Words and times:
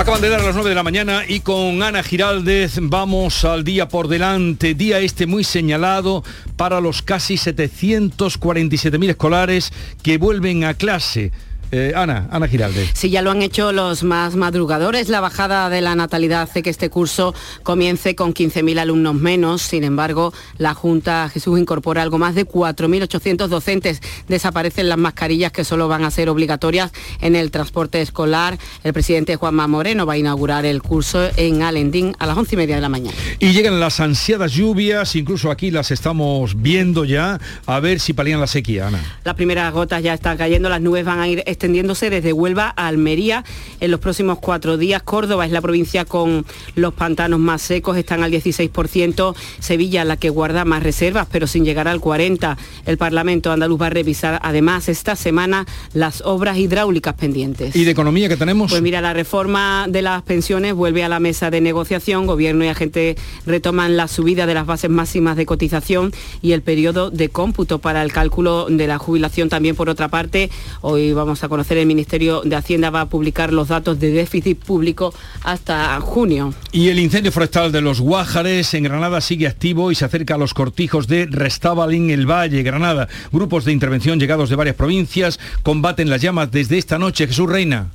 Acaban 0.00 0.22
de 0.22 0.30
dar 0.30 0.40
a 0.40 0.44
las 0.44 0.54
9 0.54 0.70
de 0.70 0.74
la 0.74 0.82
mañana 0.82 1.24
y 1.28 1.40
con 1.40 1.82
Ana 1.82 2.02
Giraldez 2.02 2.78
vamos 2.80 3.44
al 3.44 3.64
día 3.64 3.86
por 3.86 4.08
delante, 4.08 4.72
día 4.72 4.98
este 4.98 5.26
muy 5.26 5.44
señalado 5.44 6.24
para 6.56 6.80
los 6.80 7.02
casi 7.02 7.34
747.000 7.34 9.10
escolares 9.10 9.70
que 10.02 10.16
vuelven 10.16 10.64
a 10.64 10.72
clase. 10.72 11.32
Eh, 11.72 11.92
Ana, 11.94 12.26
Ana 12.30 12.48
Giralde. 12.48 12.88
Sí, 12.94 13.10
ya 13.10 13.22
lo 13.22 13.30
han 13.30 13.42
hecho 13.42 13.72
los 13.72 14.02
más 14.02 14.34
madrugadores. 14.34 15.08
La 15.08 15.20
bajada 15.20 15.70
de 15.70 15.80
la 15.80 15.94
natalidad 15.94 16.42
hace 16.42 16.62
que 16.62 16.70
este 16.70 16.90
curso 16.90 17.34
comience 17.62 18.16
con 18.16 18.34
15.000 18.34 18.80
alumnos 18.80 19.14
menos. 19.14 19.62
Sin 19.62 19.84
embargo, 19.84 20.32
la 20.58 20.74
Junta 20.74 21.28
Jesús 21.28 21.60
incorpora 21.60 22.02
algo 22.02 22.18
más 22.18 22.34
de 22.34 22.46
4.800 22.46 23.46
docentes. 23.46 24.00
Desaparecen 24.26 24.88
las 24.88 24.98
mascarillas 24.98 25.52
que 25.52 25.64
solo 25.64 25.86
van 25.86 26.04
a 26.04 26.10
ser 26.10 26.28
obligatorias 26.28 26.90
en 27.20 27.36
el 27.36 27.52
transporte 27.52 28.00
escolar. 28.02 28.58
El 28.82 28.92
presidente 28.92 29.36
Juanma 29.36 29.68
Moreno 29.68 30.06
va 30.06 30.14
a 30.14 30.18
inaugurar 30.18 30.66
el 30.66 30.82
curso 30.82 31.28
en 31.36 31.62
Alendín 31.62 32.16
a 32.18 32.26
las 32.26 32.36
11 32.36 32.54
y 32.54 32.58
media 32.58 32.74
de 32.74 32.80
la 32.80 32.88
mañana. 32.88 33.16
Y 33.38 33.52
llegan 33.52 33.78
las 33.78 34.00
ansiadas 34.00 34.52
lluvias, 34.52 35.14
incluso 35.14 35.50
aquí 35.50 35.70
las 35.70 35.92
estamos 35.92 36.60
viendo 36.60 37.04
ya, 37.04 37.38
a 37.66 37.80
ver 37.80 38.00
si 38.00 38.12
palían 38.12 38.40
la 38.40 38.48
sequía, 38.48 38.88
Ana. 38.88 39.00
Las 39.22 39.34
primeras 39.34 39.72
gotas 39.72 40.02
ya 40.02 40.14
están 40.14 40.36
cayendo, 40.36 40.68
las 40.68 40.80
nubes 40.80 41.04
van 41.04 41.20
a 41.20 41.28
ir 41.28 41.44
extendiéndose 41.60 42.08
desde 42.08 42.32
Huelva 42.32 42.72
a 42.74 42.86
Almería 42.86 43.44
en 43.80 43.90
los 43.90 44.00
próximos 44.00 44.38
cuatro 44.38 44.78
días. 44.78 45.02
Córdoba 45.02 45.44
es 45.44 45.52
la 45.52 45.60
provincia 45.60 46.06
con 46.06 46.46
los 46.74 46.94
pantanos 46.94 47.38
más 47.38 47.60
secos, 47.60 47.98
están 47.98 48.22
al 48.22 48.32
16%. 48.32 49.34
Sevilla 49.58 50.06
la 50.06 50.16
que 50.16 50.30
guarda 50.30 50.64
más 50.64 50.82
reservas, 50.82 51.28
pero 51.30 51.46
sin 51.46 51.66
llegar 51.66 51.86
al 51.86 52.00
40%. 52.00 52.56
El 52.86 52.96
Parlamento 52.96 53.52
andaluz 53.52 53.78
va 53.78 53.88
a 53.88 53.90
revisar 53.90 54.40
además 54.42 54.88
esta 54.88 55.16
semana 55.16 55.66
las 55.92 56.22
obras 56.22 56.56
hidráulicas 56.56 57.12
pendientes. 57.12 57.76
¿Y 57.76 57.84
de 57.84 57.90
economía 57.90 58.30
que 58.30 58.38
tenemos? 58.38 58.70
Pues 58.70 58.80
mira, 58.80 59.02
la 59.02 59.12
reforma 59.12 59.84
de 59.86 60.00
las 60.00 60.22
pensiones 60.22 60.72
vuelve 60.72 61.04
a 61.04 61.10
la 61.10 61.20
mesa 61.20 61.50
de 61.50 61.60
negociación. 61.60 62.26
Gobierno 62.26 62.64
y 62.64 62.68
agente 62.68 63.16
retoman 63.44 63.98
la 63.98 64.08
subida 64.08 64.46
de 64.46 64.54
las 64.54 64.64
bases 64.64 64.88
máximas 64.88 65.36
de 65.36 65.44
cotización 65.44 66.12
y 66.40 66.52
el 66.52 66.62
periodo 66.62 67.10
de 67.10 67.28
cómputo 67.28 67.80
para 67.80 68.02
el 68.02 68.14
cálculo 68.14 68.64
de 68.70 68.86
la 68.86 68.96
jubilación 68.96 69.50
también 69.50 69.76
por 69.76 69.90
otra 69.90 70.08
parte. 70.08 70.50
Hoy 70.80 71.12
vamos 71.12 71.44
a 71.44 71.49
conocer 71.50 71.76
el 71.76 71.86
Ministerio 71.86 72.40
de 72.42 72.56
Hacienda 72.56 72.88
va 72.88 73.02
a 73.02 73.08
publicar 73.10 73.52
los 73.52 73.68
datos 73.68 74.00
de 74.00 74.10
déficit 74.10 74.58
público 74.58 75.12
hasta 75.44 76.00
junio. 76.00 76.54
Y 76.72 76.88
el 76.88 76.98
incendio 76.98 77.30
forestal 77.30 77.72
de 77.72 77.82
los 77.82 78.00
Guájares 78.00 78.72
en 78.72 78.84
Granada 78.84 79.20
sigue 79.20 79.46
activo 79.46 79.92
y 79.92 79.94
se 79.94 80.06
acerca 80.06 80.36
a 80.36 80.38
los 80.38 80.54
cortijos 80.54 81.06
de 81.06 81.26
Restábal 81.26 81.90
el 81.90 82.26
Valle, 82.26 82.62
Granada. 82.62 83.08
Grupos 83.32 83.64
de 83.64 83.72
intervención 83.72 84.20
llegados 84.20 84.48
de 84.48 84.56
varias 84.56 84.76
provincias 84.76 85.40
combaten 85.62 86.08
las 86.08 86.22
llamas 86.22 86.50
desde 86.52 86.78
esta 86.78 86.98
noche. 86.98 87.26
Jesús 87.26 87.48
Reina. 87.50 87.90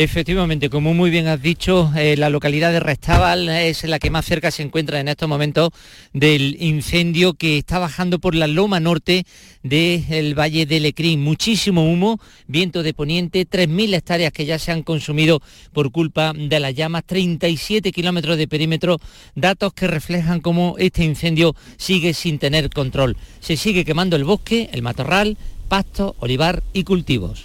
Efectivamente, 0.00 0.70
como 0.70 0.94
muy 0.94 1.10
bien 1.10 1.26
has 1.26 1.42
dicho, 1.42 1.90
eh, 1.96 2.16
la 2.16 2.30
localidad 2.30 2.70
de 2.70 2.78
Restábal 2.78 3.48
es 3.48 3.82
la 3.82 3.98
que 3.98 4.10
más 4.10 4.24
cerca 4.24 4.52
se 4.52 4.62
encuentra 4.62 5.00
en 5.00 5.08
estos 5.08 5.28
momentos 5.28 5.70
del 6.12 6.56
incendio 6.62 7.34
que 7.34 7.58
está 7.58 7.80
bajando 7.80 8.20
por 8.20 8.36
la 8.36 8.46
loma 8.46 8.78
norte 8.78 9.26
del 9.64 10.38
Valle 10.38 10.66
de 10.66 10.78
Lecrín. 10.78 11.20
Muchísimo 11.24 11.90
humo, 11.90 12.20
viento 12.46 12.84
de 12.84 12.94
poniente, 12.94 13.44
3.000 13.44 13.94
hectáreas 13.96 14.32
que 14.32 14.46
ya 14.46 14.60
se 14.60 14.70
han 14.70 14.84
consumido 14.84 15.42
por 15.72 15.90
culpa 15.90 16.32
de 16.32 16.60
las 16.60 16.76
llamas, 16.76 17.02
37 17.04 17.90
kilómetros 17.90 18.38
de 18.38 18.46
perímetro, 18.46 19.00
datos 19.34 19.72
que 19.72 19.88
reflejan 19.88 20.40
cómo 20.40 20.76
este 20.78 21.02
incendio 21.02 21.56
sigue 21.76 22.14
sin 22.14 22.38
tener 22.38 22.70
control. 22.70 23.16
Se 23.40 23.56
sigue 23.56 23.84
quemando 23.84 24.14
el 24.14 24.22
bosque, 24.22 24.70
el 24.72 24.82
matorral, 24.82 25.36
pasto, 25.68 26.16
olivar 26.18 26.62
y 26.72 26.84
cultivos. 26.84 27.44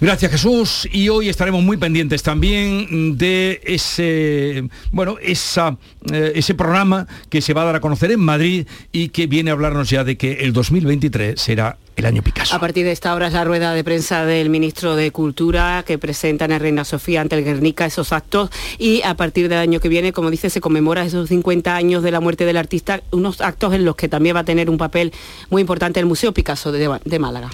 Gracias 0.00 0.32
Jesús 0.32 0.88
y 0.92 1.08
hoy 1.08 1.28
estaremos 1.28 1.62
muy 1.62 1.76
pendientes 1.76 2.22
también 2.22 3.16
de 3.16 3.60
ese 3.64 4.68
bueno 4.92 5.16
esa, 5.20 5.76
eh, 6.12 6.32
ese 6.34 6.54
programa 6.54 7.06
que 7.28 7.40
se 7.40 7.54
va 7.54 7.62
a 7.62 7.66
dar 7.66 7.76
a 7.76 7.80
conocer 7.80 8.10
en 8.12 8.20
Madrid 8.20 8.66
y 8.92 9.10
que 9.10 9.26
viene 9.26 9.50
a 9.50 9.54
hablarnos 9.54 9.88
ya 9.90 10.04
de 10.04 10.16
que 10.16 10.32
el 10.40 10.52
2023 10.52 11.40
será 11.40 11.76
el 11.96 12.06
año 12.06 12.22
Picasso. 12.22 12.54
A 12.54 12.60
partir 12.60 12.84
de 12.84 12.92
esta 12.92 13.14
hora 13.14 13.26
es 13.26 13.32
la 13.32 13.44
rueda 13.44 13.74
de 13.74 13.84
prensa 13.84 14.24
del 14.24 14.50
ministro 14.50 14.96
de 14.96 15.10
Cultura 15.10 15.84
que 15.86 15.98
presenta 15.98 16.44
en 16.44 16.58
Reina 16.58 16.84
Sofía 16.84 17.20
ante 17.20 17.36
el 17.36 17.44
Guernica 17.44 17.86
esos 17.86 18.12
actos 18.12 18.50
y 18.78 19.02
a 19.02 19.14
partir 19.14 19.48
del 19.48 19.58
año 19.58 19.80
que 19.80 19.88
viene, 19.88 20.12
como 20.12 20.30
dice, 20.30 20.50
se 20.50 20.60
conmemora 20.60 21.04
esos 21.04 21.28
50 21.28 21.74
años 21.74 22.02
de 22.02 22.10
la 22.10 22.20
muerte 22.20 22.44
del 22.44 22.56
artista, 22.56 23.02
unos 23.10 23.40
actos 23.40 23.74
en 23.74 23.84
los 23.84 23.96
que 23.96 24.08
también 24.08 24.36
va 24.36 24.40
a 24.40 24.44
tener 24.44 24.70
un 24.70 24.78
papel 24.78 25.12
muy 25.50 25.60
importante 25.60 26.00
el 26.00 26.06
Museo 26.06 26.32
Picasso 26.32 26.72
de, 26.72 26.98
de 27.04 27.18
Málaga. 27.18 27.50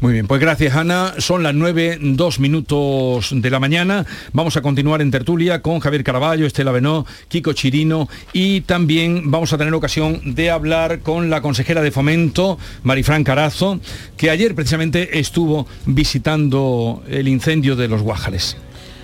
Muy 0.00 0.12
bien, 0.12 0.26
pues 0.26 0.40
gracias 0.40 0.74
Ana. 0.76 1.14
Son 1.18 1.42
las 1.42 1.54
9, 1.54 1.98
2 2.00 2.40
minutos 2.40 3.30
de 3.32 3.50
la 3.50 3.60
mañana. 3.60 4.06
Vamos 4.32 4.56
a 4.56 4.62
continuar 4.62 5.02
en 5.02 5.10
tertulia 5.10 5.62
con 5.62 5.80
Javier 5.80 6.04
Caraballo, 6.04 6.46
Estela 6.46 6.72
Benó, 6.72 7.06
Kiko 7.28 7.52
Chirino 7.52 8.08
y 8.32 8.62
también 8.62 9.30
vamos 9.30 9.52
a 9.52 9.58
tener 9.58 9.74
ocasión 9.74 10.20
de 10.34 10.50
hablar 10.50 11.00
con 11.00 11.30
la 11.30 11.40
consejera 11.40 11.82
de 11.82 11.90
Fomento, 11.90 12.58
Marifran 12.82 13.24
Carazo, 13.24 13.79
que 14.16 14.30
ayer 14.30 14.54
precisamente 14.54 15.18
estuvo 15.18 15.66
visitando 15.86 17.02
el 17.08 17.28
incendio 17.28 17.76
de 17.76 17.88
los 17.88 18.02
Guájares. 18.02 18.56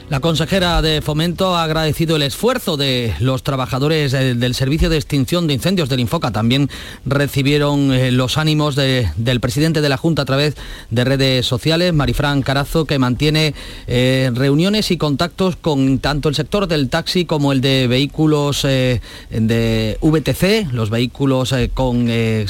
La 0.08 0.20
consejera 0.20 0.82
de 0.82 1.02
Fomento 1.02 1.56
ha 1.56 1.64
agradecido 1.64 2.14
el 2.14 2.22
esfuerzo 2.22 2.76
de 2.76 3.12
los 3.18 3.42
trabajadores 3.42 4.14
eh, 4.14 4.36
del 4.36 4.54
Servicio 4.54 4.88
de 4.88 4.98
Extinción 4.98 5.48
de 5.48 5.54
Incendios 5.54 5.88
del 5.88 5.98
Infoca. 5.98 6.30
También 6.30 6.70
recibieron 7.04 7.92
eh, 7.92 8.12
los 8.12 8.38
ánimos 8.38 8.76
del 8.76 9.40
presidente 9.40 9.80
de 9.80 9.88
la 9.88 9.96
Junta 9.96 10.22
a 10.22 10.24
través 10.24 10.54
de 10.90 11.04
redes 11.04 11.44
sociales, 11.44 11.92
Marifran 11.92 12.42
Carazo, 12.42 12.84
que 12.84 13.00
mantiene 13.00 13.52
eh, 13.88 14.30
reuniones 14.32 14.92
y 14.92 14.96
contactos 14.96 15.56
con 15.56 15.98
tanto 15.98 16.28
el 16.28 16.36
sector 16.36 16.68
del 16.68 16.88
taxi 16.88 17.24
como 17.24 17.50
el 17.50 17.60
de 17.60 17.88
vehículos 17.88 18.62
de 18.62 19.98
VTC, 20.00 20.72
los 20.72 20.88
vehículos 20.88 21.52
con, 21.74 22.06
de 22.06 22.46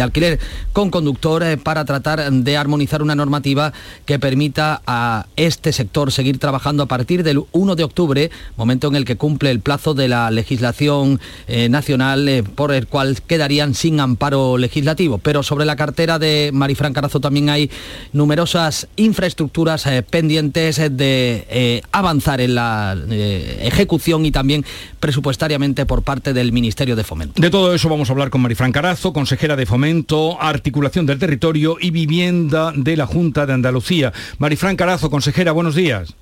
alquiler 0.00 0.38
con 0.72 0.90
conductor, 0.90 1.42
para 1.64 1.84
tratar 1.84 2.30
de 2.30 2.56
armonizar 2.56 3.02
una 3.02 3.16
normativa 3.16 3.72
que 4.06 4.20
permita 4.20 4.82
a 4.86 5.26
este 5.34 5.72
sector 5.72 6.12
seguir 6.12 6.38
trabajando 6.38 6.86
partir 6.92 7.22
del 7.22 7.42
1 7.52 7.74
de 7.74 7.84
octubre, 7.84 8.30
momento 8.58 8.86
en 8.88 8.96
el 8.96 9.06
que 9.06 9.16
cumple 9.16 9.50
el 9.50 9.60
plazo 9.60 9.94
de 9.94 10.08
la 10.08 10.30
legislación 10.30 11.20
eh, 11.48 11.70
nacional 11.70 12.28
eh, 12.28 12.42
por 12.42 12.70
el 12.70 12.86
cual 12.86 13.16
quedarían 13.26 13.72
sin 13.74 13.98
amparo 13.98 14.58
legislativo. 14.58 15.16
Pero 15.16 15.42
sobre 15.42 15.64
la 15.64 15.74
cartera 15.74 16.18
de 16.18 16.50
Marifran 16.52 16.92
Carazo 16.92 17.18
también 17.18 17.48
hay 17.48 17.70
numerosas 18.12 18.88
infraestructuras 18.96 19.86
eh, 19.86 20.02
pendientes 20.02 20.76
de 20.76 21.82
avanzar 21.92 22.42
en 22.42 22.56
la 22.56 22.94
ejecución 23.08 24.26
y 24.26 24.30
también 24.30 24.62
presupuestariamente 25.00 25.86
por 25.86 26.02
parte 26.02 26.34
del 26.34 26.52
Ministerio 26.52 26.94
de 26.94 27.04
Fomento. 27.04 27.40
De 27.40 27.48
todo 27.48 27.74
eso 27.74 27.88
vamos 27.88 28.10
a 28.10 28.12
hablar 28.12 28.28
con 28.28 28.42
Marifran 28.42 28.70
Carazo, 28.70 29.14
consejera 29.14 29.56
de 29.56 29.64
Fomento, 29.64 30.38
Articulación 30.38 31.06
del 31.06 31.18
Territorio 31.18 31.78
y 31.80 31.90
Vivienda 31.90 32.70
de 32.76 32.98
la 32.98 33.06
Junta 33.06 33.46
de 33.46 33.54
Andalucía. 33.54 34.12
Marifran 34.36 34.76
Carazo, 34.76 35.08
consejera, 35.08 35.52
buenos 35.52 35.74
días. 35.74 36.14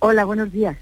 Hola, 0.00 0.24
buenos 0.24 0.52
días. 0.52 0.76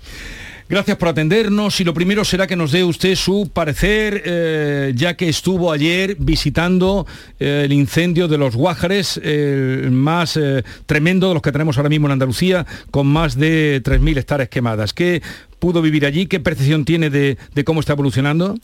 Gracias 0.66 0.96
por 0.96 1.08
atendernos 1.08 1.78
y 1.80 1.84
lo 1.84 1.92
primero 1.92 2.24
será 2.24 2.46
que 2.46 2.56
nos 2.56 2.72
dé 2.72 2.84
usted 2.84 3.14
su 3.16 3.50
parecer, 3.52 4.22
eh, 4.24 4.92
ya 4.96 5.14
que 5.14 5.28
estuvo 5.28 5.70
ayer 5.70 6.16
visitando 6.18 7.06
eh, 7.38 7.62
el 7.66 7.72
incendio 7.72 8.28
de 8.28 8.38
los 8.38 8.56
Guájares, 8.56 9.18
el 9.18 9.90
más 9.90 10.38
eh, 10.38 10.64
tremendo 10.86 11.28
de 11.28 11.34
los 11.34 11.42
que 11.42 11.52
tenemos 11.52 11.76
ahora 11.76 11.90
mismo 11.90 12.06
en 12.06 12.12
Andalucía, 12.12 12.66
con 12.90 13.06
más 13.06 13.36
de 13.36 13.82
3.000 13.84 14.18
hectáreas 14.18 14.48
quemadas. 14.48 14.94
¿Qué 14.94 15.22
pudo 15.58 15.82
vivir 15.82 16.06
allí? 16.06 16.26
¿Qué 16.26 16.40
percepción 16.40 16.86
tiene 16.86 17.10
de, 17.10 17.36
de 17.54 17.64
cómo 17.64 17.80
está 17.80 17.92
evolucionando? 17.92 18.56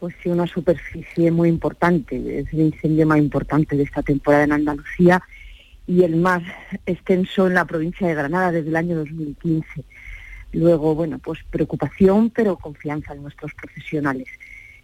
Pues 0.00 0.16
sí, 0.20 0.30
una 0.30 0.48
superficie 0.48 1.30
muy 1.30 1.48
importante, 1.48 2.40
es 2.40 2.52
el 2.52 2.60
incendio 2.60 3.06
más 3.06 3.18
importante 3.18 3.76
de 3.76 3.84
esta 3.84 4.02
temporada 4.02 4.42
en 4.42 4.52
Andalucía 4.52 5.22
y 5.92 6.04
el 6.04 6.16
más 6.16 6.42
extenso 6.86 7.46
en 7.46 7.54
la 7.54 7.66
provincia 7.66 8.08
de 8.08 8.14
Granada 8.14 8.50
desde 8.50 8.70
el 8.70 8.76
año 8.76 8.96
2015. 8.96 9.84
Luego, 10.52 10.94
bueno, 10.94 11.18
pues 11.18 11.40
preocupación, 11.50 12.30
pero 12.30 12.56
confianza 12.56 13.12
en 13.12 13.22
nuestros 13.22 13.52
profesionales. 13.52 14.26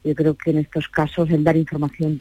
Yo 0.05 0.15
creo 0.15 0.35
que 0.35 0.51
en 0.51 0.59
estos 0.59 0.87
casos 0.89 1.31
el 1.31 1.45
dar 1.45 1.57
información 1.57 2.21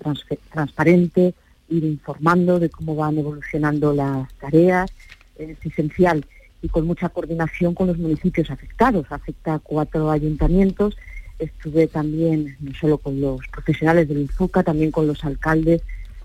transparente, 0.51 1.33
ir 1.67 1.83
informando 1.83 2.59
de 2.59 2.69
cómo 2.69 2.95
van 2.95 3.17
evolucionando 3.17 3.93
las 3.93 4.33
tareas, 4.35 4.89
es 5.37 5.57
esencial 5.65 6.25
y 6.61 6.69
con 6.69 6.87
mucha 6.87 7.09
coordinación 7.09 7.75
con 7.75 7.87
los 7.87 7.97
municipios 7.97 8.49
afectados. 8.49 9.05
Afecta 9.09 9.55
a 9.55 9.59
cuatro 9.59 10.09
ayuntamientos. 10.11 10.95
Estuve 11.39 11.87
también 11.87 12.55
no 12.61 12.73
solo 12.73 12.97
con 12.99 13.19
los 13.19 13.41
profesionales 13.51 14.07
del 14.07 14.19
INFUCA, 14.19 14.63
también 14.63 14.91
con 14.91 15.07
los 15.07 15.25
alcaldes 15.25 15.81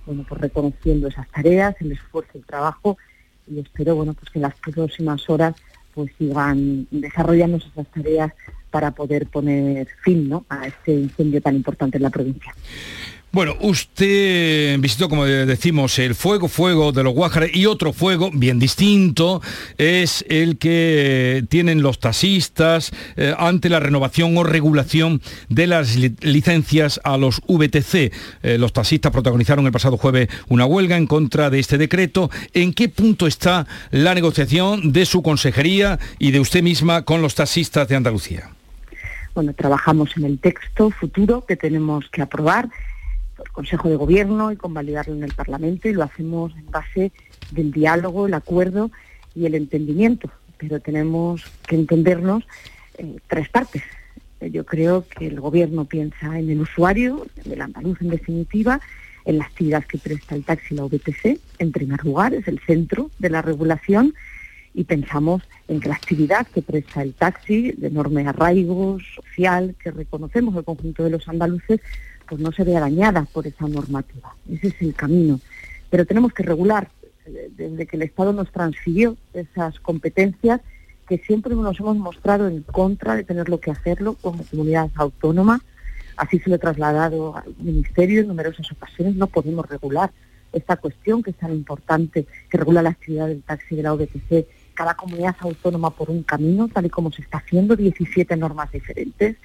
bueno, 0.07 0.25
pues 0.29 0.41
reconociendo 0.41 1.09
esas 1.09 1.29
tareas, 1.31 1.75
el 1.81 1.93
esfuerzo, 1.93 2.33
el 2.35 2.45
trabajo 2.45 2.99
y 3.47 3.61
espero, 3.61 3.97
bueno, 3.97 4.15
pues 4.15 4.31
que 4.31 4.39
en 4.39 4.43
las 4.43 4.55
próximas 4.55 5.29
horas 5.29 5.55
pues 5.95 6.11
sigan 6.19 6.87
desarrollando 6.91 7.59
esas 7.59 7.87
tareas 7.89 8.33
para 8.71 8.91
poder 8.93 9.27
poner 9.27 9.87
fin 10.03 10.29
¿no? 10.29 10.47
a 10.49 10.67
este 10.67 10.93
incendio 10.93 11.43
tan 11.43 11.57
importante 11.57 11.99
en 11.99 12.03
la 12.03 12.11
provincia. 12.11 12.55
Bueno, 13.35 13.57
usted 13.61 14.79
visitó, 14.79 15.09
como 15.09 15.25
decimos, 15.25 15.99
el 15.99 16.15
fuego, 16.15 16.49
fuego 16.49 16.93
de 16.93 17.03
los 17.03 17.15
Guájares 17.15 17.57
y 17.57 17.65
otro 17.65 17.95
fuego 17.95 18.31
bien 18.31 18.59
distinto 18.59 19.41
es 19.79 20.23
el 20.29 20.59
que 20.59 21.43
tienen 21.49 21.81
los 21.81 21.99
taxistas 21.99 22.93
eh, 23.17 23.35
ante 23.39 23.71
la 23.71 23.81
renovación 23.81 24.37
o 24.37 24.45
regulación 24.45 25.23
de 25.49 25.67
las 25.67 25.97
licencias 25.97 27.01
a 27.05 27.17
los 27.17 27.41
VTC. 27.49 28.13
Eh, 28.43 28.59
los 28.59 28.75
taxistas 28.75 29.11
protagonizaron 29.11 29.65
el 29.65 29.73
pasado 29.73 29.97
jueves 29.97 30.29
una 30.49 30.67
huelga 30.67 30.99
en 30.99 31.07
contra 31.07 31.49
de 31.49 31.59
este 31.59 31.79
decreto. 31.79 32.31
¿En 32.53 32.75
qué 32.75 32.91
punto 32.91 33.27
está 33.27 33.67
la 33.93 34.15
negociación 34.15 34.93
de 34.93 35.07
su 35.07 35.23
consejería 35.23 35.99
y 36.19 36.33
de 36.33 36.41
usted 36.41 36.63
misma 36.63 37.07
con 37.07 37.23
los 37.23 37.35
taxistas 37.35 37.89
de 37.89 37.97
Andalucía? 37.97 38.51
Bueno, 39.35 39.55
trabajamos 39.55 40.11
en 40.19 40.27
el 40.27 40.39
texto 40.39 40.91
futuro 40.91 41.47
que 41.47 41.57
tenemos 41.57 42.05
que 42.11 42.21
aprobar 42.21 42.69
Consejo 43.53 43.89
de 43.89 43.97
Gobierno 43.97 44.51
y 44.51 44.57
convalidarlo 44.57 45.15
en 45.15 45.23
el 45.23 45.35
Parlamento 45.35 45.89
y 45.89 45.93
lo 45.93 46.03
hacemos 46.03 46.53
en 46.57 46.67
base 46.71 47.13
del 47.51 47.71
diálogo, 47.71 48.27
el 48.27 48.35
acuerdo 48.35 48.91
y 49.35 49.47
el 49.47 49.55
entendimiento. 49.55 50.31
Pero 50.59 50.81
tenemos 50.81 51.45
que 51.67 51.77
entendernos 51.77 52.45
en 52.99 53.21
tres 53.29 53.49
partes. 53.49 53.83
Yo 54.41 54.65
creo 54.65 55.07
que 55.07 55.27
el 55.27 55.41
Gobierno 55.41 55.85
piensa 55.85 56.39
en 56.39 56.51
el 56.51 56.61
usuario, 56.61 57.27
en 57.45 57.53
el 57.53 57.61
andaluz 57.61 58.01
en 58.01 58.11
definitiva, 58.11 58.81
en 59.25 59.39
la 59.39 59.45
actividad 59.45 59.85
que 59.85 59.99
presta 59.99 60.35
el 60.35 60.45
taxi 60.45 60.75
la 60.75 60.85
VTC, 60.85 61.39
en 61.59 61.73
primer 61.73 62.03
lugar, 62.05 62.35
es 62.35 62.49
el 62.49 62.59
centro 62.61 63.11
de 63.19 63.31
la 63.31 63.43
regulación 63.43 64.15
y 64.75 64.85
pensamos 64.85 65.43
en 65.69 65.81
que 65.81 65.89
la 65.89 65.95
actividad 65.95 66.47
que 66.47 66.63
presta 66.63 67.03
el 67.03 67.15
taxi, 67.15 67.73
de 67.73 67.89
enorme 67.89 68.27
arraigo 68.27 68.99
social, 69.15 69.75
que 69.83 69.91
reconocemos 69.91 70.57
el 70.57 70.65
conjunto 70.65 71.05
de 71.05 71.11
los 71.11 71.29
andaluces, 71.29 71.81
pues 72.33 72.41
no 72.41 72.51
se 72.51 72.65
vea 72.65 72.81
dañada 72.81 73.27
por 73.31 73.47
esa 73.47 73.69
normativa. 73.69 74.35
Ese 74.51 74.69
es 74.69 74.81
el 74.81 74.95
camino. 74.95 75.39
Pero 75.91 76.07
tenemos 76.07 76.33
que 76.33 76.43
regular, 76.43 76.89
eh, 77.27 77.51
desde 77.55 77.85
que 77.85 77.97
el 77.97 78.05
Estado 78.05 78.33
nos 78.33 78.51
transfirió 78.51 79.19
esas 79.35 79.79
competencias, 79.81 80.63
que 81.07 81.19
siempre 81.19 81.55
nos 81.55 81.79
hemos 81.79 81.99
mostrado 81.99 82.49
en 82.49 82.63
contra 82.63 83.17
de 83.17 83.25
tenerlo 83.25 83.61
que 83.61 83.71
hacerlo 83.71 84.17
como 84.23 84.45
comunidad 84.45 84.89
autónoma. 84.95 85.61
Así 86.17 86.39
se 86.39 86.49
lo 86.49 86.57
he 86.57 86.59
trasladado 86.59 87.37
al 87.37 87.55
Ministerio 87.59 88.23
en 88.23 88.29
numerosas 88.29 88.73
ocasiones. 88.73 89.15
No 89.15 89.27
podemos 89.27 89.69
regular 89.69 90.11
esta 90.55 90.77
cuestión 90.77 91.23
que 91.23 91.33
es 91.33 91.37
tan 91.37 91.53
importante, 91.53 92.27
que 92.49 92.57
regula 92.57 92.81
la 92.81 92.91
actividad 92.91 93.27
del 93.27 93.43
taxi 93.43 93.77
de 93.77 93.83
la 93.83 93.93
OBTC, 93.93 94.47
cada 94.73 94.95
comunidad 94.95 95.37
autónoma 95.41 95.91
por 95.91 96.09
un 96.09 96.23
camino, 96.23 96.69
tal 96.69 96.87
y 96.87 96.89
como 96.89 97.13
se 97.13 97.21
está 97.21 97.37
haciendo, 97.37 97.77
17 97.77 98.35
normas 98.39 98.73
diferentes. 98.73 99.37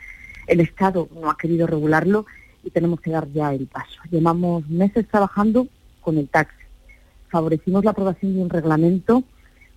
El 0.47 0.61
Estado 0.61 1.09
no 1.13 1.29
ha 1.29 1.35
querido 1.35 1.67
regularlo 1.67 2.25
y 2.67 2.69
tenemos 2.69 2.99
que 2.99 3.11
dar 3.11 3.31
ya 3.31 3.53
el 3.53 3.65
paso. 3.67 3.99
Llevamos 4.11 4.67
meses 4.67 5.07
trabajando 5.07 5.67
con 6.01 6.17
el 6.17 6.27
taxi. 6.27 6.65
Favorecimos 7.29 7.83
la 7.85 7.91
aprobación 7.91 8.35
de 8.35 8.41
un 8.41 8.49
reglamento 8.49 9.23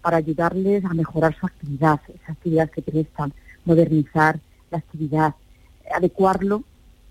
para 0.02 0.16
ayudarles 0.16 0.84
a 0.84 0.94
mejorar 0.94 1.36
su 1.38 1.46
actividad, 1.46 2.00
esa 2.08 2.32
actividad 2.32 2.70
que 2.70 2.82
prestan, 2.82 3.32
modernizar 3.64 4.40
la 4.70 4.78
actividad, 4.78 5.34
adecuarlo 5.94 6.64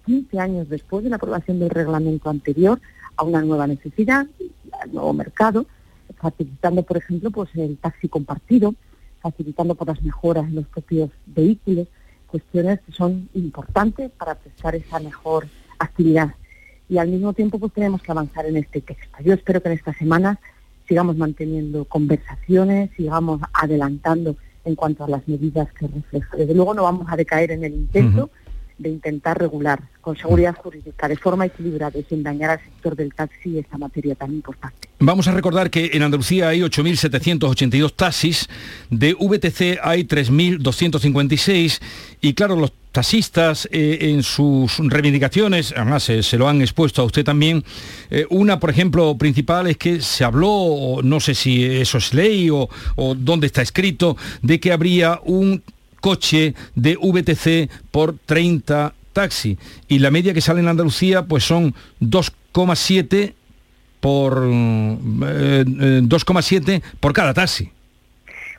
15 0.05 0.39
años 0.39 0.69
después 0.69 1.03
de 1.03 1.09
la 1.09 1.15
aprobación 1.15 1.59
del 1.59 1.69
reglamento 1.69 2.29
anterior 2.29 2.81
a 3.15 3.23
una 3.23 3.41
nueva 3.41 3.67
necesidad, 3.67 4.27
al 4.81 4.93
nuevo 4.93 5.13
mercado, 5.13 5.65
facilitando, 6.17 6.83
por 6.83 6.97
ejemplo, 6.97 7.31
pues 7.31 7.49
el 7.55 7.77
taxi 7.77 8.09
compartido, 8.09 8.73
facilitando 9.21 9.75
por 9.75 9.87
las 9.87 10.01
mejoras 10.01 10.45
en 10.45 10.55
los 10.55 10.67
propios 10.67 11.09
vehículos, 11.25 11.87
cuestiones 12.27 12.79
que 12.81 12.91
son 12.91 13.29
importantes 13.33 14.11
para 14.11 14.35
prestar 14.35 14.75
esa 14.75 14.99
mejor 14.99 15.47
actividad. 15.79 16.35
Y 16.87 16.97
al 16.97 17.07
mismo 17.07 17.33
tiempo 17.33 17.59
pues 17.59 17.73
tenemos 17.73 18.01
que 18.01 18.11
avanzar 18.11 18.45
en 18.45 18.57
este 18.57 18.81
texto. 18.81 19.17
Yo 19.23 19.33
espero 19.33 19.61
que 19.61 19.69
en 19.69 19.75
estas 19.75 19.97
semanas 19.97 20.37
sigamos 20.87 21.17
manteniendo 21.17 21.85
conversaciones, 21.85 22.89
sigamos 22.97 23.41
adelantando 23.53 24.35
en 24.65 24.75
cuanto 24.75 25.03
a 25.03 25.09
las 25.09 25.27
medidas 25.27 25.71
que 25.73 25.87
refleja. 25.87 26.35
Desde 26.35 26.53
luego 26.53 26.73
no 26.73 26.83
vamos 26.83 27.07
a 27.09 27.15
decaer 27.15 27.51
en 27.51 27.63
el 27.63 27.73
intento 27.73 28.29
de 28.79 28.89
intentar 28.89 29.37
regular 29.37 29.81
con 30.01 30.17
seguridad 30.17 30.55
jurídica 30.55 31.07
de 31.07 31.17
forma 31.17 31.45
equilibrada 31.45 31.99
y 31.99 32.03
sin 32.03 32.23
dañar 32.23 32.51
al 32.51 32.59
sector 32.59 32.95
del 32.95 33.13
taxi 33.13 33.59
esta 33.59 33.77
materia 33.77 34.15
tan 34.15 34.31
importante. 34.31 34.87
Vamos 34.99 35.27
a 35.27 35.33
recordar 35.33 35.69
que 35.69 35.91
en 35.93 36.01
Andalucía 36.01 36.49
hay 36.49 36.61
8.782 36.61 37.93
taxis, 37.93 38.47
de 38.89 39.13
VTC 39.13 39.79
hay 39.83 40.03
3.256 40.05 41.81
y 42.21 42.33
claro, 42.33 42.55
los 42.55 42.71
taxistas 42.91 43.67
eh, 43.71 43.99
en 44.01 44.23
sus 44.23 44.79
reivindicaciones, 44.79 45.73
además 45.75 46.09
eh, 46.09 46.23
se 46.23 46.37
lo 46.37 46.49
han 46.49 46.61
expuesto 46.61 47.01
a 47.01 47.05
usted 47.05 47.23
también, 47.23 47.63
eh, 48.09 48.25
una 48.29 48.59
por 48.59 48.69
ejemplo 48.69 49.17
principal 49.17 49.67
es 49.67 49.77
que 49.77 50.01
se 50.01 50.23
habló, 50.23 50.99
no 51.03 51.19
sé 51.19 51.35
si 51.35 51.63
eso 51.63 51.99
es 51.99 52.13
ley 52.13 52.49
o, 52.49 52.69
dónde 53.15 53.47
está 53.47 53.61
escrito, 53.61 54.17
de 54.41 54.59
que 54.59 54.71
habría 54.71 55.19
un 55.23 55.61
coche 56.01 56.55
de 56.75 56.95
VTC 56.95 57.69
por 57.91 58.15
30 58.25 58.93
taxi. 59.13 59.57
Y 59.87 59.99
la 59.99 60.11
media 60.11 60.33
que 60.33 60.41
sale 60.41 60.59
en 60.61 60.67
Andalucía 60.67 61.25
pues 61.25 61.43
son 61.43 61.75
2,7 62.01 63.33
por 63.99 64.47
2,7 64.47 66.69
eh, 66.69 66.81
por 66.99 67.13
cada 67.13 67.33
taxi. 67.33 67.71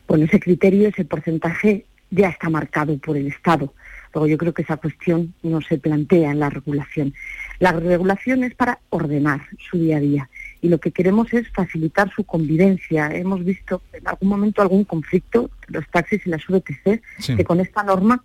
Bueno, 0.07 0.25
ese 0.25 0.41
criterio, 0.41 0.89
ese 0.89 1.05
porcentaje 1.05 1.85
ya 2.11 2.29
está 2.29 2.49
marcado 2.51 2.99
por 2.99 3.17
el 3.17 3.29
Estado. 3.29 3.73
Luego 4.13 4.27
yo 4.27 4.39
creo 4.39 4.55
que 4.55 4.63
esa 4.63 4.77
cuestión 4.77 5.35
no 5.43 5.61
se 5.61 5.79
plantea 5.79 6.33
en 6.33 6.41
la 6.41 6.51
regulación. 6.51 7.15
La 7.59 7.73
regulación 7.73 8.45
es 8.45 8.55
para 8.55 8.81
ordenar 8.91 9.43
su 9.71 9.79
día 9.79 9.99
a 9.99 10.01
día 10.01 10.31
y 10.63 10.69
lo 10.69 10.79
que 10.79 10.91
queremos 10.91 11.33
es 11.33 11.49
facilitar 11.51 12.13
su 12.15 12.25
convivencia. 12.25 13.09
Hemos 13.15 13.45
visto 13.45 13.83
en 13.93 14.07
algún 14.09 14.29
momento 14.29 14.63
algún 14.63 14.85
conflicto, 14.85 15.51
los 15.69 15.89
taxis 15.89 16.27
y 16.27 16.31
las 16.31 16.47
VTC, 16.47 17.03
que 17.37 17.45
con 17.45 17.61
esta 17.61 17.83
norma 17.83 18.23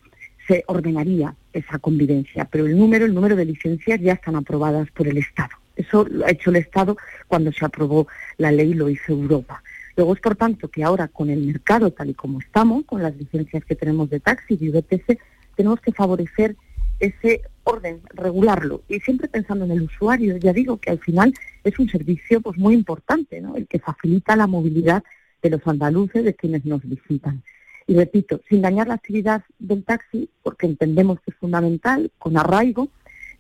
se 0.48 0.64
ordenaría 0.68 1.36
esa 1.54 1.80
convivencia, 1.80 2.46
pero 2.46 2.66
el 2.66 2.78
número, 2.78 3.06
el 3.06 3.14
número 3.14 3.36
de 3.36 3.46
licencias 3.46 4.00
ya 4.02 4.14
están 4.14 4.36
aprobadas 4.36 4.90
por 4.92 5.08
el 5.08 5.18
Estado. 5.18 5.50
Eso 5.76 6.06
lo 6.10 6.26
ha 6.26 6.32
hecho 6.32 6.52
el 6.52 6.58
Estado 6.58 6.98
cuando 7.28 7.52
se 7.52 7.66
aprobó 7.66 8.08
la 8.38 8.52
ley, 8.52 8.74
lo 8.74 8.90
hizo 8.90 9.14
Europa. 9.14 9.62
Luego 9.96 10.14
es 10.14 10.20
por 10.20 10.36
tanto 10.36 10.68
que 10.68 10.84
ahora 10.84 11.08
con 11.08 11.30
el 11.30 11.42
mercado 11.42 11.92
tal 11.92 12.10
y 12.10 12.14
como 12.14 12.40
estamos, 12.40 12.86
con 12.86 13.02
las 13.02 13.16
licencias 13.16 13.64
que 13.64 13.76
tenemos 13.76 14.10
de 14.10 14.20
taxis 14.20 14.62
y 14.62 14.70
VTC, 14.70 15.20
tenemos 15.56 15.80
que 15.82 15.92
favorecer 15.92 16.56
ese 17.00 17.42
orden, 17.64 18.02
regularlo 18.14 18.84
y 18.88 19.00
siempre 19.00 19.28
pensando 19.28 19.66
en 19.66 19.72
el 19.72 19.84
usuario. 19.84 20.38
Ya 20.38 20.54
digo 20.54 20.78
que 20.78 20.92
al 20.92 21.00
final 21.00 21.34
es 21.64 21.78
un 21.80 21.90
servicio 21.90 22.42
pues 22.42 22.58
muy 22.58 22.74
importante, 22.74 23.42
¿no? 23.42 23.56
El 23.56 23.68
que 23.68 23.80
facilita 23.80 24.36
la 24.36 24.48
movilidad 24.48 25.04
de 25.42 25.50
los 25.50 25.66
andaluces, 25.68 26.24
de 26.24 26.34
quienes 26.34 26.66
nos 26.66 26.88
visitan. 26.88 27.44
Y 27.88 27.96
repito, 27.96 28.42
sin 28.50 28.62
dañar 28.62 28.88
la 28.88 28.96
actividad 28.96 29.44
del 29.60 29.84
taxi, 29.84 30.30
porque 30.42 30.66
entendemos 30.66 31.20
que 31.20 31.32
es 31.32 31.38
fundamental, 31.38 32.12
con 32.18 32.38
arraigo, 32.38 32.90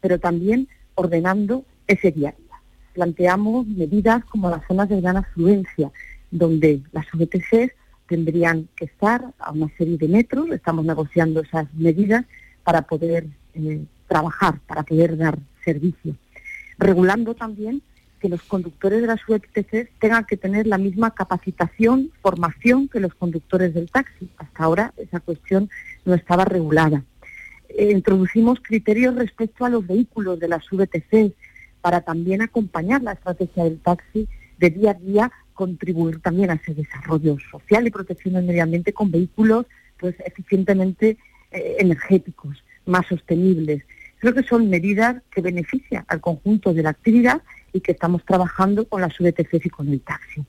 pero 0.02 0.20
también 0.20 0.68
ordenando 0.94 1.66
ese 1.88 2.12
día. 2.12 2.36
Planteamos 2.94 3.66
medidas 3.68 4.24
como 4.26 4.50
las 4.50 4.66
zonas 4.68 4.90
de 4.90 5.02
gran 5.02 5.18
afluencia, 5.18 5.92
donde 6.30 6.82
las 6.92 7.06
VTCs 7.12 7.72
tendrían 8.08 8.68
que 8.76 8.86
estar 8.86 9.34
a 9.40 9.52
una 9.52 9.70
serie 9.78 9.98
de 9.98 10.08
metros, 10.08 10.50
estamos 10.52 10.86
negociando 10.86 11.42
esas 11.42 11.74
medidas 11.74 12.26
para 12.64 12.84
poder 12.84 13.28
eh, 13.54 13.84
trabajar, 14.08 14.60
para 14.68 14.84
poder 14.84 15.18
dar 15.18 15.38
servicio. 15.64 16.16
Regulando 16.78 17.34
también 17.34 17.82
que 18.20 18.30
los 18.30 18.42
conductores 18.44 19.02
de 19.02 19.08
las 19.08 19.22
VTC 19.28 19.90
tengan 20.00 20.26
que 20.26 20.38
tener 20.38 20.68
la 20.68 20.78
misma 20.78 21.12
capacitación, 21.12 22.12
formación 22.22 22.88
que 22.88 23.00
los 23.00 23.14
conductores 23.14 23.74
del 23.74 23.90
taxi. 23.90 24.30
Hasta 24.38 24.64
ahora 24.64 24.94
esa 24.98 25.20
cuestión 25.20 25.70
no 26.06 26.14
estaba 26.14 26.46
regulada. 26.46 27.04
Eh, 27.70 27.92
introducimos 27.92 28.60
criterios 28.62 29.16
respecto 29.16 29.66
a 29.66 29.70
los 29.70 29.86
vehículos 29.86 30.40
de 30.40 30.48
las 30.48 30.64
VTC 30.70 31.34
para 31.82 32.02
también 32.02 32.42
acompañar 32.42 33.04
la 33.04 33.14
estrategia 33.14 33.64
del 33.64 33.80
taxi 33.80 34.28
de 34.58 34.70
día 34.70 34.92
a 34.92 34.94
día, 34.96 35.32
contribuir 35.56 36.22
también 36.22 36.52
a 36.52 36.56
ese 36.56 36.76
desarrollo 36.76 37.38
social 37.50 37.88
y 37.88 37.92
protección 37.92 38.36
del 38.36 38.46
medio 38.46 38.64
ambiente 38.64 38.94
con 38.94 39.10
vehículos 39.10 39.66
pues 39.98 40.16
eficientemente 40.26 41.18
eh, 41.52 41.78
energéticos, 41.80 42.64
más 42.86 43.08
sostenibles. 43.08 43.84
Creo 44.20 44.34
que 44.34 44.44
son 44.44 44.70
medidas 44.70 45.22
que 45.32 45.42
benefician 45.42 46.06
al 46.08 46.22
conjunto 46.22 46.74
de 46.74 46.84
la 46.84 46.92
actividad 46.92 47.42
y 47.74 47.82
que 47.82 47.94
estamos 47.94 48.24
trabajando 48.26 48.86
con 48.88 49.02
las 49.02 49.18
VTCs 49.18 49.66
y 49.66 49.70
con 49.70 49.88
el 49.90 50.02
taxi. 50.02 50.44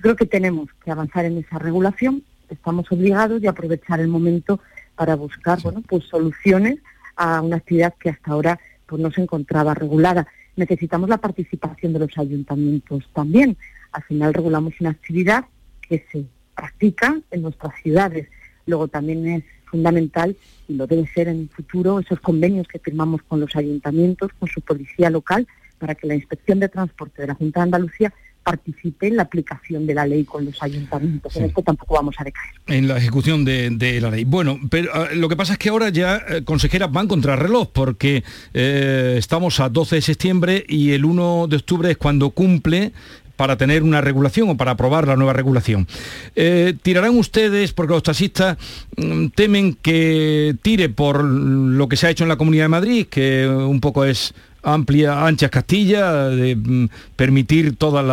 creo 0.00 0.16
que 0.16 0.26
tenemos 0.26 0.68
que 0.84 0.90
avanzar 0.90 1.24
en 1.24 1.38
esa 1.38 1.58
regulación, 1.58 2.24
estamos 2.48 2.90
obligados 2.90 3.42
y 3.42 3.46
aprovechar 3.46 4.00
el 4.00 4.08
momento 4.08 4.60
para 4.94 5.14
buscar 5.14 5.60
bueno, 5.62 5.82
pues 5.86 6.04
soluciones 6.04 6.78
a 7.16 7.40
una 7.40 7.56
actividad 7.56 7.94
que 7.98 8.10
hasta 8.10 8.32
ahora 8.32 8.60
pues, 8.86 9.00
no 9.00 9.10
se 9.10 9.22
encontraba 9.22 9.74
regulada. 9.74 10.26
Necesitamos 10.56 11.08
la 11.08 11.18
participación 11.18 11.92
de 11.92 12.00
los 12.00 12.18
ayuntamientos 12.18 13.08
también. 13.12 13.56
Al 13.92 14.02
final 14.04 14.34
regulamos 14.34 14.74
una 14.80 14.90
actividad 14.90 15.44
que 15.80 16.04
se 16.10 16.24
practica 16.54 17.18
en 17.30 17.42
nuestras 17.42 17.74
ciudades. 17.82 18.28
Luego 18.66 18.88
también 18.88 19.26
es 19.26 19.44
fundamental 19.66 20.36
y 20.66 20.74
lo 20.74 20.86
debe 20.86 21.06
ser 21.06 21.28
en 21.28 21.40
el 21.40 21.48
futuro 21.48 22.00
esos 22.00 22.20
convenios 22.20 22.66
que 22.68 22.78
firmamos 22.78 23.22
con 23.22 23.40
los 23.40 23.54
ayuntamientos, 23.56 24.30
con 24.38 24.48
su 24.48 24.60
policía 24.60 25.10
local, 25.10 25.46
para 25.78 25.94
que 25.94 26.06
la 26.06 26.14
Inspección 26.14 26.60
de 26.60 26.68
Transporte 26.68 27.22
de 27.22 27.28
la 27.28 27.34
Junta 27.34 27.60
de 27.60 27.64
Andalucía 27.64 28.12
participe 28.48 29.08
en 29.08 29.16
la 29.16 29.24
aplicación 29.24 29.86
de 29.86 29.94
la 29.94 30.06
ley 30.06 30.24
con 30.24 30.44
los 30.44 30.62
ayuntamientos. 30.62 31.36
En 31.36 31.44
esto 31.44 31.62
tampoco 31.62 31.94
vamos 31.96 32.14
a 32.18 32.24
decaer. 32.24 32.54
En 32.66 32.88
la 32.88 32.96
ejecución 32.96 33.44
de, 33.44 34.00
la 34.00 34.10
ley. 34.10 34.24
Bueno, 34.24 34.58
pero 34.70 34.90
ah, 34.94 35.08
lo 35.14 35.28
que 35.28 35.36
pasa 35.36 35.52
es 35.52 35.58
que 35.58 35.68
ahora 35.68 35.90
ya, 35.90 36.22
eh, 36.28 36.42
consejeras, 36.44 36.90
van 36.90 37.08
contra 37.08 37.36
reloj, 37.36 37.68
porque 37.72 38.24
eh, 38.54 39.16
estamos 39.18 39.60
a 39.60 39.68
12 39.68 39.96
de 39.96 40.02
septiembre 40.02 40.64
y 40.66 40.92
el 40.92 41.04
1 41.04 41.46
de 41.48 41.56
octubre 41.56 41.90
es 41.90 41.98
cuando 41.98 42.30
cumple 42.30 42.92
para 43.38 43.56
tener 43.56 43.84
una 43.84 44.00
regulación 44.00 44.50
o 44.50 44.56
para 44.56 44.72
aprobar 44.72 45.06
la 45.06 45.14
nueva 45.14 45.32
regulación. 45.32 45.86
Eh, 46.34 46.74
¿Tirarán 46.82 47.16
ustedes, 47.16 47.72
porque 47.72 47.94
los 47.94 48.02
taxistas 48.02 48.58
mm, 48.96 49.28
temen 49.28 49.74
que 49.74 50.56
tire 50.60 50.88
por 50.88 51.22
lo 51.22 51.88
que 51.88 51.96
se 51.96 52.08
ha 52.08 52.10
hecho 52.10 52.24
en 52.24 52.28
la 52.28 52.36
Comunidad 52.36 52.64
de 52.64 52.68
Madrid, 52.68 53.06
que 53.08 53.46
un 53.46 53.78
poco 53.78 54.04
es 54.04 54.34
amplia, 54.74 55.26
anchas 55.26 55.50
Castilla, 55.50 56.28
de 56.28 56.56
mm, 56.56 56.88
permitir 57.16 57.76
todas 57.76 58.04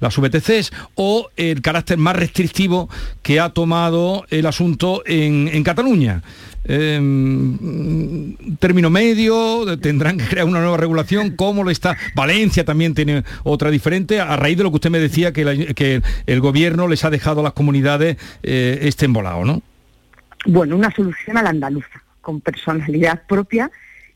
las 0.00 0.16
VTCs, 0.16 0.72
o 0.94 1.30
el 1.36 1.62
carácter 1.62 1.98
más 1.98 2.16
restrictivo 2.16 2.88
que 3.22 3.40
ha 3.40 3.50
tomado 3.50 4.26
el 4.30 4.46
asunto 4.46 5.02
en, 5.06 5.62
Cataluña. 5.64 6.22
Em, 6.66 8.36
término 8.58 8.88
medio, 8.88 9.78
tendrán 9.78 10.18
que 10.18 10.24
crear 10.24 10.46
una 10.46 10.60
nueva 10.60 10.76
regulación, 10.76 11.30
¿cómo 11.36 11.62
lo 11.62 11.70
está? 11.70 11.96
Valencia 12.14 12.64
también 12.64 12.94
tiene 12.94 13.22
otra 13.42 13.70
diferente, 13.70 14.20
a 14.20 14.36
raíz 14.36 14.56
de 14.56 14.64
lo 14.64 14.70
que 14.70 14.76
usted 14.76 14.90
me 14.90 14.98
decía, 14.98 15.32
que, 15.32 16.02
el 16.26 16.40
gobierno 16.40 16.88
les 16.88 17.04
ha 17.04 17.10
dejado 17.10 17.40
a 17.40 17.42
las 17.42 17.52
comunidades 17.52 18.16
eh, 18.42 18.78
este 18.82 19.04
embolado, 19.04 19.44
¿no? 19.44 19.62
Bueno, 20.46 20.76
una 20.76 20.90
solución 20.94 21.36
a 21.38 21.42
la 21.42 21.50
andaluza, 21.50 22.02
con 22.20 22.40
personalidad 22.40 23.22
propia 23.26 23.70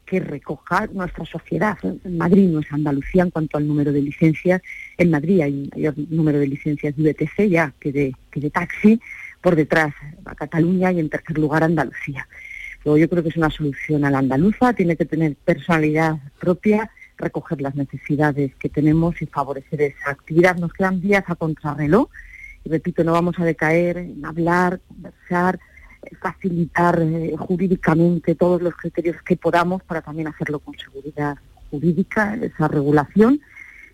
que 0.09 0.21
recoja 0.21 0.87
nuestra 0.93 1.25
sociedad. 1.25 1.77
Madrid 2.05 2.49
no 2.49 2.61
es 2.61 2.73
Andalucía 2.73 3.23
en 3.23 3.31
cuanto 3.31 3.59
al 3.59 3.67
número 3.67 3.93
de 3.93 4.01
licencias. 4.01 4.63
En 4.97 5.11
Madrid 5.11 5.43
hay 5.43 5.53
un 5.53 5.71
mayor 5.75 5.95
número 6.11 6.39
de 6.39 6.47
licencias 6.47 6.97
de 6.97 7.13
VTC 7.13 7.49
ya 7.49 7.75
que 7.79 7.93
de, 7.93 8.15
que 8.31 8.41
de 8.41 8.51
taxi. 8.51 9.01
Por 9.41 9.55
detrás 9.55 9.95
a 10.25 10.35
Cataluña 10.35 10.91
y 10.91 10.99
en 10.99 11.09
tercer 11.09 11.39
lugar 11.39 11.63
Andalucía. 11.63 12.27
Luego 12.85 12.99
yo 12.99 13.09
creo 13.09 13.23
que 13.23 13.29
es 13.29 13.37
una 13.37 13.51
solución 13.51 14.05
a 14.05 14.11
la 14.11 14.19
andaluza, 14.19 14.73
tiene 14.73 14.97
que 14.97 15.05
tener 15.05 15.37
personalidad 15.37 16.17
propia, 16.41 16.91
recoger 17.17 17.61
las 17.61 17.75
necesidades 17.77 18.55
que 18.57 18.69
tenemos 18.69 19.21
y 19.23 19.27
favorecer 19.27 19.81
esa 19.83 20.11
actividad. 20.11 20.57
Nos 20.57 20.73
quedan 20.73 21.01
días 21.01 21.25
a 21.27 21.35
contrarreloj 21.35 22.09
y 22.65 22.71
repito, 22.71 23.05
no 23.05 23.13
vamos 23.13 23.39
a 23.39 23.45
decaer 23.45 23.99
en 23.99 24.25
hablar, 24.25 24.81
conversar, 24.89 25.61
facilitar 26.21 27.01
eh, 27.01 27.35
jurídicamente 27.39 28.35
todos 28.35 28.63
los 28.63 28.75
criterios 28.75 29.17
que 29.23 29.37
podamos 29.37 29.83
para 29.83 30.03
también 30.03 30.29
hacerlo 30.29 30.59
con 30.59 30.75
seguridad 30.77 31.37
jurídica, 31.71 32.35
esa 32.35 32.69
regulación. 32.69 33.41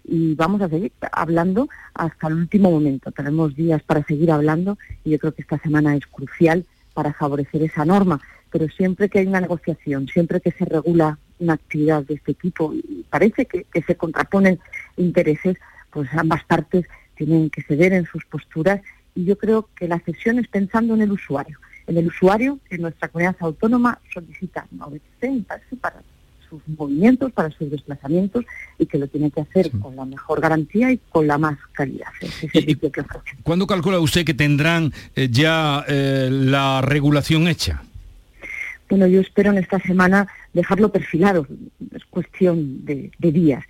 Y 0.07 0.35
vamos 0.35 0.61
a 0.61 0.69
seguir 0.69 0.93
hablando 1.13 1.69
hasta 1.95 2.29
el 2.29 2.35
último 2.35 2.71
momento. 2.71 3.11
Tenemos 3.11 3.55
días 3.57 3.83
para 3.83 4.05
seguir 4.05 4.31
hablando 4.31 4.77
y 5.03 5.11
yo 5.11 5.19
creo 5.19 5.33
que 5.33 5.43
esta 5.43 5.59
semana 5.59 5.97
es 5.97 6.07
crucial 6.07 6.67
para 6.93 7.13
favorecer 7.13 7.63
esa 7.63 7.85
norma. 7.85 8.21
Pero 8.51 8.69
siempre 8.69 9.09
que 9.09 9.21
hay 9.21 9.27
una 9.27 9.41
negociación, 9.41 10.07
siempre 10.09 10.41
que 10.41 10.53
se 10.53 10.65
regula 10.65 11.19
una 11.39 11.55
actividad 11.55 12.05
de 12.05 12.15
este 12.15 12.35
tipo 12.35 12.73
y 12.75 13.05
parece 13.09 13.47
que, 13.47 13.67
se 13.83 13.97
contraponen 13.97 14.61
intereses, 14.97 15.57
pues 15.91 16.09
ambas 16.13 16.45
partes 16.45 16.87
tienen 17.17 17.51
que 17.51 17.63
ceder 17.63 17.93
en 17.93 18.07
sus 18.07 18.25
posturas 18.25 18.81
y 19.15 19.25
yo 19.25 19.39
creo 19.39 19.69
que 19.77 19.89
la 19.89 20.01
cesión 20.01 20.39
es 20.39 20.49
pensando 20.49 20.95
en 20.95 21.03
el 21.03 21.13
usuario 21.13 21.59
en 21.87 21.99
el 21.99 22.07
usuario 22.07 22.59
que 22.69 22.79
nuestra 22.79 23.09
comunidad 23.09 23.37
autónoma 23.41 23.99
solicita 24.13 24.67
una 24.73 24.87
OBTC, 24.87 25.47
para 25.81 26.03
sus 26.49 26.61
movimientos, 26.79 27.33
para 27.33 27.51
sus 27.51 27.71
desplazamientos 27.71 28.45
y 28.79 28.87
que 28.87 28.99
lo 28.99 29.09
tiene 29.09 29.31
que 29.31 29.41
hacer 29.41 29.71
con 29.71 29.97
la 29.97 30.05
mejor 30.05 30.41
garantía 30.41 30.91
y 30.93 30.99
con 31.11 31.27
la 31.27 31.39
más 31.39 31.59
calidad. 31.73 32.09
¿Cuándo 33.43 33.67
calcula 33.67 33.99
usted 33.99 34.25
que 34.25 34.35
tendrán 34.35 34.93
eh, 35.17 35.29
ya 35.31 35.85
eh, 35.89 36.29
la 36.31 36.81
regulación 36.81 37.49
hecha? 37.49 37.83
Bueno, 38.89 39.07
yo 39.07 39.21
espero 39.21 39.51
en 39.51 39.59
esta 39.59 39.81
semana 39.81 40.29
dejarlo 40.53 40.93
perfilado, 40.93 41.47
es 41.95 42.05
cuestión 42.05 42.85
de 42.85 43.11
días 43.19 43.65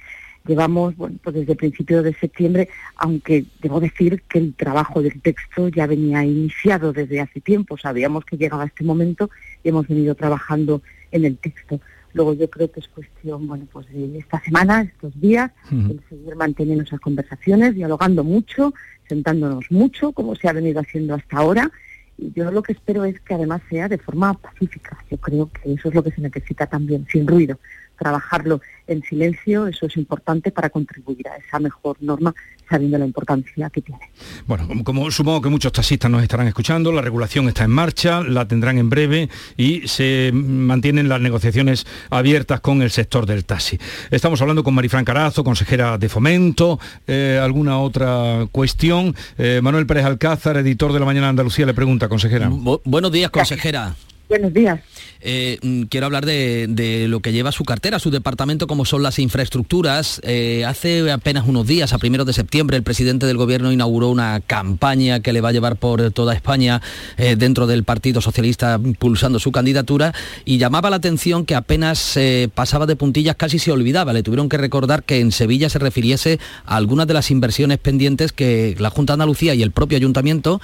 llevamos, 0.46 0.96
bueno, 0.96 1.16
pues 1.22 1.34
desde 1.36 1.56
principios 1.56 2.04
de 2.04 2.14
septiembre, 2.14 2.68
aunque 2.96 3.44
debo 3.62 3.80
decir 3.80 4.22
que 4.28 4.38
el 4.38 4.54
trabajo 4.54 5.02
del 5.02 5.20
texto 5.22 5.68
ya 5.68 5.86
venía 5.86 6.24
iniciado 6.24 6.92
desde 6.92 7.20
hace 7.20 7.40
tiempo, 7.40 7.78
sabíamos 7.78 8.24
que 8.24 8.36
llegaba 8.36 8.66
este 8.66 8.84
momento 8.84 9.30
y 9.62 9.70
hemos 9.70 9.88
venido 9.88 10.14
trabajando 10.14 10.82
en 11.10 11.24
el 11.24 11.38
texto. 11.38 11.80
Luego 12.12 12.34
yo 12.34 12.48
creo 12.48 12.70
que 12.70 12.80
es 12.80 12.88
cuestión, 12.88 13.48
bueno, 13.48 13.66
pues 13.72 13.86
de 13.90 14.18
esta 14.18 14.40
semana, 14.40 14.82
estos 14.82 15.18
días, 15.20 15.50
el 15.72 16.00
seguir 16.08 16.36
manteniendo 16.36 16.84
esas 16.84 17.00
conversaciones, 17.00 17.74
dialogando 17.74 18.22
mucho, 18.22 18.72
sentándonos 19.08 19.64
mucho, 19.70 20.12
como 20.12 20.36
se 20.36 20.48
ha 20.48 20.52
venido 20.52 20.80
haciendo 20.80 21.14
hasta 21.14 21.38
ahora. 21.38 21.72
Y 22.16 22.32
yo 22.32 22.52
lo 22.52 22.62
que 22.62 22.72
espero 22.72 23.04
es 23.04 23.18
que 23.20 23.34
además 23.34 23.62
sea 23.68 23.88
de 23.88 23.98
forma 23.98 24.32
pacífica. 24.34 24.96
Yo 25.10 25.16
creo 25.16 25.50
que 25.50 25.72
eso 25.72 25.88
es 25.88 25.94
lo 25.94 26.04
que 26.04 26.12
se 26.12 26.20
necesita 26.20 26.68
también, 26.68 27.04
sin 27.10 27.26
ruido 27.26 27.58
trabajarlo 27.98 28.60
en 28.86 29.02
silencio, 29.02 29.66
eso 29.66 29.86
es 29.86 29.96
importante 29.96 30.50
para 30.50 30.70
contribuir 30.70 31.26
a 31.28 31.36
esa 31.36 31.58
mejor 31.58 31.96
norma, 32.00 32.34
sabiendo 32.68 32.98
la 32.98 33.06
importancia 33.06 33.70
que 33.70 33.80
tiene. 33.80 34.00
Bueno, 34.46 34.68
como, 34.84 35.10
supongo 35.10 35.42
que 35.42 35.48
muchos 35.48 35.72
taxistas 35.72 36.10
nos 36.10 36.22
estarán 36.22 36.46
escuchando, 36.46 36.92
la 36.92 37.02
regulación 37.02 37.48
está 37.48 37.64
en 37.64 37.70
marcha, 37.70 38.22
la 38.22 38.46
tendrán 38.46 38.78
en 38.78 38.90
breve 38.90 39.28
y 39.56 39.86
se 39.88 40.30
mantienen 40.34 41.08
las 41.08 41.20
negociaciones 41.20 41.86
abiertas 42.10 42.60
con 42.60 42.82
el 42.82 42.90
sector 42.90 43.26
del 43.26 43.44
taxi. 43.44 43.78
Estamos 44.10 44.40
hablando 44.40 44.64
con 44.64 44.74
Marifran 44.74 45.04
Carazo, 45.04 45.44
consejera 45.44 45.98
de 45.98 46.08
Fomento, 46.08 46.78
eh, 47.06 47.40
alguna 47.42 47.78
otra 47.78 48.46
cuestión. 48.52 49.14
Eh, 49.38 49.60
Manuel 49.62 49.86
Pérez 49.86 50.04
Alcázar, 50.04 50.56
editor 50.58 50.92
de 50.92 51.00
La 51.00 51.06
Mañana 51.06 51.28
Andalucía, 51.28 51.66
le 51.66 51.74
pregunta, 51.74 52.08
consejera. 52.08 52.50
buenos 52.84 53.12
días, 53.12 53.30
consejera. 53.30 53.94
Buenos 54.28 54.52
días. 54.52 54.80
Eh, 55.26 55.58
mm, 55.62 55.84
quiero 55.84 56.04
hablar 56.04 56.26
de, 56.26 57.06
lo 57.08 57.20
que 57.20 57.32
lleva 57.32 57.50
su 57.50 57.64
cartera, 57.64 57.98
su 57.98 58.10
departamento, 58.10 58.66
como 58.66 58.84
son 58.84 59.02
las 59.02 59.18
infraestructuras. 59.18 60.20
Eh, 60.22 60.64
hace 60.66 61.10
apenas 61.10 61.48
unos 61.48 61.66
días, 61.66 61.94
a 61.94 61.98
primeros 61.98 62.26
de 62.26 62.34
septiembre, 62.34 62.76
el 62.76 62.82
presidente 62.82 63.24
del 63.24 63.38
gobierno 63.38 63.72
inauguró 63.72 64.10
una 64.10 64.40
campaña 64.40 65.20
que 65.20 65.32
le 65.32 65.40
va 65.40 65.48
a 65.48 65.52
llevar 65.52 65.76
por 65.76 66.10
toda 66.10 66.34
España 66.34 66.82
eh, 67.16 67.36
dentro 67.36 67.66
del 67.66 67.84
Partido 67.84 68.20
Socialista 68.20 68.78
impulsando 68.84 69.38
su 69.38 69.50
candidatura 69.50 70.12
y 70.44 70.58
llamaba 70.58 70.90
la 70.90 70.96
atención 70.96 71.46
que 71.46 71.54
apenas 71.54 72.18
pasaba 72.54 72.84
de 72.84 72.96
puntillas, 72.96 73.36
casi 73.36 73.58
se 73.58 73.72
olvidaba. 73.72 74.12
Le 74.12 74.22
tuvieron 74.22 74.50
que 74.50 74.58
recordar 74.58 75.04
que 75.04 75.20
en 75.20 75.32
Sevilla 75.32 75.70
se 75.70 75.78
refiriese 75.78 76.38
a 76.66 76.76
algunas 76.76 77.06
de 77.06 77.14
las 77.14 77.30
inversiones 77.30 77.78
pendientes 77.78 78.32
que 78.32 78.76
la 78.78 78.90
Junta 78.90 79.12
de 79.12 79.14
Andalucía 79.14 79.54
y 79.54 79.62
el 79.62 79.70
propio 79.70 79.96
ayuntamiento 79.96 80.60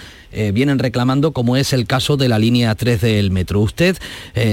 vienen 0.53 0.79
reclamando, 0.79 1.33
como 1.33 1.57
es 1.57 1.73
el 1.73 1.87
caso 1.87 2.17
de 2.17 2.29
la 2.29 2.39
línea 2.39 2.75
3 2.75 3.01
del 3.01 3.31
metro. 3.31 3.61
Usted 3.61 3.97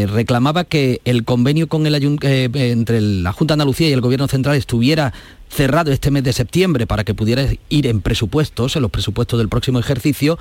reclamaba 0.06 0.66
que 0.66 1.02
el 1.06 1.24
convenio 1.24 1.68
con 1.68 1.88
el 1.88 1.96
eh, 1.96 2.50
entre 2.54 3.02
la 3.02 3.32
Junta 3.32 3.54
de 3.54 3.56
Andalucía 3.56 3.90
y 3.90 3.94
el 3.94 4.02
Gobierno 4.02 4.28
Central 4.28 4.56
estuviera 4.56 5.14
cerrado 5.50 5.92
este 5.92 6.12
mes 6.12 6.24
de 6.24 6.34
septiembre 6.34 6.86
para 6.86 7.04
que 7.04 7.14
pudiera 7.14 7.44
ir 7.70 7.88
en 7.88 8.02
presupuestos, 8.02 8.76
en 8.76 8.82
los 8.84 8.92
presupuestos 8.92 9.40
del 9.40 9.50
próximo 9.50 9.80
ejercicio. 9.80 10.38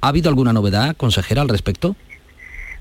¿Ha 0.00 0.08
habido 0.08 0.28
alguna 0.28 0.52
novedad, 0.52 0.96
consejera, 0.96 1.42
al 1.42 1.48
respecto? 1.48 1.94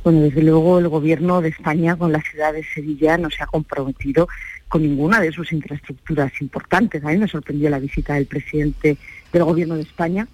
Bueno, 0.03 0.21
desde 0.21 0.41
luego 0.41 0.79
el 0.79 0.87
Gobierno 0.87 1.41
de 1.41 1.49
España 1.49 1.95
con 1.95 2.11
la 2.11 2.21
ciudad 2.21 2.53
de 2.53 2.63
Sevilla 2.63 3.17
no 3.17 3.29
se 3.29 3.43
ha 3.43 3.47
comprometido 3.47 4.27
con 4.67 4.81
ninguna 4.81 5.19
de 5.19 5.31
sus 5.31 5.51
infraestructuras 5.51 6.31
importantes. 6.41 7.03
A 7.03 7.09
mí 7.09 7.17
me 7.17 7.27
sorprendió 7.27 7.69
la 7.69 7.79
visita 7.79 8.15
del 8.15 8.25
presidente 8.25 8.97
del 9.31 9.43
Gobierno 9.43 9.75
de 9.75 9.81
España 9.81 10.27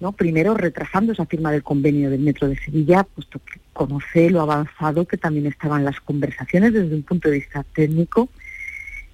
¿no? 0.00 0.12
Primero 0.12 0.54
retrasando 0.54 1.12
esa 1.12 1.26
firma 1.26 1.50
del 1.52 1.62
convenio 1.62 2.10
del 2.10 2.20
Metro 2.20 2.48
de 2.48 2.56
Sevilla, 2.56 3.04
puesto 3.04 3.40
que 3.40 3.60
conoce 3.78 4.28
lo 4.28 4.40
avanzado 4.40 5.06
que 5.06 5.16
también 5.16 5.46
estaban 5.46 5.84
las 5.84 6.00
conversaciones 6.00 6.72
desde 6.72 6.96
un 6.96 7.04
punto 7.04 7.28
de 7.28 7.36
vista 7.36 7.64
técnico 7.76 8.28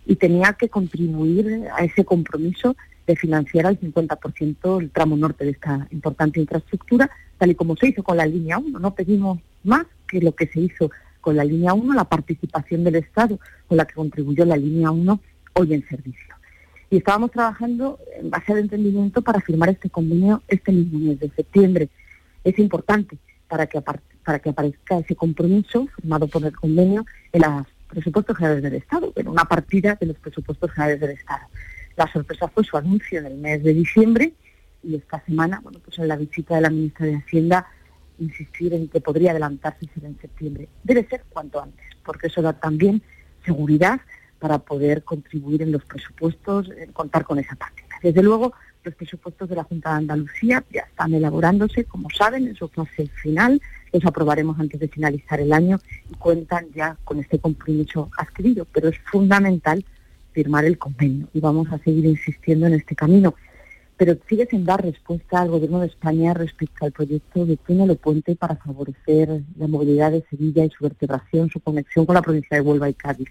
y 0.07 0.17
tenía 0.17 0.55
que 0.55 0.71
contribuir 0.71 1.69
a 1.77 1.85
ese 1.85 2.03
compromiso 2.03 2.75
de 3.07 3.15
financiar 3.15 3.67
al 3.67 3.79
50% 3.79 4.81
el 4.81 4.91
tramo 4.91 5.19
norte 5.19 5.45
de 5.45 5.51
esta 5.51 5.87
importante 5.91 6.41
infraestructura, 6.41 7.11
tal 7.37 7.51
y 7.51 7.55
como 7.55 7.77
se 7.77 7.89
hizo 7.89 8.03
con 8.03 8.17
la 8.17 8.25
línea 8.25 8.57
1. 8.57 8.79
No 8.79 8.95
pedimos 8.95 9.39
más 9.65 9.85
que 10.09 10.21
lo 10.21 10.33
que 10.35 10.47
se 10.47 10.61
hizo 10.61 10.91
con 11.21 11.37
la 11.37 11.45
línea 11.45 11.75
1, 11.75 11.93
la 11.93 12.05
participación 12.05 12.85
del 12.85 12.97
Estado 12.97 13.39
con 13.69 13.77
la 13.77 13.85
que 13.85 13.93
contribuyó 13.93 14.47
la 14.47 14.57
línea 14.57 14.91
1 14.91 15.21
hoy 15.57 15.75
en 15.75 15.87
servicio 15.87 16.35
y 16.89 16.97
estábamos 16.97 17.33
trabajando 17.33 17.99
en 18.19 18.31
base 18.31 18.53
al 18.53 18.61
entendimiento 18.61 19.21
para 19.21 19.41
firmar 19.41 19.69
este 19.69 19.91
convenio 19.91 20.43
este 20.49 20.73
mismo 20.73 21.01
mes 21.01 21.21
de 21.21 21.29
septiembre. 21.37 21.91
Es 22.45 22.59
importante 22.59 23.19
para 23.55 23.69
que, 23.69 23.81
para 23.81 24.39
que 24.41 24.51
aparezca 24.51 24.99
ese 24.99 25.15
compromiso 25.15 25.87
firmado 25.95 26.27
por 26.27 26.45
el 26.45 26.57
convenio 26.57 27.07
en 27.33 27.43
los 27.43 27.67
presupuestos 27.87 28.37
generales 28.37 28.65
del 28.65 28.75
Estado, 28.75 29.13
en 29.15 29.29
una 29.29 29.45
partida 29.45 29.97
de 30.01 30.07
los 30.07 30.19
presupuestos 30.19 30.73
generales 30.73 31.01
del 31.01 31.11
Estado. 31.13 31.47
La 31.95 32.11
sorpresa 32.13 32.49
fue 32.49 32.65
su 32.65 32.77
anuncio 32.77 33.21
en 33.21 33.27
el 33.27 33.37
mes 33.37 33.63
de 33.63 33.73
diciembre 33.73 34.33
y 34.83 34.97
esta 34.97 35.25
semana, 35.25 35.61
bueno, 35.63 35.79
pues 35.85 35.97
en 36.01 36.09
la 36.09 36.17
visita 36.17 36.57
de 36.57 36.63
la 36.63 36.71
ministra 36.71 37.07
de 37.07 37.15
Hacienda 37.15 37.69
insistir 38.19 38.75
en 38.75 38.89
que 38.89 39.01
podría 39.01 39.31
adelantarse 39.31 39.89
en 40.03 40.19
septiembre. 40.21 40.69
Debe 40.83 41.07
ser 41.07 41.23
cuanto 41.29 41.63
antes, 41.63 41.87
porque 42.05 42.27
eso 42.27 42.43
da 42.43 42.55
también 42.55 43.03
seguridad 43.45 44.01
para 44.41 44.59
poder 44.59 45.05
contribuir 45.05 45.63
en 45.63 45.71
los 45.71 45.85
presupuestos, 45.85 46.71
contar 46.93 47.23
con 47.23 47.39
esa 47.39 47.55
parte. 47.55 47.85
Desde 48.03 48.21
luego, 48.21 48.53
los 48.85 48.95
presupuestos 48.95 49.49
de 49.49 49.57
la 49.57 49.65
Junta 49.65 49.91
de 49.91 49.97
Andalucía 49.97 50.65
ya 50.73 50.83
están 50.83 51.15
elaborándose, 51.15 51.85
como 51.85 52.11
saben, 52.11 52.47
en 52.47 52.55
su 52.55 52.69
fase 52.69 53.09
final, 53.23 53.61
los 53.93 54.05
aprobaremos 54.05 54.59
antes 54.61 54.79
de 54.79 54.89
finalizar 54.89 55.41
el 55.41 55.53
año 55.53 55.81
y 56.11 56.15
cuentan 56.15 56.67
ya 56.75 56.97
con 57.05 57.19
este 57.19 57.39
compromiso 57.39 58.11
adquirido, 58.19 58.67
pero 58.73 58.89
es 58.89 58.99
fundamental 59.11 59.85
firmar 60.33 60.65
el 60.65 60.79
convenio 60.79 61.29
y 61.33 61.41
vamos 61.41 61.69
a 61.73 61.79
seguir 61.79 62.05
insistiendo 62.05 62.67
en 62.67 62.75
este 62.75 62.95
camino. 62.95 63.35
Pero 63.97 64.17
sigue 64.29 64.47
sin 64.47 64.65
dar 64.65 64.83
respuesta 64.83 65.41
al 65.41 65.51
Gobierno 65.51 65.81
de 65.81 65.87
España 65.87 66.35
respecto 66.35 66.85
al 66.85 66.93
proyecto 66.93 67.47
de 67.47 67.57
túnel 67.57 67.97
puente 67.97 68.35
para 68.35 68.57
favorecer 68.57 69.43
la 69.57 69.69
movilidad 69.69 70.11
de 70.11 70.25
Sevilla 70.29 70.65
y 70.65 70.71
su 70.71 70.83
vertebración, 70.83 71.49
su 71.49 71.61
conexión 71.61 72.05
con 72.05 72.17
la 72.17 72.23
provincia 72.23 72.57
de 72.57 72.61
Huelva 72.61 72.89
y 72.89 72.95
Cádiz. 72.95 73.29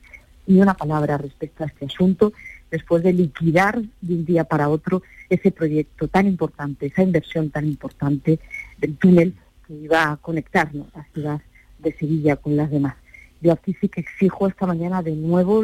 Ni 0.47 0.61
una 0.61 0.73
palabra 0.73 1.17
respecto 1.17 1.63
a 1.63 1.67
este 1.67 1.85
asunto 1.85 2.31
después 2.73 3.03
de 3.03 3.13
liquidar 3.13 3.79
de 4.01 4.13
un 4.15 4.25
día 4.25 4.45
para 4.45 4.67
otro 4.67 5.03
ese 5.29 5.51
proyecto 5.51 6.07
tan 6.07 6.25
importante, 6.25 6.87
esa 6.87 7.03
inversión 7.03 7.51
tan 7.51 7.67
importante 7.67 8.39
del 8.79 8.97
túnel 8.97 9.35
que 9.67 9.75
iba 9.75 10.11
a 10.11 10.17
conectarnos 10.17 10.87
la 10.95 11.05
ciudad 11.13 11.41
de 11.77 11.93
Sevilla 11.93 12.35
con 12.35 12.57
las 12.57 12.71
demás. 12.71 12.95
Yo 13.41 13.53
aquí 13.53 13.75
sí 13.79 13.89
que 13.89 14.01
exijo 14.01 14.47
esta 14.47 14.65
mañana 14.65 15.03
de 15.03 15.15
nuevo, 15.15 15.63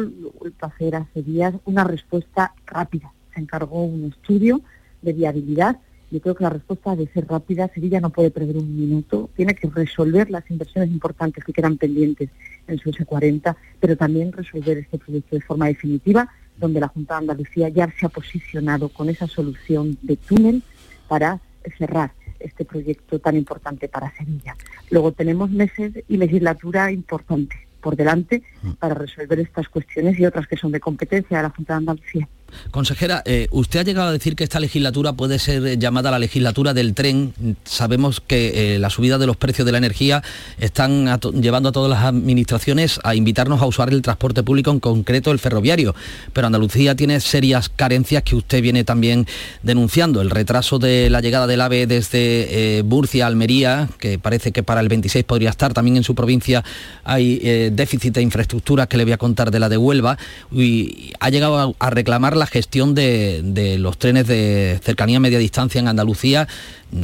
a 0.60 0.66
hacer 0.66 0.94
hace 0.94 1.22
días, 1.22 1.52
una 1.64 1.82
respuesta 1.82 2.54
rápida. 2.64 3.12
Se 3.34 3.40
encargó 3.40 3.82
un 3.82 4.12
estudio 4.12 4.60
de 5.02 5.12
viabilidad. 5.12 5.78
Yo 6.12 6.20
creo 6.20 6.36
que 6.36 6.44
la 6.44 6.50
respuesta 6.50 6.94
debe 6.94 7.12
ser 7.12 7.26
rápida. 7.26 7.70
Sevilla 7.74 8.00
no 8.00 8.10
puede 8.10 8.30
perder 8.30 8.56
un 8.56 8.76
minuto. 8.78 9.30
Tiene 9.34 9.56
que 9.56 9.68
resolver 9.68 10.30
las 10.30 10.48
inversiones 10.48 10.90
importantes 10.90 11.42
que 11.42 11.52
quedan 11.52 11.76
pendientes 11.76 12.30
en 12.68 12.78
su 12.78 12.92
S40, 12.92 13.56
pero 13.80 13.96
también 13.96 14.30
resolver 14.30 14.78
este 14.78 14.98
proyecto 14.98 15.34
de 15.34 15.42
forma 15.42 15.66
definitiva, 15.66 16.30
donde 16.60 16.80
la 16.80 16.88
Junta 16.88 17.14
de 17.14 17.18
Andalucía 17.20 17.68
ya 17.68 17.92
se 17.98 18.06
ha 18.06 18.08
posicionado 18.08 18.88
con 18.88 19.08
esa 19.08 19.26
solución 19.26 19.98
de 20.02 20.16
túnel 20.16 20.62
para 21.08 21.40
cerrar 21.76 22.12
este 22.38 22.64
proyecto 22.64 23.18
tan 23.18 23.36
importante 23.36 23.88
para 23.88 24.14
Sevilla. 24.16 24.56
Luego 24.90 25.12
tenemos 25.12 25.50
meses 25.50 25.92
y 26.08 26.16
legislatura 26.16 26.90
importante 26.90 27.68
por 27.80 27.96
delante 27.96 28.42
mm. 28.62 28.72
para 28.72 28.94
resolver 28.94 29.40
estas 29.40 29.68
cuestiones 29.68 30.18
y 30.18 30.26
otras 30.26 30.46
que 30.46 30.56
son 30.56 30.72
de 30.72 30.80
competencia 30.80 31.38
de 31.38 31.42
la 31.42 31.50
Junta 31.50 31.74
de 31.74 31.78
Andalucía. 31.78 32.28
Consejera, 32.70 33.22
eh, 33.24 33.48
usted 33.50 33.80
ha 33.80 33.82
llegado 33.82 34.08
a 34.08 34.12
decir 34.12 34.36
que 34.36 34.44
esta 34.44 34.60
legislatura 34.60 35.12
puede 35.12 35.38
ser 35.38 35.78
llamada 35.78 36.10
la 36.10 36.18
legislatura 36.18 36.74
del 36.74 36.94
tren. 36.94 37.34
Sabemos 37.64 38.20
que 38.20 38.74
eh, 38.74 38.78
la 38.78 38.90
subida 38.90 39.18
de 39.18 39.26
los 39.26 39.36
precios 39.36 39.66
de 39.66 39.72
la 39.72 39.78
energía 39.78 40.22
están 40.58 41.20
llevando 41.40 41.70
a 41.70 41.72
todas 41.72 41.90
las 41.90 42.04
administraciones 42.04 43.00
a 43.04 43.14
invitarnos 43.14 43.60
a 43.60 43.66
usar 43.66 43.90
el 43.90 44.02
transporte 44.02 44.42
público, 44.42 44.70
en 44.70 44.80
concreto 44.80 45.30
el 45.30 45.38
ferroviario. 45.38 45.94
Pero 46.32 46.46
Andalucía 46.46 46.94
tiene 46.94 47.20
serias 47.20 47.68
carencias 47.68 48.22
que 48.22 48.36
usted 48.36 48.62
viene 48.62 48.84
también 48.84 49.26
denunciando. 49.62 50.20
El 50.20 50.30
retraso 50.30 50.78
de 50.78 51.10
la 51.10 51.20
llegada 51.20 51.46
del 51.46 51.60
AVE 51.60 51.86
desde 51.86 52.78
eh, 52.78 52.82
Murcia 52.82 53.24
a 53.24 53.28
Almería, 53.28 53.88
que 53.98 54.18
parece 54.18 54.52
que 54.52 54.62
para 54.62 54.80
el 54.80 54.88
26 54.88 55.24
podría 55.24 55.50
estar. 55.50 55.72
También 55.72 55.96
en 55.96 56.04
su 56.04 56.14
provincia 56.14 56.64
hay 57.04 57.70
déficit 57.70 58.14
de 58.14 58.22
infraestructuras 58.22 58.86
que 58.86 58.96
le 58.96 59.04
voy 59.04 59.12
a 59.12 59.18
contar 59.18 59.50
de 59.50 59.60
la 59.60 59.68
de 59.68 59.76
Huelva. 59.76 60.18
Y 60.52 61.12
ha 61.20 61.30
llegado 61.30 61.74
a 61.78 61.90
reclamar 61.90 62.36
la 62.40 62.46
gestión 62.46 62.94
de, 62.96 63.76
los 63.78 63.98
trenes 63.98 64.26
de 64.26 64.80
cercanía 64.82 65.20
media 65.20 65.38
distancia 65.38 65.78
en 65.78 65.86
Andalucía. 65.86 66.48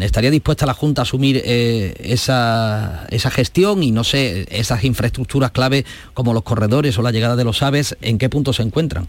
¿Estaría 0.01 0.33
dispuesta 0.33 0.67
la 0.67 0.75
Junta 0.75 1.03
a 1.03 1.05
asumir 1.05 1.41
eh, 1.45 1.95
esa, 2.01 3.07
esa 3.11 3.31
gestión 3.31 3.85
y 3.85 3.93
no 3.93 4.03
sé, 4.03 4.47
esas 4.51 4.83
infraestructuras 4.83 5.53
clave 5.53 5.85
como 6.15 6.35
los 6.35 6.43
corredores 6.43 6.99
o 6.99 7.03
la 7.03 7.13
llegada 7.13 7.37
de 7.37 7.45
los 7.45 7.63
aves, 7.63 7.97
en 8.01 8.19
qué 8.19 8.29
punto 8.29 8.53
se 8.53 8.63
encuentran? 8.63 9.07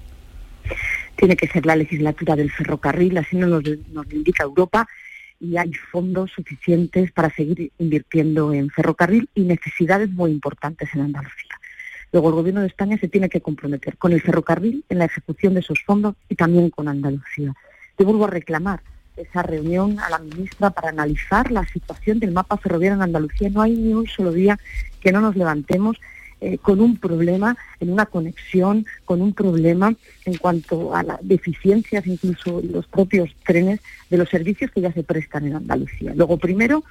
Tiene 1.15 1.35
que 1.35 1.47
ser 1.47 1.65
la 1.65 1.75
legislatura 1.75 2.35
del 2.35 2.51
ferrocarril, 2.51 3.17
así 3.17 3.37
nos, 3.37 3.63
nos 3.91 4.13
indica 4.13 4.43
Europa 4.43 4.87
y 5.39 5.57
hay 5.57 5.71
fondos 5.91 6.31
suficientes 6.31 7.11
para 7.11 7.33
seguir 7.33 7.71
invirtiendo 7.79 8.53
en 8.53 8.69
ferrocarril 8.69 9.29
y 9.33 9.41
necesidades 9.41 10.09
muy 10.11 10.31
importantes 10.31 10.89
en 10.93 11.01
Andalucía. 11.01 11.57
Luego 12.11 12.29
el 12.29 12.35
Gobierno 12.35 12.61
de 12.61 12.67
España 12.67 12.97
se 12.97 13.07
tiene 13.07 13.29
que 13.29 13.41
comprometer 13.41 13.97
con 13.97 14.13
el 14.13 14.21
ferrocarril 14.21 14.83
en 14.89 14.99
la 14.99 15.05
ejecución 15.05 15.53
de 15.53 15.59
esos 15.59 15.79
fondos 15.85 16.15
y 16.29 16.35
también 16.35 16.69
con 16.69 16.87
Andalucía. 16.87 17.53
Yo 17.97 18.05
vuelvo 18.05 18.25
a 18.25 18.29
reclamar 18.29 18.81
esa 19.17 19.41
reunión 19.41 19.99
a 19.99 20.09
la 20.09 20.19
ministra 20.19 20.69
para 20.69 20.89
analizar 20.89 21.51
la 21.51 21.65
situación 21.65 22.19
del 22.19 22.31
mapa 22.31 22.57
ferroviario 22.57 22.95
en 22.95 23.01
Andalucía. 23.01 23.49
No 23.49 23.61
hay 23.61 23.75
ni 23.75 23.93
un 23.93 24.07
solo 24.07 24.31
día 24.31 24.57
que 25.01 25.11
no 25.11 25.21
nos 25.21 25.35
levantemos 25.35 25.97
eh, 26.39 26.59
con 26.59 26.79
un 26.79 26.97
problema 26.97 27.57
en 27.79 27.91
una 27.91 28.05
conexión, 28.05 28.85
con 29.05 29.23
un 29.23 29.33
problema 29.33 29.95
en 30.25 30.37
cuanto 30.37 30.95
a 30.95 31.01
las 31.01 31.17
deficiencias, 31.21 32.05
incluso 32.05 32.61
los 32.61 32.85
propios 32.85 33.35
trenes, 33.43 33.79
de 34.11 34.17
los 34.17 34.29
servicios 34.29 34.69
que 34.69 34.81
ya 34.81 34.93
se 34.93 35.03
prestan 35.03 35.47
en 35.47 35.55
Andalucía. 35.55 36.13
Luego, 36.15 36.37
primero, 36.37 36.83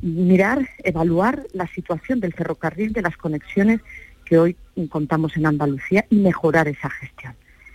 mirar, 0.00 0.68
evaluar 0.82 1.46
la 1.52 1.68
situación 1.68 2.18
del 2.18 2.32
ferrocarril, 2.32 2.92
de 2.92 3.02
las 3.02 3.16
conexiones 3.16 3.80
que 4.28 4.38
hoy 4.38 4.56
contamos 4.90 5.36
en 5.36 5.46
Andalucía 5.46 6.04
y 6.10 6.16
mejorar 6.16 6.68
esa 6.68 6.90
gestión. 6.90 7.34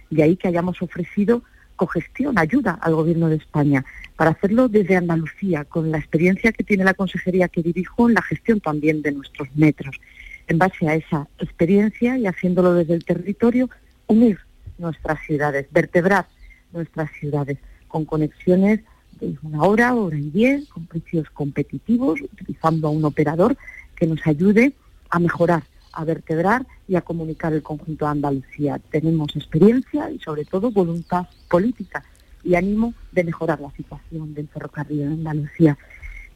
De 0.09 0.21
ahí 0.21 0.35
que 0.37 0.47
hayamos 0.47 0.81
ofrecido 0.81 1.41
cogestión, 1.75 2.37
ayuda 2.37 2.77
al 2.81 2.93
Gobierno 2.93 3.29
de 3.29 3.37
España 3.37 3.83
para 4.15 4.31
hacerlo 4.31 4.69
desde 4.69 4.95
Andalucía, 4.95 5.65
con 5.65 5.89
la 5.91 5.97
experiencia 5.97 6.51
que 6.51 6.63
tiene 6.63 6.83
la 6.83 6.93
consejería 6.93 7.47
que 7.47 7.63
dirijo 7.63 8.07
en 8.07 8.13
la 8.13 8.21
gestión 8.21 8.59
también 8.59 9.01
de 9.01 9.11
nuestros 9.11 9.47
metros. 9.55 9.99
En 10.47 10.59
base 10.59 10.87
a 10.87 10.95
esa 10.95 11.27
experiencia 11.39 12.17
y 12.17 12.27
haciéndolo 12.27 12.75
desde 12.75 12.93
el 12.93 13.03
territorio, 13.03 13.69
unir 14.05 14.37
nuestras 14.77 15.19
ciudades, 15.25 15.65
vertebrar 15.71 16.27
nuestras 16.71 17.09
ciudades 17.19 17.57
con 17.87 18.05
conexiones 18.05 18.81
de 19.19 19.35
una 19.41 19.63
hora, 19.63 19.95
hora 19.95 20.17
y 20.17 20.29
diez, 20.29 20.67
con 20.69 20.85
precios 20.85 21.29
competitivos, 21.31 22.21
utilizando 22.21 22.87
a 22.87 22.91
un 22.91 23.05
operador 23.05 23.57
que 23.95 24.05
nos 24.05 24.25
ayude 24.27 24.73
a 25.09 25.19
mejorar 25.19 25.63
a 25.93 26.03
vertebrar 26.03 26.65
y 26.87 26.95
a 26.95 27.01
comunicar 27.01 27.53
el 27.53 27.63
conjunto 27.63 28.05
de 28.05 28.11
Andalucía. 28.11 28.79
Tenemos 28.91 29.35
experiencia 29.35 30.09
y 30.11 30.19
sobre 30.19 30.45
todo 30.45 30.71
voluntad 30.71 31.27
política 31.49 32.03
y 32.43 32.55
ánimo 32.55 32.93
de 33.11 33.23
mejorar 33.23 33.61
la 33.61 33.71
situación 33.71 34.33
del 34.33 34.47
ferrocarril 34.49 35.01
en 35.01 35.13
Andalucía. 35.13 35.77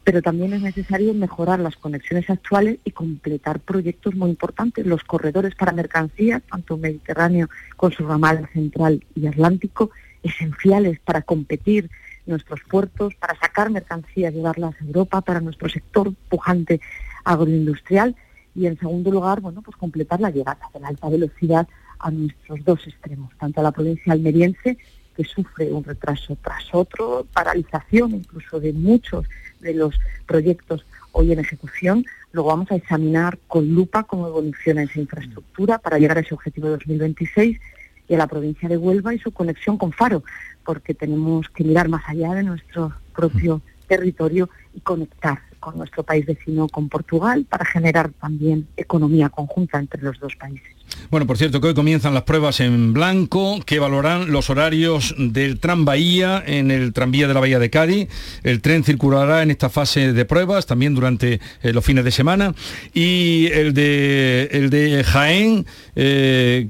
Pero 0.04 0.22
también 0.22 0.54
es 0.54 0.62
necesario 0.62 1.14
mejorar 1.14 1.60
las 1.60 1.76
conexiones 1.76 2.30
actuales 2.30 2.80
y 2.86 2.92
completar 2.92 3.60
proyectos 3.60 4.16
muy 4.16 4.30
importantes, 4.30 4.86
los 4.86 5.04
corredores 5.04 5.54
para 5.56 5.74
mercancías, 5.74 6.42
tanto 6.50 6.78
Mediterráneo 6.78 7.50
con 7.76 7.92
su 7.92 8.08
ramal 8.08 8.48
central 8.54 9.04
y 9.16 9.28
atlántico, 9.28 9.92
esenciales 10.24 11.00
para 11.00 11.24
competir 11.24 11.90
nuestros 12.26 12.62
puertos, 12.70 13.16
para 13.16 13.38
sacar 13.38 13.70
mercancías, 13.70 14.34
llevarlas 14.34 14.76
a 14.80 14.86
Europa, 14.86 15.22
para 15.22 15.42
nuestro 15.42 15.68
sector 15.68 16.14
pujante 16.30 16.80
agroindustrial 17.26 18.16
y 18.58 18.66
en 18.66 18.78
segundo 18.80 19.12
lugar, 19.12 19.40
bueno, 19.40 19.62
pues 19.62 19.78
completar 19.78 20.20
la 20.20 20.32
llegada 20.32 20.60
de 20.74 20.80
la 20.80 20.88
alta 20.88 21.08
velocidad 21.10 21.68
a 22.00 22.10
nuestros 22.10 22.66
dos 22.66 22.88
extremos, 22.88 23.32
tanto 23.38 23.60
a 23.60 23.64
la 23.64 23.72
provincia 23.72 24.14
almeriense, 24.14 24.80
que 25.16 25.24
sufre 25.24 25.72
un 25.72 25.84
retraso 25.84 26.36
tras 26.42 26.64
otro, 26.74 27.28
paralización 27.32 28.16
incluso 28.16 28.60
de 28.60 28.74
muchos 28.74 29.28
de 29.60 29.76
los 29.76 29.96
proyectos 30.26 30.86
hoy 31.12 31.32
en 31.32 31.40
ejecución. 31.40 32.04
Luego 32.32 32.50
vamos 32.50 32.72
a 32.72 32.76
examinar 32.76 33.38
con 33.48 33.76
lupa 33.76 34.04
cómo 34.04 34.28
evoluciona 34.28 34.84
esa 34.84 35.00
infraestructura 35.00 35.78
para 35.78 36.00
llegar 36.00 36.18
a 36.18 36.22
ese 36.22 36.34
objetivo 36.34 36.68
de 36.68 36.74
2026 36.74 37.60
y 38.08 38.14
a 38.16 38.18
la 38.18 38.28
provincia 38.28 38.68
de 38.68 38.78
Huelva 38.78 39.14
y 39.14 39.20
su 39.20 39.32
conexión 39.32 39.78
con 39.78 39.92
Faro, 39.92 40.24
porque 40.66 40.96
tenemos 40.96 41.48
que 41.50 41.64
mirar 41.64 41.90
más 41.90 42.04
allá 42.08 42.34
de 42.34 42.42
nuestro 42.42 42.92
propio 43.16 43.62
territorio 43.88 44.50
y 44.74 44.82
conectar 44.82 45.40
con 45.60 45.78
nuestro 45.78 46.04
país 46.04 46.26
vecino, 46.26 46.68
con 46.68 46.88
Portugal, 46.88 47.46
para 47.50 47.66
generar 47.66 48.12
también 48.22 48.68
economía 48.78 49.30
conjunta 49.30 49.80
entre 49.80 50.02
los 50.02 50.20
dos 50.20 50.36
países. 50.36 50.78
Bueno, 51.10 51.28
por 51.28 51.38
cierto, 51.38 51.60
que 51.60 51.68
hoy 51.68 51.74
comienzan 51.74 52.14
las 52.14 52.24
pruebas 52.24 52.60
en 52.60 52.94
blanco, 52.94 53.60
que 53.66 53.80
valoran 53.80 54.32
los 54.32 54.50
horarios 54.50 55.16
del 55.18 55.60
tram 55.60 55.86
Bahía 55.86 56.44
en 56.46 56.72
el 56.72 56.94
tranvía 56.94 57.28
de 57.28 57.34
la 57.34 57.40
Bahía 57.40 57.60
de 57.60 57.70
Cádiz. 57.70 58.10
El 58.44 58.62
tren 58.62 58.84
circulará 58.84 59.44
en 59.44 59.52
esta 59.52 59.70
fase 59.70 60.14
de 60.14 60.26
pruebas 60.26 60.66
también 60.66 60.96
durante 60.96 61.40
eh, 61.62 61.74
los 61.74 61.84
fines 61.84 62.04
de 62.04 62.12
semana. 62.12 62.54
Y 62.94 63.48
el 63.54 63.74
de, 63.74 64.50
el 64.52 64.70
de 64.70 65.04
Jaén, 65.04 65.66
eh, 65.96 66.70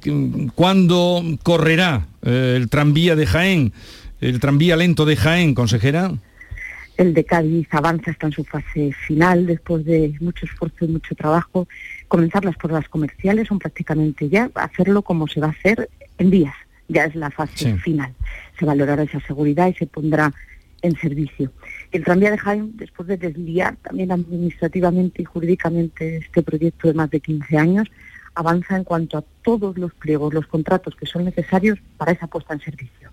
¿cuándo 0.55 1.23
correrá 1.43 2.07
eh, 2.23 2.55
el 2.57 2.69
tranvía 2.69 3.15
de 3.15 3.25
Jaén? 3.25 3.73
El 4.19 4.39
tranvía 4.39 4.75
lento 4.75 5.05
de 5.05 5.15
Jaén, 5.15 5.53
consejera. 5.53 6.11
El 6.97 7.13
de 7.13 7.23
Cádiz 7.23 7.67
avanza, 7.71 8.09
está 8.09 8.25
en 8.25 8.33
su 8.33 8.43
fase 8.43 8.91
final, 9.05 9.45
después 9.45 9.85
de 9.85 10.15
mucho 10.19 10.47
esfuerzo 10.47 10.85
y 10.85 10.87
mucho 10.87 11.13
trabajo. 11.13 11.67
Comenzar 12.07 12.43
las 12.43 12.57
pruebas 12.57 12.89
comerciales 12.89 13.47
son 13.47 13.59
prácticamente 13.59 14.27
ya, 14.29 14.49
hacerlo 14.55 15.03
como 15.03 15.27
se 15.27 15.39
va 15.39 15.47
a 15.47 15.51
hacer 15.51 15.89
en 16.17 16.31
días, 16.31 16.55
ya 16.87 17.05
es 17.05 17.13
la 17.13 17.29
fase 17.29 17.75
final. 17.77 18.15
Se 18.57 18.65
valorará 18.65 19.03
esa 19.03 19.19
seguridad 19.21 19.67
y 19.67 19.75
se 19.75 19.85
pondrá 19.85 20.33
en 20.81 20.95
servicio. 20.95 21.51
El 21.91 22.03
tranvía 22.03 22.31
de 22.31 22.39
Jaén, 22.39 22.71
después 22.77 23.07
de 23.07 23.17
desviar 23.17 23.75
también 23.77 24.11
administrativamente 24.11 25.21
y 25.21 25.25
jurídicamente 25.25 26.17
este 26.17 26.41
proyecto 26.41 26.87
de 26.87 26.95
más 26.95 27.11
de 27.11 27.19
15 27.19 27.57
años, 27.57 27.87
avanza 28.33 28.75
en 28.75 28.83
cuanto 28.83 29.19
a 29.19 29.23
todos 29.43 29.77
los 29.77 29.93
pliegos, 29.93 30.33
los 30.33 30.47
contratos 30.47 30.95
que 30.95 31.05
son 31.05 31.25
necesarios 31.25 31.77
para 31.97 32.11
esa 32.11 32.27
puesta 32.27 32.55
en 32.55 32.61
servicio. 32.61 33.11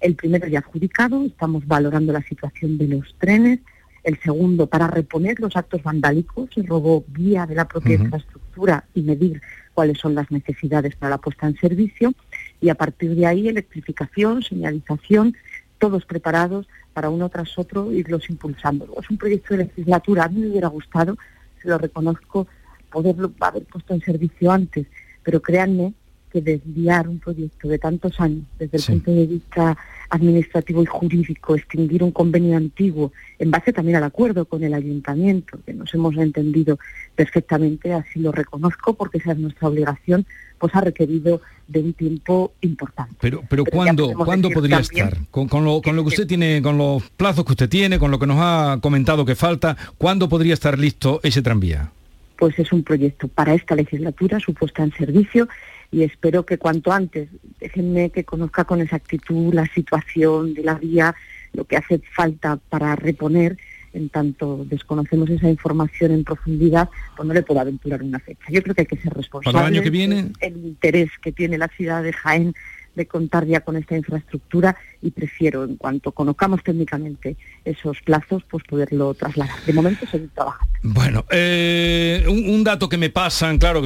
El 0.00 0.14
primero 0.14 0.46
ya 0.48 0.60
adjudicado, 0.60 1.24
estamos 1.24 1.66
valorando 1.66 2.12
la 2.12 2.22
situación 2.22 2.78
de 2.78 2.88
los 2.88 3.14
trenes. 3.18 3.60
El 4.02 4.18
segundo, 4.20 4.66
para 4.66 4.86
reponer 4.86 5.38
los 5.40 5.56
actos 5.56 5.82
vandálicos, 5.82 6.48
el 6.56 6.66
robo 6.66 7.04
vía 7.08 7.46
de 7.46 7.54
la 7.54 7.68
propia 7.68 7.96
infraestructura 7.96 8.84
y 8.94 9.02
medir 9.02 9.42
cuáles 9.74 9.98
son 9.98 10.14
las 10.14 10.30
necesidades 10.30 10.96
para 10.96 11.10
la 11.10 11.18
puesta 11.18 11.46
en 11.46 11.56
servicio. 11.56 12.14
Y 12.62 12.70
a 12.70 12.74
partir 12.74 13.14
de 13.14 13.26
ahí, 13.26 13.48
electrificación, 13.48 14.42
señalización, 14.42 15.36
todos 15.78 16.06
preparados 16.06 16.66
para 16.94 17.10
uno 17.10 17.28
tras 17.28 17.58
otro 17.58 17.92
irlos 17.92 18.28
impulsando. 18.30 18.88
Es 19.00 19.10
un 19.10 19.18
proyecto 19.18 19.54
de 19.54 19.64
legislatura, 19.64 20.24
a 20.24 20.28
mí 20.28 20.40
me 20.40 20.48
hubiera 20.48 20.68
gustado, 20.68 21.16
se 21.60 21.68
lo 21.68 21.78
reconozco, 21.78 22.46
poderlo 22.90 23.32
haber 23.40 23.64
puesto 23.64 23.94
en 23.94 24.00
servicio 24.00 24.50
antes, 24.50 24.86
pero 25.22 25.40
créanme 25.40 25.94
que 26.32 26.40
desviar 26.40 27.08
un 27.08 27.18
proyecto 27.18 27.68
de 27.68 27.78
tantos 27.78 28.20
años 28.20 28.44
desde 28.58 28.78
el 28.78 28.84
punto 28.84 29.10
de 29.12 29.26
vista 29.26 29.76
administrativo 30.10 30.82
y 30.82 30.86
jurídico, 30.86 31.54
extinguir 31.54 32.02
un 32.02 32.10
convenio 32.10 32.56
antiguo, 32.56 33.12
en 33.38 33.50
base 33.50 33.72
también 33.72 33.96
al 33.96 34.04
acuerdo 34.04 34.44
con 34.44 34.62
el 34.64 34.74
ayuntamiento, 34.74 35.58
que 35.64 35.72
nos 35.72 35.94
hemos 35.94 36.16
entendido 36.16 36.78
perfectamente, 37.14 37.92
así 37.92 38.18
lo 38.18 38.32
reconozco 38.32 38.94
porque 38.94 39.18
esa 39.18 39.32
es 39.32 39.38
nuestra 39.38 39.68
obligación, 39.68 40.26
pues 40.58 40.74
ha 40.74 40.80
requerido 40.80 41.40
de 41.68 41.80
un 41.80 41.92
tiempo 41.92 42.52
importante. 42.60 43.14
Pero, 43.20 43.42
pero, 43.48 43.64
¿cuándo, 43.64 44.12
¿cuándo 44.12 44.50
podría 44.50 44.80
estar? 44.80 45.16
Con, 45.30 45.48
lo, 45.64 45.80
con 45.80 45.94
lo 45.94 46.02
que 46.02 46.08
usted 46.08 46.26
tiene, 46.26 46.60
con 46.60 46.76
los 46.76 47.08
plazos 47.10 47.44
que 47.44 47.52
usted 47.52 47.68
tiene, 47.68 47.98
con 47.98 48.10
lo 48.10 48.18
que 48.18 48.26
nos 48.26 48.38
ha 48.40 48.78
comentado 48.82 49.24
que 49.24 49.36
falta, 49.36 49.76
¿cuándo 49.96 50.28
podría 50.28 50.54
estar 50.54 50.78
listo 50.78 51.20
ese 51.22 51.40
tranvía? 51.40 51.92
Pues 52.36 52.58
es 52.58 52.72
un 52.72 52.82
proyecto 52.82 53.28
para 53.28 53.54
esta 53.54 53.74
legislatura, 53.76 54.40
su 54.40 54.52
puesta 54.52 54.82
en 54.82 54.92
servicio, 54.92 55.48
y 55.90 56.02
espero 56.02 56.46
que 56.46 56.58
cuanto 56.58 56.92
antes, 56.92 57.28
déjenme 57.58 58.10
que 58.10 58.24
conozca 58.24 58.64
con 58.64 58.80
exactitud 58.80 59.52
la 59.52 59.66
situación 59.66 60.54
de 60.54 60.62
la 60.62 60.74
vía, 60.74 61.14
lo 61.52 61.64
que 61.64 61.76
hace 61.76 62.00
falta 62.14 62.58
para 62.68 62.94
reponer, 62.96 63.56
en 63.92 64.08
tanto 64.08 64.64
desconocemos 64.68 65.28
esa 65.30 65.50
información 65.50 66.12
en 66.12 66.22
profundidad, 66.22 66.88
pues 67.16 67.26
no 67.26 67.34
le 67.34 67.42
puedo 67.42 67.60
aventurar 67.60 68.02
una 68.02 68.20
fecha. 68.20 68.44
Yo 68.48 68.62
creo 68.62 68.74
que 68.74 68.82
hay 68.82 68.86
que 68.86 68.96
ser 68.96 69.12
responsable. 69.12 69.52
¿Para 69.52 69.68
el 69.68 69.74
año 69.74 69.82
que 69.82 69.90
viene? 69.90 70.32
El 70.40 70.56
interés 70.58 71.10
que 71.20 71.32
tiene 71.32 71.58
la 71.58 71.68
ciudad 71.68 72.02
de 72.02 72.12
Jaén 72.12 72.54
de 72.94 73.06
contar 73.06 73.46
ya 73.46 73.60
con 73.60 73.76
esta 73.76 73.96
infraestructura 73.96 74.76
y 75.02 75.10
prefiero, 75.10 75.64
en 75.64 75.76
cuanto 75.76 76.12
conozcamos 76.12 76.62
técnicamente 76.62 77.36
esos 77.64 78.00
plazos, 78.02 78.42
pues 78.50 78.64
poderlo 78.64 79.14
trasladar. 79.14 79.56
De 79.64 79.72
momento 79.72 80.06
seguir 80.06 80.28
trabajando. 80.34 80.70
Bueno, 80.82 81.26
eh, 81.30 82.24
un, 82.28 82.64
dato 82.64 82.88
que 82.88 82.96
me 82.96 83.10
pasan, 83.10 83.58
claro, 83.58 83.82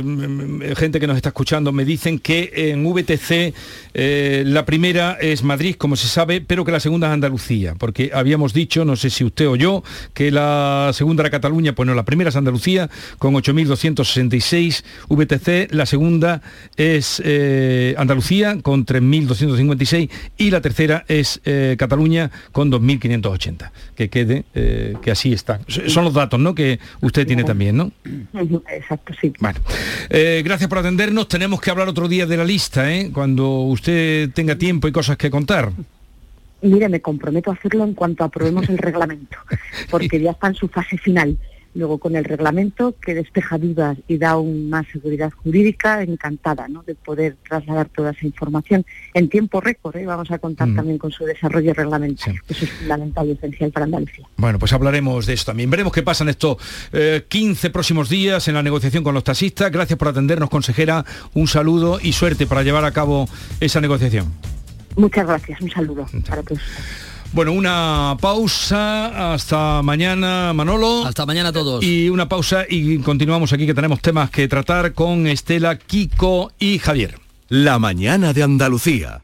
gente 0.77 1.01
que 1.01 1.07
nos 1.07 1.17
está 1.17 1.31
escuchando, 1.31 1.73
me 1.73 1.85
dicen 1.85 2.19
que 2.19 2.51
en 2.55 2.85
VTC 2.85 3.55
eh, 3.95 4.45
la 4.47 4.65
primera 4.65 5.19
es 5.21 5.43
Madrid, 5.43 5.75
como 5.77 5.97
se 5.97 6.07
sabe, 6.07 6.41
pero 6.41 6.65
que 6.65 6.73
la 6.73 6.81
segunda 6.81 7.09
es 7.09 7.15
Andalucía, 7.15 7.75
porque 7.75 8.11
habíamos 8.15 8.53
dicho, 8.53 8.85
no 8.85 8.95
sé 8.97 9.11
si 9.11 9.25
usted 9.25 9.49
o 9.49 9.57
yo, 9.57 9.83
que 10.13 10.31
la 10.31 10.91
segunda 10.93 11.23
era 11.23 11.31
Cataluña, 11.31 11.75
pues 11.75 11.87
no, 11.87 11.95
la 11.95 12.05
primera 12.05 12.31
es 12.31 12.37
Andalucía, 12.37 12.89
con 13.19 13.35
8.266 13.35 14.85
VTC, 15.09 15.73
la 15.73 15.87
segunda 15.87 16.43
es 16.77 17.21
eh, 17.25 17.95
Andalucía, 17.99 18.59
con 18.63 18.85
3.256, 18.95 20.11
y 20.39 20.51
la 20.51 20.61
tercera 20.61 21.05
es 21.09 21.41
Cataluña, 21.77 22.31
con 22.53 22.71
2.580. 22.71 23.71
Que 23.95 24.09
quede, 24.09 24.45
que 24.53 25.11
así 25.11 25.33
está. 25.33 25.61
Son 25.69 26.05
los 26.05 26.15
datos, 26.15 26.39
¿no? 26.41 26.55
Que 26.55 26.79
usted 27.01 27.27
tiene 27.27 27.45
también, 27.45 27.77
¿no? 27.77 27.93
Exacto, 28.69 29.15
sí. 29.21 29.33
Bueno, 29.39 29.61
eh, 30.11 30.43
gracias 30.45 30.69
por 30.69 30.79
atendernos. 30.79 31.29
Tenemos 31.29 31.61
que 31.61 31.71
hablar 31.71 31.89
otro 31.89 32.09
día 32.09 32.27
de 32.27 32.37
la 32.37 32.45
lista, 32.45 32.93
¿eh? 32.93 33.11
Cuando 33.13 33.61
usted 33.61 34.31
tenga 34.33 34.57
tiempo 34.57 34.89
y 34.89 34.93
cosas 34.93 35.17
que 35.17 35.31
contar. 35.31 35.73
Mire, 36.63 36.89
me 36.89 37.01
comprometo 37.01 37.51
a 37.51 37.55
hacerlo 37.55 37.85
en 37.85 37.95
cuanto 37.95 38.25
aprobemos 38.25 38.69
el 38.69 38.79
reglamento, 38.79 39.37
porque 39.91 40.21
ya 40.21 40.31
está 40.31 40.49
en 40.49 40.55
su 40.55 40.69
fase 40.69 40.97
final. 40.99 41.37
Luego 41.75 41.99
con 41.99 42.17
el 42.17 42.25
reglamento 42.25 42.95
que 43.01 43.15
despeja 43.15 43.59
dudas 43.59 43.99
y 44.09 44.19
da 44.19 44.31
aún 44.31 44.71
más 44.71 44.87
seguridad 44.93 45.33
jurídica, 45.33 46.03
encantada 46.03 46.69
¿no? 46.69 46.83
de 46.83 46.95
poder 46.95 47.37
trasladar 47.49 47.89
toda 47.89 48.13
esa 48.13 48.27
información 48.27 48.85
en 49.13 49.29
tiempo 49.29 49.61
récord. 49.61 49.97
¿eh? 49.97 50.07
Vamos 50.07 50.31
a 50.31 50.39
contar 50.39 50.69
mm. 50.69 50.77
también 50.77 50.99
con 50.99 51.11
su 51.11 51.25
desarrollo 51.25 51.75
reglamentario, 51.75 52.41
eso 52.49 52.65
es 52.65 52.71
fundamental 52.71 53.27
y 53.29 53.33
esencial 53.33 53.71
para 53.73 53.85
Andalucía. 53.85 54.27
Bueno, 54.37 54.59
pues 54.59 54.73
hablaremos 54.73 55.27
de 55.27 55.35
eso 55.35 55.47
también. 55.47 55.71
Veremos 55.71 55.93
qué 55.93 56.03
pasa 56.03 56.25
en 56.25 56.31
estos 56.31 56.57
15 57.29 57.71
próximos 57.71 58.09
días 58.09 58.47
en 58.49 58.55
la 58.55 58.63
negociación 58.63 59.05
con 59.05 59.15
los 59.15 59.25
taxistas. 59.25 59.71
Gracias 59.71 59.99
por 59.99 60.09
atendernos, 60.09 60.51
consejera. 60.51 61.05
Un 61.35 61.49
saludo 61.49 61.99
y 62.01 62.13
suerte 62.13 62.47
para 62.47 62.63
llevar 62.63 62.85
a 62.85 62.93
cabo 62.93 63.29
esa 63.61 63.81
negociación. 63.81 64.33
Muchas 64.97 65.27
gracias, 65.27 65.61
un 65.61 65.71
saludo 65.71 66.07
para 66.29 66.43
todos. 66.43 66.61
Bueno, 67.35 67.51
una 67.51 68.17
pausa. 68.21 69.35
Hasta 69.35 69.83
mañana, 69.83 70.53
Manolo. 70.53 71.05
Hasta 71.05 71.27
mañana 71.27 71.49
a 71.49 71.53
todos. 71.53 71.83
Y 71.83 72.09
una 72.09 72.29
pausa 72.29 72.65
y 72.69 72.99
continuamos 72.99 73.53
aquí 73.53 73.67
que 73.67 73.75
tenemos 73.75 74.01
temas 74.01 74.31
que 74.31 74.47
tratar 74.47 74.93
con 74.93 75.27
Estela, 75.27 75.77
Kiko 75.77 76.53
y 76.61 76.79
Javier. 76.79 77.19
La 77.49 77.81
mañana 77.81 78.33
de 78.33 78.45
Andalucía. 78.45 79.24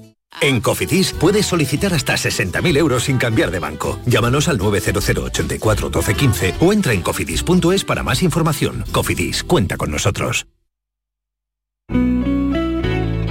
En 0.39 0.61
Cofidis 0.61 1.13
puedes 1.13 1.45
solicitar 1.45 1.93
hasta 1.93 2.13
60.000 2.13 2.77
euros 2.77 3.03
sin 3.03 3.17
cambiar 3.17 3.51
de 3.51 3.59
banco. 3.59 3.99
Llámanos 4.05 4.47
al 4.47 4.57
900 4.57 5.09
84 5.09 5.89
12 5.89 6.13
15 6.15 6.55
o 6.61 6.71
entra 6.71 6.93
en 6.93 7.01
cofidis.es 7.01 7.83
para 7.83 8.03
más 8.03 8.23
información. 8.23 8.85
Cofidis, 8.91 9.43
cuenta 9.43 9.77
con 9.77 9.91
nosotros. 9.91 10.47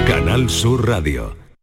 Canal 0.07 0.51
Sur 0.51 0.87
Radio. 0.87 1.40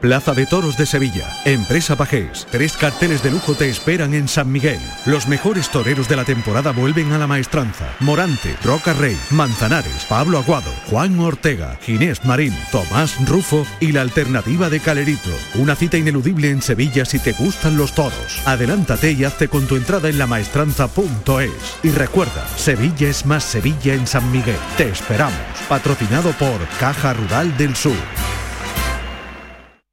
Plaza 0.00 0.32
de 0.32 0.46
Toros 0.46 0.78
de 0.78 0.86
Sevilla, 0.86 1.28
Empresa 1.44 1.94
Pajés. 1.94 2.46
Tres 2.50 2.72
carteles 2.72 3.22
de 3.22 3.30
lujo 3.30 3.54
te 3.54 3.68
esperan 3.68 4.14
en 4.14 4.28
San 4.28 4.50
Miguel. 4.50 4.80
Los 5.04 5.28
mejores 5.28 5.68
toreros 5.68 6.08
de 6.08 6.16
la 6.16 6.24
temporada 6.24 6.72
vuelven 6.72 7.12
a 7.12 7.18
la 7.18 7.26
maestranza. 7.26 7.86
Morante, 8.00 8.56
Roca 8.64 8.94
Rey, 8.94 9.18
Manzanares, 9.28 10.06
Pablo 10.08 10.38
Aguado, 10.38 10.72
Juan 10.88 11.20
Ortega, 11.20 11.76
Ginés 11.82 12.24
Marín, 12.24 12.56
Tomás 12.72 13.16
Rufo 13.28 13.66
y 13.78 13.92
la 13.92 14.00
alternativa 14.00 14.70
de 14.70 14.80
Calerito. 14.80 15.30
Una 15.56 15.76
cita 15.76 15.98
ineludible 15.98 16.48
en 16.48 16.62
Sevilla 16.62 17.04
si 17.04 17.18
te 17.18 17.32
gustan 17.32 17.76
los 17.76 17.94
toros. 17.94 18.40
Adelántate 18.46 19.12
y 19.12 19.24
hazte 19.24 19.48
con 19.48 19.66
tu 19.66 19.76
entrada 19.76 20.08
en 20.08 20.16
lamaestranza.es. 20.16 21.50
Y 21.82 21.90
recuerda, 21.90 22.48
Sevilla 22.56 23.08
es 23.08 23.26
más 23.26 23.44
Sevilla 23.44 23.92
en 23.92 24.06
San 24.06 24.32
Miguel. 24.32 24.56
Te 24.78 24.88
esperamos. 24.88 25.34
Patrocinado 25.68 26.32
por 26.32 26.58
Caja 26.78 27.12
Rural 27.12 27.54
del 27.58 27.76
Sur. 27.76 27.92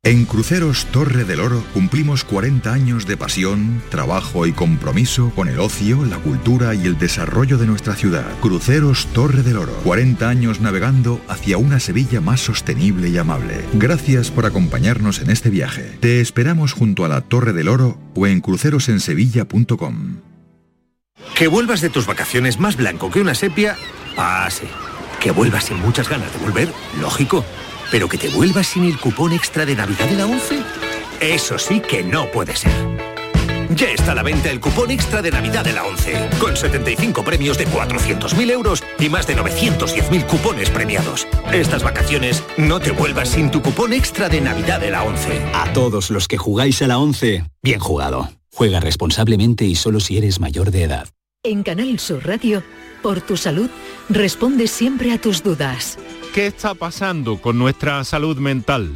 En 0.07 0.23
Cruceros 0.23 0.85
Torre 0.85 1.25
del 1.25 1.41
Oro 1.41 1.61
cumplimos 1.73 2.23
40 2.23 2.71
años 2.71 3.07
de 3.07 3.17
pasión, 3.17 3.83
trabajo 3.89 4.45
y 4.45 4.53
compromiso 4.53 5.33
con 5.35 5.49
el 5.49 5.59
ocio, 5.59 6.05
la 6.05 6.15
cultura 6.15 6.73
y 6.73 6.85
el 6.85 6.97
desarrollo 6.97 7.57
de 7.57 7.65
nuestra 7.65 7.93
ciudad. 7.93 8.25
Cruceros 8.39 9.07
Torre 9.07 9.43
del 9.43 9.57
Oro, 9.57 9.73
40 9.83 10.29
años 10.29 10.61
navegando 10.61 11.19
hacia 11.27 11.57
una 11.57 11.81
Sevilla 11.81 12.21
más 12.21 12.39
sostenible 12.39 13.09
y 13.09 13.17
amable. 13.17 13.65
Gracias 13.73 14.31
por 14.31 14.45
acompañarnos 14.45 15.19
en 15.19 15.29
este 15.29 15.49
viaje. 15.49 15.97
Te 15.99 16.21
esperamos 16.21 16.71
junto 16.71 17.03
a 17.03 17.09
la 17.09 17.19
Torre 17.19 17.51
del 17.51 17.67
Oro 17.67 17.99
o 18.15 18.27
en 18.27 18.39
crucerosensevilla.com. 18.39 20.21
Que 21.35 21.49
vuelvas 21.49 21.81
de 21.81 21.89
tus 21.89 22.05
vacaciones 22.05 22.61
más 22.61 22.77
blanco 22.77 23.11
que 23.11 23.19
una 23.19 23.35
sepia, 23.35 23.75
pase. 24.15 24.69
Que 25.19 25.31
vuelvas 25.31 25.65
sin 25.65 25.81
muchas 25.81 26.07
ganas 26.07 26.31
de 26.31 26.39
volver, 26.39 26.71
lógico. 27.01 27.43
Pero 27.91 28.09
que 28.09 28.17
te 28.17 28.29
vuelvas 28.29 28.67
sin 28.67 28.83
el 28.83 28.97
cupón 28.97 29.33
extra 29.33 29.65
de 29.65 29.75
Navidad 29.75 30.07
de 30.07 30.15
la 30.15 30.25
11, 30.25 30.59
eso 31.21 31.57
sí 31.57 31.79
que 31.79 32.03
no 32.03 32.29
puede 32.31 32.55
ser. 32.55 32.71
Ya 33.69 33.91
está 33.91 34.13
a 34.13 34.15
la 34.15 34.23
venta 34.23 34.49
el 34.49 34.59
cupón 34.59 34.91
extra 34.91 35.21
de 35.21 35.29
Navidad 35.29 35.63
de 35.63 35.73
la 35.73 35.83
11, 35.83 36.29
con 36.39 36.55
75 36.55 37.23
premios 37.23 37.57
de 37.57 37.67
400.000 37.67 38.51
euros 38.51 38.83
y 38.97 39.09
más 39.09 39.27
de 39.27 39.35
910.000 39.35 40.25
cupones 40.25 40.69
premiados. 40.69 41.27
Estas 41.51 41.83
vacaciones 41.83 42.43
no 42.57 42.79
te 42.79 42.91
vuelvas 42.91 43.29
sin 43.29 43.51
tu 43.51 43.61
cupón 43.61 43.93
extra 43.93 44.29
de 44.29 44.41
Navidad 44.41 44.79
de 44.79 44.91
la 44.91 45.03
11. 45.03 45.51
A 45.53 45.73
todos 45.73 46.09
los 46.09 46.27
que 46.27 46.37
jugáis 46.37 46.81
a 46.81 46.87
la 46.87 46.97
11, 46.97 47.43
bien 47.61 47.79
jugado. 47.79 48.29
Juega 48.53 48.79
responsablemente 48.79 49.65
y 49.65 49.75
solo 49.75 49.99
si 49.99 50.17
eres 50.17 50.39
mayor 50.39 50.71
de 50.71 50.83
edad. 50.83 51.09
En 51.43 51.63
Canal 51.63 51.99
Sur 51.99 52.25
Radio, 52.25 52.63
por 53.01 53.21
tu 53.21 53.37
salud, 53.37 53.69
responde 54.09 54.67
siempre 54.67 55.11
a 55.11 55.21
tus 55.21 55.43
dudas. 55.43 55.97
¿Qué 56.33 56.47
está 56.47 56.73
pasando 56.73 57.41
con 57.41 57.57
nuestra 57.57 58.03
salud 58.03 58.37
mental? 58.37 58.91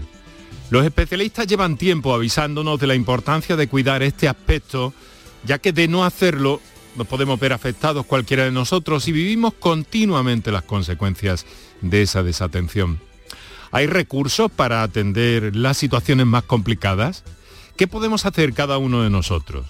Los 0.69 0.85
especialistas 0.85 1.47
llevan 1.47 1.77
tiempo 1.77 2.13
avisándonos 2.13 2.79
de 2.79 2.87
la 2.87 2.95
importancia 2.95 3.55
de 3.55 3.67
cuidar 3.67 4.03
este 4.03 4.27
aspecto, 4.27 4.93
ya 5.43 5.57
que 5.57 5.73
de 5.73 5.87
no 5.87 6.05
hacerlo 6.05 6.61
nos 6.95 7.07
podemos 7.07 7.39
ver 7.39 7.53
afectados 7.53 8.05
cualquiera 8.05 8.43
de 8.45 8.51
nosotros 8.51 9.07
y 9.07 9.11
vivimos 9.11 9.53
continuamente 9.53 10.51
las 10.51 10.63
consecuencias 10.63 11.45
de 11.81 12.01
esa 12.01 12.23
desatención. 12.23 12.99
¿Hay 13.71 13.87
recursos 13.87 14.51
para 14.51 14.83
atender 14.83 15.55
las 15.55 15.77
situaciones 15.77 16.25
más 16.25 16.43
complicadas? 16.43 17.23
¿Qué 17.77 17.87
podemos 17.87 18.25
hacer 18.25 18.53
cada 18.53 18.77
uno 18.77 19.01
de 19.03 19.09
nosotros? 19.09 19.65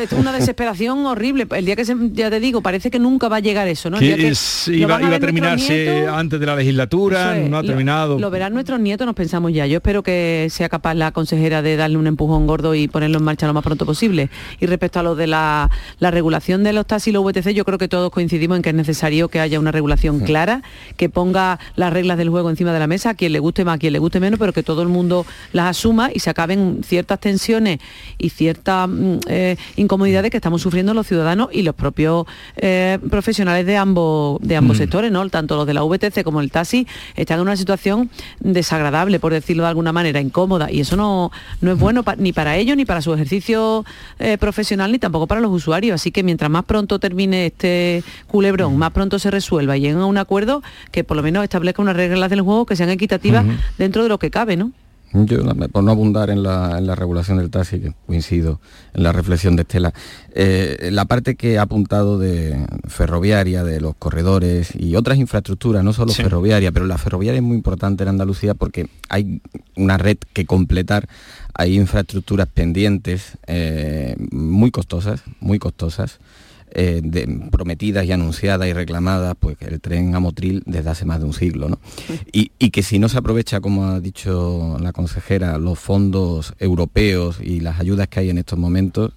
es 0.01 0.13
una 0.13 0.33
desesperación 0.33 1.05
horrible. 1.05 1.47
El 1.51 1.65
día 1.65 1.75
que 1.75 1.85
se, 1.85 1.97
ya 2.13 2.31
te 2.31 2.39
digo, 2.39 2.63
parece 2.63 2.91
que 2.91 3.01
nunca 3.01 3.29
va 3.29 3.37
a 3.37 3.41
llegar 3.41 3.67
eso, 3.67 3.91
¿no? 3.91 3.99
Que 3.99 4.33
iba, 4.69 4.97
a, 4.97 5.19
terminarse 5.19 6.07
antes 6.07 6.39
de 6.39 6.47
la 6.47 6.55
legislatura, 6.55 7.35
no 7.35 7.59
ha 7.59 7.63
terminado. 7.63 8.19
Lo, 8.19 8.31
verán 8.31 8.55
nuestros 8.55 8.79
nietos, 8.79 9.07
nos 9.07 9.17
pensamos 9.17 9.53
ya. 9.53 9.67
Yo 9.67 9.79
espero 9.79 10.05
que 10.05 10.47
sea 10.51 10.69
capaz 10.69 10.95
la 10.95 11.11
consejera 11.11 11.63
de 11.63 11.77
darle 11.77 11.97
un 11.97 12.07
empujón 12.07 12.47
gordo 12.47 12.77
y 12.77 12.87
ponerlo 12.87 13.19
en 13.19 13.25
marcha 13.25 13.49
lo 13.49 13.55
más 13.55 13.63
pronto 13.63 13.72
posible. 13.77 14.31
Y 14.61 14.67
respecto 14.67 15.01
a 15.01 15.03
lo 15.03 15.15
de 15.15 15.27
la, 15.27 15.71
regulación 16.01 16.63
de 16.63 16.73
los 16.73 16.87
taxis 16.87 17.09
y 17.09 17.13
los 17.13 17.25
VTC, 17.25 17.51
yo 17.51 17.65
creo 17.65 17.79
que 17.79 17.89
todos 17.89 18.11
coincidimos 18.11 18.57
en 18.57 18.63
que 18.63 18.71
es 18.71 18.75
necesario 18.75 19.29
que 19.29 19.41
haya 19.41 19.59
una 19.59 19.73
regulación 19.73 20.21
clara, 20.21 20.63
que 20.97 21.09
ponga 21.09 21.59
las 21.77 21.93
reglas 21.93 22.19
del 22.19 22.29
juego 22.29 22.51
encima 22.51 22.73
de 22.73 22.79
la 22.79 22.87
mesa, 22.87 23.11
a 23.11 23.15
quien 23.15 23.33
le 23.33 23.39
guste 23.39 23.65
más, 23.65 23.77
a 23.77 23.79
quien 23.79 23.93
le 23.93 23.99
guste 23.99 24.21
menos, 24.21 24.39
pero 24.39 24.53
que 24.53 24.63
todo 24.63 24.83
el 24.83 24.89
mundo 24.89 25.27
las 25.53 25.67
asuma 25.67 26.11
y 26.13 26.21
se 26.21 26.31
acaben 26.31 26.83
ciertas 26.85 27.21
tensiones 27.21 27.79
y 28.19 28.31
ciertas 28.31 28.89
mm, 28.89 29.19
eh, 29.29 29.57
incomodidades 29.77 30.31
que 30.31 30.37
estamos 30.37 30.63
sufriendo 30.63 30.95
los 30.95 31.07
ciudadanos 31.07 31.49
y 31.53 31.63
los 31.63 31.75
propios 31.75 32.27
eh, 32.57 32.99
profesionales 33.11 33.67
de 33.67 33.77
ambos, 33.77 34.41
de 34.43 34.57
ambos 34.57 34.77
sectores, 34.77 35.11
¿no? 35.11 35.29
Tanto 35.31 35.57
los 35.57 35.67
de 35.67 35.75
la 35.75 35.83
VTC 35.83 36.23
como 36.23 36.41
el 36.41 36.51
taxi 36.51 36.87
están 37.17 37.39
en 37.39 37.43
una 37.43 37.57
situación 37.57 38.11
desagradable, 38.41 39.19
por 39.19 39.33
decirlo 39.33 39.63
de 39.65 39.71
alguna 39.71 39.93
manera, 39.93 40.21
incómoda, 40.21 40.71
y 40.71 40.81
eso 40.81 40.97
no, 40.97 41.31
no 41.61 41.73
es 41.73 41.79
bueno 41.79 42.05
ni 42.19 42.33
para 42.33 42.57
ellos 42.57 42.77
ni 42.77 42.85
para 42.85 43.03
su 43.03 43.13
ejercicio 43.13 43.62
eh, 44.19 44.39
profesional 44.39 44.93
ni 44.93 44.99
tampoco 44.99 45.27
para 45.27 45.41
los 45.41 45.51
usuarios. 45.51 45.95
Así 45.95 46.11
que 46.11 46.23
mientras 46.23 46.51
más 46.51 46.65
pronto 46.65 46.99
termine 46.99 47.47
este 47.47 48.03
culebrón, 48.27 48.77
más 48.77 48.91
pronto 48.91 49.19
se 49.19 49.31
resuelva 49.31 49.77
y 49.77 49.81
lleguen 49.81 49.99
a 49.99 50.07
un 50.07 50.19
acuerdo 50.19 50.63
que 50.91 51.05
por 51.05 51.17
lo 51.17 51.23
menos 51.23 51.45
establezca 51.45 51.83
unas 51.83 51.97
reglas 51.97 52.31
del 52.31 52.43
juego 52.43 52.67
que 52.67 52.77
sean 52.77 52.91
equitativas 52.91 53.45
dentro 53.79 54.03
de 54.03 54.09
lo 54.09 54.19
que 54.19 54.31
cabe, 54.31 54.57
¿no? 54.57 54.73
Yo, 55.15 55.45
por 55.71 55.85
no 55.85 55.91
abundar 55.91 56.31
en 56.31 56.43
la, 56.43 56.95
regulación 56.95 57.37
del 57.37 57.51
taxi, 57.51 57.81
que 57.81 57.93
coincido 58.07 58.61
en 58.95 59.03
la 59.03 59.13
reflexión 59.13 59.57
de 59.57 59.63
Estela, 59.63 59.93
eh, 60.35 60.89
la 60.91 61.05
parte 61.05 61.35
que 61.35 61.59
ha 61.59 61.63
apuntado 61.63 62.19
de 62.19 62.67
ferroviaria, 62.89 63.63
de 63.63 63.81
los 63.81 63.95
corredores 63.97 64.75
y 64.75 64.97
otras 64.97 65.19
infraestructuras, 65.19 65.85
no 65.85 65.93
solo 65.93 66.13
ferroviaria, 66.15 66.73
pero 66.73 66.87
la 66.87 66.97
ferroviaria 66.97 67.39
es 67.39 67.45
muy 67.45 67.57
importante 67.57 68.05
en 68.05 68.09
Andalucía 68.09 68.55
porque 68.55 68.89
hay 69.11 69.43
una 69.77 69.99
red 69.99 70.17
que 70.33 70.47
completar, 70.47 71.09
hay 71.53 71.77
infraestructuras 71.77 72.49
pendientes 72.49 73.37
eh, 73.47 74.17
muy 74.31 74.71
costosas, 74.71 75.23
muy 75.41 75.59
costosas, 75.59 76.21
eh, 76.75 77.03
prometidas 77.51 78.05
y 78.05 78.13
anunciadas 78.13 78.69
y 78.69 78.73
reclamadas, 78.73 79.35
pues 79.39 79.57
el 79.61 79.81
tren 79.81 80.15
a 80.15 80.21
Motril 80.21 80.63
desde 80.67 80.91
hace 80.91 81.05
más 81.05 81.21
de 81.21 81.27
un 81.27 81.33
siglo, 81.33 81.69
¿no? 81.69 81.79
Y, 82.33 82.71
que 82.71 82.83
si 82.83 82.99
no 82.99 83.11
se 83.11 83.19
aprovecha, 83.19 83.61
como 83.61 83.87
ha 83.87 84.01
dicho 84.01 84.79
la 84.81 84.93
consejera, 84.93 85.59
los 85.59 85.79
fondos 85.79 86.55
europeos 86.59 87.39
y 87.43 87.61
las 87.61 87.79
ayudas 87.79 88.09
que 88.09 88.21
hay 88.21 88.31
en 88.31 88.39
estos 88.39 88.59
momentos, 88.59 89.13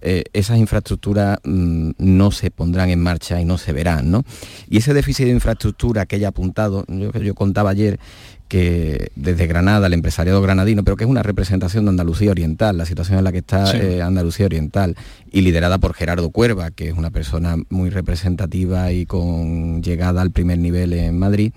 eh, 0.00 0.24
esas 0.32 0.58
infraestructuras 0.58 1.38
mm, 1.44 1.92
no 1.98 2.30
se 2.32 2.50
pondrán 2.50 2.90
en 2.90 3.00
marcha 3.00 3.40
y 3.40 3.44
no 3.44 3.58
se 3.58 3.72
verán, 3.72 4.10
¿no? 4.10 4.24
Y 4.68 4.78
ese 4.78 4.92
déficit 4.92 5.26
de 5.26 5.32
infraestructura 5.32 6.06
que 6.06 6.16
haya 6.16 6.28
apuntado, 6.28 6.84
yo, 6.88 7.12
yo 7.12 7.34
contaba 7.34 7.70
ayer, 7.70 8.00
que 8.48 9.10
desde 9.16 9.46
Granada, 9.46 9.86
el 9.86 9.94
empresariado 9.94 10.40
granadino, 10.40 10.84
pero 10.84 10.96
que 10.96 11.04
es 11.04 11.10
una 11.10 11.22
representación 11.22 11.84
de 11.84 11.90
Andalucía 11.90 12.30
Oriental, 12.30 12.78
la 12.78 12.86
situación 12.86 13.18
en 13.18 13.24
la 13.24 13.32
que 13.32 13.38
está 13.38 13.76
eh, 13.76 14.02
Andalucía 14.02 14.46
Oriental, 14.46 14.96
y 15.30 15.40
liderada 15.40 15.78
por 15.78 15.94
Gerardo 15.94 16.30
Cuerva, 16.30 16.70
que 16.70 16.88
es 16.88 16.96
una 16.96 17.10
persona 17.10 17.56
muy 17.70 17.90
representativa 17.90 18.92
y 18.92 19.06
con 19.06 19.82
llegada 19.82 20.22
al 20.22 20.30
primer 20.30 20.58
nivel 20.58 20.92
en 20.92 21.18
Madrid, 21.18 21.52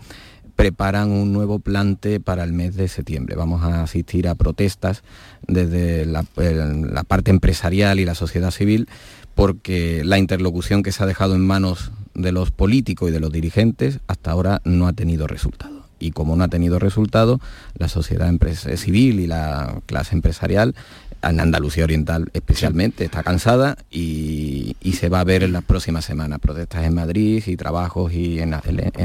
preparan 0.56 1.12
un 1.12 1.32
nuevo 1.32 1.60
plante 1.60 2.20
para 2.20 2.44
el 2.44 2.52
mes 2.52 2.76
de 2.76 2.88
septiembre. 2.88 3.36
Vamos 3.36 3.64
a 3.64 3.84
asistir 3.84 4.28
a 4.28 4.36
protestas 4.36 5.04
desde 5.48 6.06
la, 6.06 6.26
la 6.36 7.04
parte 7.04 7.32
empresarial 7.32 8.00
y 8.00 8.06
la 8.06 8.16
sociedad 8.16 8.52
civil 8.52 8.90
porque 9.36 10.02
la 10.04 10.18
interlocución 10.18 10.84
que 10.84 10.92
se 10.92 11.02
ha 11.02 11.06
dejado 11.06 11.36
en 11.36 11.48
manos 11.48 11.94
de 12.14 12.34
los 12.34 12.52
políticos 12.52 13.10
y 13.10 13.14
de 13.14 13.22
los 13.22 13.32
dirigentes 13.32 14.00
hasta 14.08 14.32
ahora 14.32 14.62
no 14.66 14.88
ha 14.88 14.92
tenido 14.92 15.28
resultado 15.28 15.79
y 16.00 16.12
como 16.12 16.36
no 16.36 16.44
ha 16.44 16.48
tenido 16.48 16.80
resultado, 16.80 17.40
la 17.78 17.88
sociedad 17.88 18.32
civil 18.76 19.20
y 19.20 19.28
la 19.28 19.82
clase 19.86 20.16
empresarial 20.16 20.76
en 21.22 21.40
Andalucía 21.40 21.84
Oriental 21.84 22.30
especialmente, 22.34 23.06
está 23.06 23.24
cansada 23.24 23.78
y, 23.92 24.76
se 24.94 25.08
va 25.08 25.22
a 25.22 25.24
ver 25.24 25.44
en 25.44 25.54
las 25.54 25.64
próximas 25.64 26.04
semanas 26.04 26.40
protestas 26.40 26.84
en 26.84 26.94
Madrid 26.94 27.42
y 27.46 27.56
trabajos 27.56 28.12
y 28.12 28.40
en, 28.40 28.54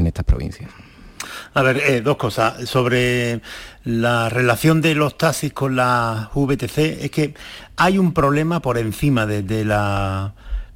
estas 0.07 0.25
provincias. 0.25 0.69
A 1.53 1.61
ver, 1.61 1.77
eh, 1.77 2.01
dos 2.01 2.17
cosas. 2.17 2.67
Sobre 2.69 3.41
la 3.85 4.27
relación 4.27 4.81
de 4.81 4.93
los 4.93 5.17
taxis 5.17 5.53
con 5.53 5.77
la 5.77 6.31
VTC, 6.33 6.77
es 7.03 7.11
que 7.11 7.33
hay 7.77 7.97
un 7.97 8.13
problema 8.13 8.61
por 8.61 8.77
encima 8.77 9.25
de 9.25 9.63
la 9.63 10.33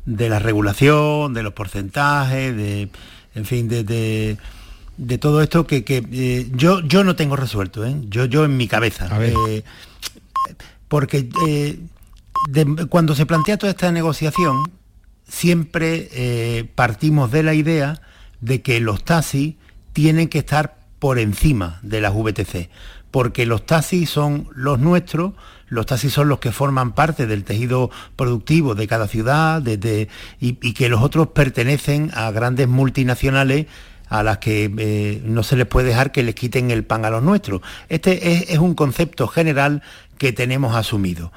de 0.10 0.27
la 0.27 0.39
regulación, 0.39 1.34
de 1.34 1.43
los 1.43 1.53
porcentajes, 1.53 2.55
de, 2.55 2.89
en 3.36 3.45
fin, 3.45 3.67
de, 3.67 3.84
de, 3.84 4.38
todo 5.19 5.41
esto 5.41 5.65
que, 5.65 5.83
eh, 5.88 6.49
yo, 6.53 6.81
yo 6.81 7.03
no 7.03 7.15
tengo 7.15 7.35
resuelto, 7.35 7.85
¿eh? 7.85 7.95
yo, 8.09 8.25
yo 8.25 8.45
en 8.45 8.57
mi 8.57 8.67
cabeza. 8.67 9.09
Eh, 9.21 9.63
porque 10.88 11.29
cuando 12.89 13.15
se 13.15 13.25
plantea 13.25 13.57
toda 13.57 13.71
esta 13.71 13.91
negociación, 13.91 14.71
siempre 15.27 16.69
partimos 16.75 17.31
de 17.31 17.43
la 17.43 17.53
idea 17.53 18.01
de 18.41 18.62
que 18.62 18.79
los 18.79 19.03
taxis 19.03 19.55
tienen 19.93 20.27
que 20.27 20.39
estar 20.39 20.79
por 20.97 21.19
encima 21.19 21.79
de 21.81 22.01
las 22.01 22.13
VTC, 22.13 22.69
porque 23.12 23.45
los 23.45 23.65
taxis 23.65 24.09
son 24.09 24.47
los 24.53 24.79
nuestros, 24.79 25.33
los 25.67 25.85
taxis 25.85 26.13
son 26.13 26.27
los 26.27 26.39
que 26.39 26.51
forman 26.51 26.93
parte 26.93 27.27
del 27.27 27.43
tejido 27.43 27.89
productivo 28.15 28.75
de 28.75 28.88
cada 28.88 29.07
ciudad 29.07 29.63
y, 30.39 30.53
que 30.73 30.89
los 30.89 31.01
otros 31.01 31.27
pertenecen 31.27 32.12
a 32.13 32.31
grandes 32.31 32.67
multinacionales 32.67 33.67
a 34.09 34.23
las 34.23 34.39
que 34.39 34.71
eh, 34.77 35.21
no 35.23 35.43
se 35.43 35.55
les 35.55 35.67
puede 35.67 35.87
dejar 35.87 36.11
que 36.11 36.23
les 36.23 36.35
quiten 36.35 36.71
el 36.71 36.83
pan 36.83 37.05
a 37.05 37.09
los 37.09 37.23
nuestros. 37.23 37.61
Este 37.87 38.53
es, 38.53 38.59
un 38.59 38.73
concepto 38.73 39.27
general 39.27 39.83
que 40.17 40.33
tenemos 40.33 40.75
asumido. 40.75 41.31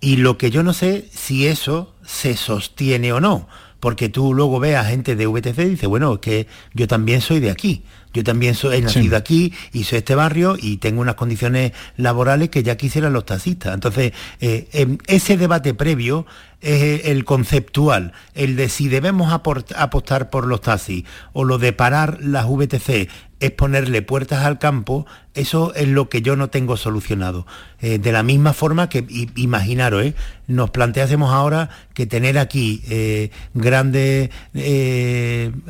Y 0.00 0.16
lo 0.16 0.36
que 0.36 0.50
yo 0.50 0.62
no 0.62 0.72
sé 0.72 1.08
si 1.12 1.46
eso 1.46 1.94
se 2.04 2.36
sostiene 2.36 3.12
o 3.12 3.20
no, 3.20 3.48
porque 3.80 4.08
tú 4.08 4.34
luego 4.34 4.58
ves 4.60 4.76
a 4.76 4.84
gente 4.84 5.16
de 5.16 5.26
VTC 5.26 5.58
y 5.58 5.70
dices, 5.70 5.88
bueno, 5.88 6.14
es 6.14 6.20
que 6.20 6.46
yo 6.72 6.88
también 6.88 7.20
soy 7.20 7.40
de 7.40 7.50
aquí. 7.50 7.84
Yo 8.14 8.22
también 8.22 8.54
soy, 8.54 8.76
he 8.76 8.80
nacido 8.80 9.16
aquí 9.16 9.52
y 9.72 9.82
soy 9.84 9.98
este 9.98 10.14
barrio 10.14 10.56
y 10.56 10.76
tengo 10.76 11.00
unas 11.00 11.16
condiciones 11.16 11.72
laborales 11.96 12.48
que 12.48 12.62
ya 12.62 12.76
quisieran 12.76 13.12
los 13.12 13.26
taxistas. 13.26 13.74
Entonces, 13.74 14.12
eh, 14.40 14.98
ese 15.08 15.36
debate 15.36 15.74
previo 15.74 16.24
es 16.64 17.06
el 17.06 17.24
conceptual, 17.24 18.12
el 18.34 18.56
de 18.56 18.68
si 18.68 18.88
debemos 18.88 19.32
apostar 19.32 20.30
por 20.30 20.46
los 20.46 20.62
taxis 20.62 21.04
o 21.32 21.44
lo 21.44 21.58
de 21.58 21.72
parar 21.72 22.18
las 22.20 22.46
VTC 22.48 23.08
es 23.44 23.50
ponerle 23.50 24.00
puertas 24.00 24.44
al 24.44 24.58
campo, 24.58 25.06
eso 25.34 25.74
es 25.74 25.88
lo 25.88 26.08
que 26.08 26.22
yo 26.22 26.34
no 26.34 26.48
tengo 26.48 26.76
solucionado. 26.76 27.46
Eh, 27.80 27.98
de 27.98 28.12
la 28.12 28.22
misma 28.22 28.54
forma 28.54 28.88
que, 28.88 29.04
imaginaros, 29.36 30.04
¿eh? 30.04 30.14
nos 30.46 30.70
planteásemos 30.70 31.30
ahora 31.30 31.68
que 31.92 32.06
tener 32.06 32.38
aquí 32.38 32.82
eh, 32.88 33.30
grandes 33.52 34.30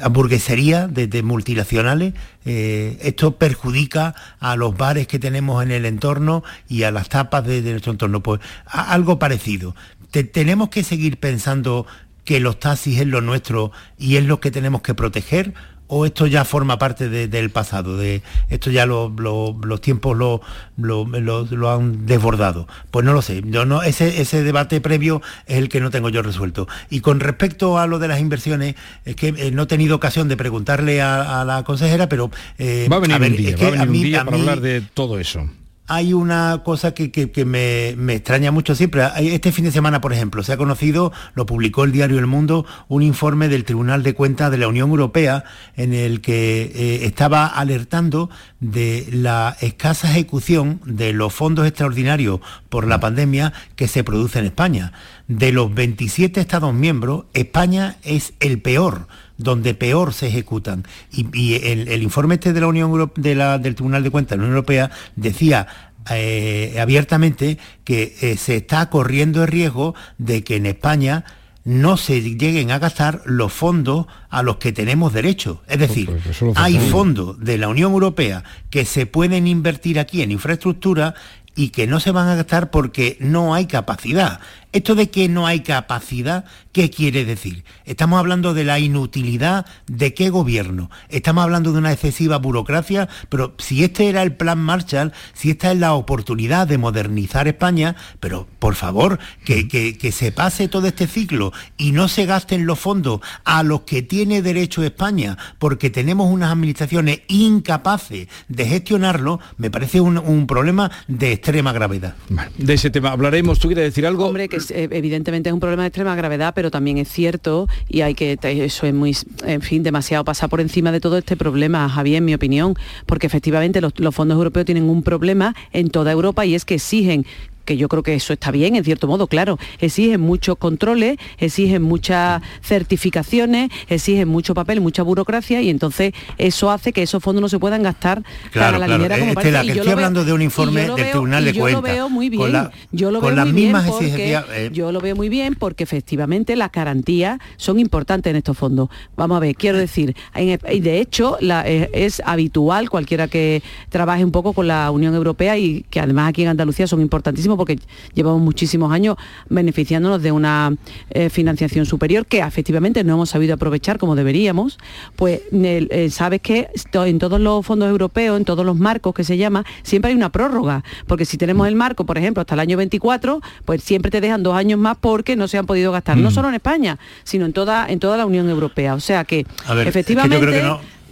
hamburgueserías 0.00 0.92
de, 0.92 1.22
multinacionales, 1.22 2.14
esto 2.44 3.38
perjudica 3.38 4.14
a 4.38 4.54
los 4.54 4.76
bares 4.76 5.07
que 5.07 5.18
tenemos 5.18 5.62
en 5.62 5.70
el 5.70 5.87
entorno 5.87 6.44
y 6.68 6.83
a 6.83 6.90
las 6.90 7.09
tapas 7.09 7.44
de, 7.44 7.62
nuestro 7.62 7.92
entorno. 7.92 8.22
Pues 8.22 8.40
algo 8.66 9.18
parecido 9.18 9.74
tenemos 10.22 10.68
que 10.68 10.85
seguir 10.85 11.18
pensando 11.18 11.87
que 12.24 12.40
los 12.40 12.61
taxis 12.61 13.00
es 13.00 13.07
lo 13.07 13.20
nuestro 13.20 13.72
y 13.98 14.16
es 14.16 14.24
lo 14.24 14.40
que 14.40 14.50
tenemos 14.50 14.83
que 14.83 14.94
proteger 14.94 15.55
o 15.87 16.07
esto 16.07 16.27
ya 16.27 16.44
forma 16.44 16.79
parte 16.79 17.09
del 17.09 17.50
pasado, 17.50 17.96
de 17.98 18.22
esto 18.48 18.70
ya 18.70 18.87
los 18.87 19.81
tiempos 19.83 20.16
lo, 20.16 20.40
lo, 20.77 21.70
han 21.70 22.07
desbordado. 22.07 22.66
Pues 22.90 23.05
no 23.05 23.12
lo 23.12 23.20
sé, 23.20 23.42
yo 23.44 23.66
no, 23.66 23.83
ese, 23.83 24.20
ese 24.20 24.42
debate 24.42 24.81
previo 24.81 25.20
es 25.46 25.59
el 25.59 25.68
que 25.68 25.81
no 25.81 25.90
tengo 25.90 26.09
yo 26.09 26.22
resuelto. 26.22 26.66
Y 26.88 27.00
con 27.00 27.20
respecto 27.20 27.79
a 27.79 27.87
lo 27.87 27.98
de 27.98 28.09
las 28.09 28.20
inversiones, 28.20 28.77
es 29.05 29.14
que 29.14 29.29
eh, 29.29 29.50
no 29.53 29.64
he 29.64 29.66
tenido 29.66 29.96
ocasión 29.96 30.27
de 30.29 30.37
preguntarle 30.37 31.03
a, 31.03 31.44
la 31.44 31.64
consejera, 31.64 32.09
pero... 32.09 32.31
Eh, 32.59 32.88
va 32.90 32.96
a 32.96 33.00
venir 33.00 33.20
un 33.20 33.37
día, 33.37 33.57
va 33.57 33.66
a 33.66 33.70
venir 33.70 33.88
un 33.88 33.92
día 34.03 34.24
para 34.24 34.38
hablar 34.38 34.61
de 34.61 34.81
todo 34.81 35.18
eso 35.18 35.48
hay 35.87 36.14
una 36.14 36.62
cosa 36.64 36.94
que, 36.94 37.44
me, 37.44 38.14
extraña 38.14 38.51
mucho 38.51 38.75
siempre. 38.75 39.03
Este 39.18 39.53
fin 39.53 39.64
de 39.66 39.70
semana, 39.70 40.01
por 40.01 40.12
ejemplo, 40.12 40.42
se 40.42 40.53
ha 40.53 40.57
conocido, 40.57 41.12
lo 41.35 41.44
publicó 41.44 41.85
el 41.85 41.92
diario 41.92 42.18
El 42.18 42.27
Mundo, 42.27 42.64
un 42.88 43.03
informe 43.03 43.49
del 43.49 43.64
Tribunal 43.64 44.03
de 44.03 44.14
Cuentas 44.14 44.51
de 44.51 44.59
la 44.59 44.68
Unión 44.68 44.88
Europea 44.90 45.44
en 45.77 45.92
el 45.92 46.23
que 46.23 46.62
eh, 46.62 47.05
estaba 47.05 47.47
alertando 47.47 48.31
de 48.61 49.07
la 49.11 49.57
escasa 49.61 50.11
ejecución 50.11 50.81
de 50.87 51.12
los 51.12 51.35
fondos 51.35 51.66
extraordinarios 51.66 52.40
por 52.70 52.87
la 52.87 52.99
pandemia 52.99 53.53
que 53.77 53.87
se 53.87 54.05
produce 54.05 54.38
en 54.38 54.47
España. 54.47 54.92
De 55.29 55.53
los 55.53 55.75
27 55.75 56.40
Estados 56.40 56.73
miembros, 56.73 57.27
España 57.35 57.97
es 58.03 58.33
el 58.40 58.61
peor 58.61 59.07
donde 59.37 59.75
peor 59.75 60.12
se 60.12 60.29
ejecutan. 60.29 60.85
Y, 61.11 61.55
el, 61.55 62.03
informe 62.03 62.35
este 62.35 62.53
de 62.53 62.61
la 62.61 62.66
Unión 62.66 63.12
del 63.16 63.75
Tribunal 63.75 64.03
de 64.03 64.11
Cuentas 64.11 64.31
de 64.31 64.37
la 64.37 64.42
Unión 64.44 64.57
Europea 64.57 64.90
decía 65.16 65.66
eh, 66.11 66.77
abiertamente 66.81 67.59
que 67.85 68.14
eh, 68.20 68.37
se 68.37 68.57
está 68.57 68.90
corriendo 68.90 69.42
el 69.42 69.49
riesgo 69.49 69.94
de 70.18 70.44
que 70.44 70.57
en 70.57 70.66
España 70.66 71.25
no 71.64 71.97
se 71.97 72.20
lleguen 72.20 72.70
a 72.70 72.79
gastar 72.79 73.23
los 73.25 73.53
fondos 73.53 74.07
a 74.29 74.42
los 74.42 74.59
que 74.59 74.73
tenemos 74.73 75.14
derecho. 75.14 75.62
Es 75.66 75.79
decir, 75.79 76.11
hay 76.57 76.79
fondos 76.90 77.40
de 77.40 77.57
la 77.57 77.68
Unión 77.68 77.92
Europea 77.92 78.44
que 78.68 78.85
se 78.85 79.07
pueden 79.07 79.47
invertir 79.47 79.99
aquí 79.99 80.20
en 80.20 80.31
infraestructura 80.31 81.14
y 81.57 81.70
que 81.70 81.87
no 81.87 82.01
se 82.01 82.11
van 82.11 82.29
a 82.29 82.35
gastar 82.35 82.70
porque 82.70 83.16
no 83.20 83.55
hay 83.55 83.66
capacidad. 83.66 84.40
Esto 84.74 84.96
de 84.96 85.08
que 85.08 85.28
no 85.28 85.46
hay 85.46 85.60
capacidad, 85.60 86.46
¿qué 86.72 86.90
quiere 86.90 87.24
decir? 87.24 87.62
Estamos 87.84 88.18
hablando 88.18 88.54
de 88.54 88.64
la 88.64 88.80
inutilidad 88.80 89.66
de 89.87 90.14
qué 90.14 90.30
gobierno. 90.30 90.90
Estamos 91.10 91.44
hablando 91.44 91.70
de 91.70 91.78
una 91.78 91.92
excesiva 91.92 92.38
burocracia, 92.38 93.08
pero 93.28 93.54
si 93.58 93.84
este 93.84 94.08
era 94.08 94.24
el 94.24 94.34
plan 94.34 94.58
Marshall, 94.58 95.12
si 95.32 95.50
esta 95.50 95.70
es 95.70 95.78
la 95.78 95.94
oportunidad 95.94 96.66
de 96.66 96.78
modernizar 96.78 97.46
España, 97.46 97.94
pero 98.18 98.48
por 98.58 98.74
favor, 98.74 99.20
que, 99.44 99.68
que 99.68 100.10
se 100.10 100.32
pase 100.32 100.66
todo 100.66 100.88
este 100.88 101.06
ciclo 101.06 101.52
y 101.76 101.92
no 101.92 102.08
se 102.08 102.26
gasten 102.26 102.66
los 102.66 102.80
fondos 102.80 103.20
a 103.44 103.62
los 103.62 103.82
que 103.82 104.02
tiene 104.02 104.42
derecho 104.42 104.82
España, 104.82 105.38
porque 105.60 105.88
tenemos 105.88 106.28
unas 106.32 106.50
administraciones 106.50 107.20
incapaces 107.28 108.26
de 108.48 108.66
gestionarlo, 108.66 109.38
me 109.56 109.70
parece 109.70 110.00
un, 110.00 110.46
problema 110.48 110.90
de 111.06 111.32
extrema 111.32 111.72
gravedad. 111.72 112.16
de 112.58 112.74
ese 112.74 112.90
tema 112.90 113.12
hablaremos. 113.12 113.60
¿Tú 113.60 113.68
quieres 113.68 113.84
decir 113.84 114.04
algo? 114.04 114.26
Hombre, 114.26 114.48
que 114.48 114.63
eh, 114.70 114.88
evidentemente 114.90 115.48
es 115.48 115.53
un 115.53 115.61
problema 115.61 115.83
de 115.83 115.88
extrema 115.88 116.14
gravedad, 116.14 116.53
pero 116.55 116.70
también 116.70 116.98
es 116.98 117.09
cierto 117.09 117.68
y 117.88 118.03
hay 118.03 118.14
que, 118.14 118.38
eso 118.42 118.87
es 118.87 118.94
muy, 118.94 119.16
en 119.44 119.62
fin, 119.62 119.83
demasiado 119.83 120.24
pasar 120.24 120.48
por 120.48 120.61
encima 120.61 120.92
de 120.92 121.00
todo 121.00 121.18
este 121.18 121.37
problema, 121.37 121.88
Javier, 121.88 122.18
en 122.18 122.24
mi 122.24 122.35
opinión, 122.35 122.74
porque 123.07 123.27
efectivamente 123.27 123.81
los, 123.81 123.98
los 123.98 124.14
fondos 124.14 124.37
europeos 124.37 124.66
tienen 124.66 124.85
un 124.85 125.03
problema 125.03 125.55
en 125.72 125.90
toda 125.90 126.12
Europa 126.12 126.44
y 126.46 126.55
es 126.55 126.64
que 126.64 126.74
exigen 126.74 127.27
que 127.64 127.77
yo 127.77 127.88
creo 127.88 128.03
que 128.03 128.14
eso 128.14 128.33
está 128.33 128.50
bien, 128.50 128.77
en 128.77 128.85
cierto 128.85 129.07
modo, 129.07 129.27
claro, 129.27 129.59
exigen 129.81 130.20
muchos 130.20 130.57
controles, 130.57 131.18
exigen 131.38 131.83
muchas 131.83 132.42
certificaciones, 132.62 133.70
exigen 133.88 134.29
mucho 134.29 134.55
papel, 134.55 134.81
mucha 134.81 135.03
burocracia 135.03 135.62
y 135.62 135.70
entonces 135.70 136.12
eso 136.38 136.70
hace 136.70 136.92
que 136.92 137.03
esos 137.03 137.22
fondos 137.22 137.42
no 137.42 137.48
se 137.48 137.59
puedan 137.59 137.83
gastar 137.83 138.22
para 138.53 138.79
la 138.79 138.87
claro. 138.87 139.18
como 139.18 139.35
que 139.35 139.48
estoy 139.48 139.92
hablando 139.92 140.24
de 140.24 140.33
un 140.33 140.42
informe 140.42 140.83
del 140.83 141.11
Tribunal 141.11 141.44
de 141.44 141.55
Cuentas. 141.55 141.83
Yo 141.83 141.88
lo 141.88 141.94
veo 141.94 142.09
muy 142.09 142.29
bien, 142.29 142.70
yo 142.92 143.11
lo 143.11 143.20
veo 143.20 143.35
muy 143.35 143.53
bien 143.53 143.77
porque, 143.87 144.40
eh. 144.55 144.70
yo 144.72 144.92
lo 144.92 145.00
veo 145.00 145.16
muy 145.16 145.29
bien 145.29 145.55
porque 145.55 145.85
efectivamente 145.85 146.57
las 146.57 146.70
garantías 146.72 147.38
son 147.57 147.79
importantes 147.79 148.31
en 148.31 148.37
estos 148.37 148.57
fondos. 148.57 148.88
Vamos 149.16 149.37
a 149.37 149.40
ver, 149.40 149.55
quiero 149.55 149.79
decir, 149.79 150.14
y 150.37 150.81
de 150.81 151.00
hecho 151.00 151.38
eh, 151.40 151.90
es 151.92 152.22
habitual 152.24 152.90
cualquiera 152.90 153.29
que 153.29 153.62
trabaje 153.88 154.24
un 154.24 154.33
poco 154.33 154.53
con 154.53 154.68
la 154.68 154.90
Unión 154.90 155.14
Europea 155.14 155.57
y 155.59 155.85
que 155.90 156.00
además 156.00 156.29
aquí 156.29 156.42
en 156.42 156.48
Andalucía 156.48 156.87
son 156.87 157.00
importantísimos 157.00 157.53
porque 157.56 157.78
llevamos 158.14 158.40
muchísimos 158.40 158.92
años 158.92 159.16
beneficiándonos 159.48 160.22
de 160.22 160.32
una 160.32 160.74
eh, 161.10 161.30
financiación 161.30 161.86
superior 161.86 162.26
que 162.26 162.40
efectivamente 162.40 163.04
no 163.04 163.14
hemos 163.14 163.30
sabido 163.30 163.54
aprovechar 163.54 163.98
como 163.98 164.14
deberíamos, 164.16 164.78
pues 165.16 165.40
eh, 165.52 166.08
sabes 166.10 166.40
que 166.40 166.68
en 166.92 167.18
todos 167.18 167.40
los 167.40 167.64
fondos 167.64 167.88
europeos, 167.88 168.38
en 168.38 168.44
todos 168.44 168.64
los 168.64 168.76
marcos 168.76 169.14
que 169.14 169.24
se 169.24 169.36
llama, 169.36 169.64
siempre 169.82 170.10
hay 170.10 170.16
una 170.16 170.30
prórroga, 170.30 170.84
porque 171.06 171.24
si 171.24 171.36
tenemos 171.36 171.68
el 171.68 171.76
marco, 171.76 172.04
por 172.04 172.18
ejemplo, 172.18 172.40
hasta 172.40 172.54
el 172.54 172.60
año 172.60 172.76
24, 172.76 173.40
pues 173.64 173.82
siempre 173.82 174.10
te 174.10 174.20
dejan 174.20 174.42
dos 174.42 174.54
años 174.54 174.78
más 174.78 174.96
porque 175.00 175.36
no 175.36 175.48
se 175.48 175.58
han 175.58 175.66
podido 175.66 175.92
gastar, 175.92 176.16
no 176.16 176.30
mm. 176.30 176.34
solo 176.34 176.48
en 176.48 176.54
España, 176.54 176.98
sino 177.24 177.46
en 177.46 177.52
toda, 177.52 177.86
en 177.88 177.98
toda 177.98 178.16
la 178.16 178.26
Unión 178.26 178.48
Europea. 178.48 178.94
O 178.94 179.00
sea 179.00 179.24
que 179.24 179.46
efectivamente... 179.84 180.38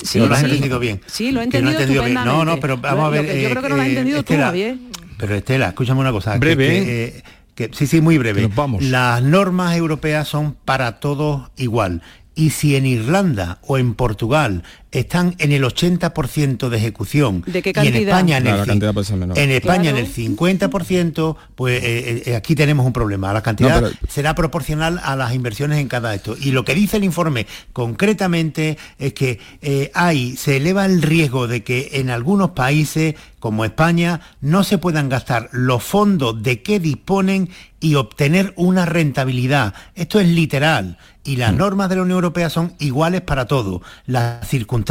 Sí, 0.02 0.18
lo 0.18 0.34
has 0.34 0.42
entendido 0.42 0.78
bien. 0.78 1.00
Sí, 1.06 1.30
lo 1.30 1.40
he 1.40 1.44
entendido, 1.44 1.78
bien. 2.04 2.14
No, 2.14 2.44
no, 2.44 2.58
pero 2.58 2.76
vamos 2.76 3.06
a 3.06 3.10
ver. 3.10 3.40
yo 3.40 3.50
creo 3.50 3.62
que 3.62 3.68
no 3.68 3.76
lo 3.76 3.82
has 3.82 3.88
eh, 3.88 3.90
entendido 3.90 4.22
tú, 4.22 4.34
Javier. 4.34 4.76
Pero 5.22 5.36
Estela, 5.36 5.68
escúchame 5.68 6.00
una 6.00 6.10
cosa. 6.10 6.36
Breve. 6.36 7.22
Que, 7.54 7.70
sí, 7.72 7.86
sí, 7.86 8.00
muy 8.00 8.18
breve. 8.18 8.50
Vamos. 8.52 8.82
Las 8.82 9.22
normas 9.22 9.76
europeas 9.76 10.26
son 10.26 10.56
para 10.64 10.98
todos 10.98 11.48
igual. 11.56 12.02
Y 12.34 12.50
si 12.50 12.74
en 12.74 12.86
Irlanda 12.86 13.58
o 13.62 13.78
en 13.78 13.94
Portugal 13.94 14.64
están 14.92 15.34
en 15.38 15.52
el 15.52 15.64
80% 15.64 16.68
de 16.68 16.76
ejecución. 16.76 17.42
¿De 17.46 17.62
qué 17.62 17.70
Y 17.70 17.70
en 17.70 17.74
cantidad? 17.74 18.02
España, 18.02 18.36
en 18.36 18.42
el, 18.42 18.48
Claro, 18.52 18.60
la 18.62 18.66
cantidad 18.66 18.92
puede 18.94 19.06
ser 19.06 19.16
menor. 19.16 19.38
en 19.38 19.50
España 19.50 19.82
Claro. 19.90 19.96
en 19.98 20.04
el 20.04 20.12
50%, 20.12 21.36
pues 21.54 21.82
eh, 21.82 22.22
eh, 22.26 22.36
aquí 22.36 22.54
tenemos 22.54 22.84
un 22.86 22.92
problema. 22.92 23.32
La 23.32 23.42
cantidad 23.42 23.80
No, 23.80 23.88
pero- 23.88 23.98
será 24.08 24.34
proporcional 24.34 25.00
a 25.02 25.16
las 25.16 25.34
inversiones 25.34 25.78
en 25.78 25.88
cada 25.88 26.14
esto. 26.14 26.36
Y 26.40 26.50
lo 26.52 26.64
que 26.64 26.74
dice 26.74 26.98
el 26.98 27.04
informe 27.04 27.46
concretamente 27.72 28.78
es 28.98 29.12
que 29.14 29.38
eh, 29.62 29.90
hay, 29.94 30.36
se 30.36 30.58
eleva 30.58 30.84
el 30.86 31.02
riesgo 31.02 31.46
de 31.46 31.62
que 31.62 31.90
en 31.94 32.10
algunos 32.10 32.50
países 32.50 33.14
como 33.38 33.64
España 33.64 34.20
no 34.40 34.62
se 34.62 34.78
puedan 34.78 35.08
gastar 35.08 35.48
los 35.52 35.82
fondos 35.82 36.42
de 36.42 36.62
que 36.62 36.78
disponen 36.80 37.48
y 37.80 37.96
obtener 37.96 38.52
una 38.56 38.86
rentabilidad. 38.86 39.74
Esto 39.96 40.20
es 40.20 40.28
literal. 40.28 40.98
Y 41.24 41.36
las 41.36 41.52
normas 41.54 41.88
de 41.88 41.96
la 41.96 42.02
Unión 42.02 42.16
Europea 42.16 42.50
son 42.50 42.74
iguales 42.80 43.20
para 43.20 43.46
todos. 43.46 43.80
Las 44.06 44.48
circunstancias 44.48 44.81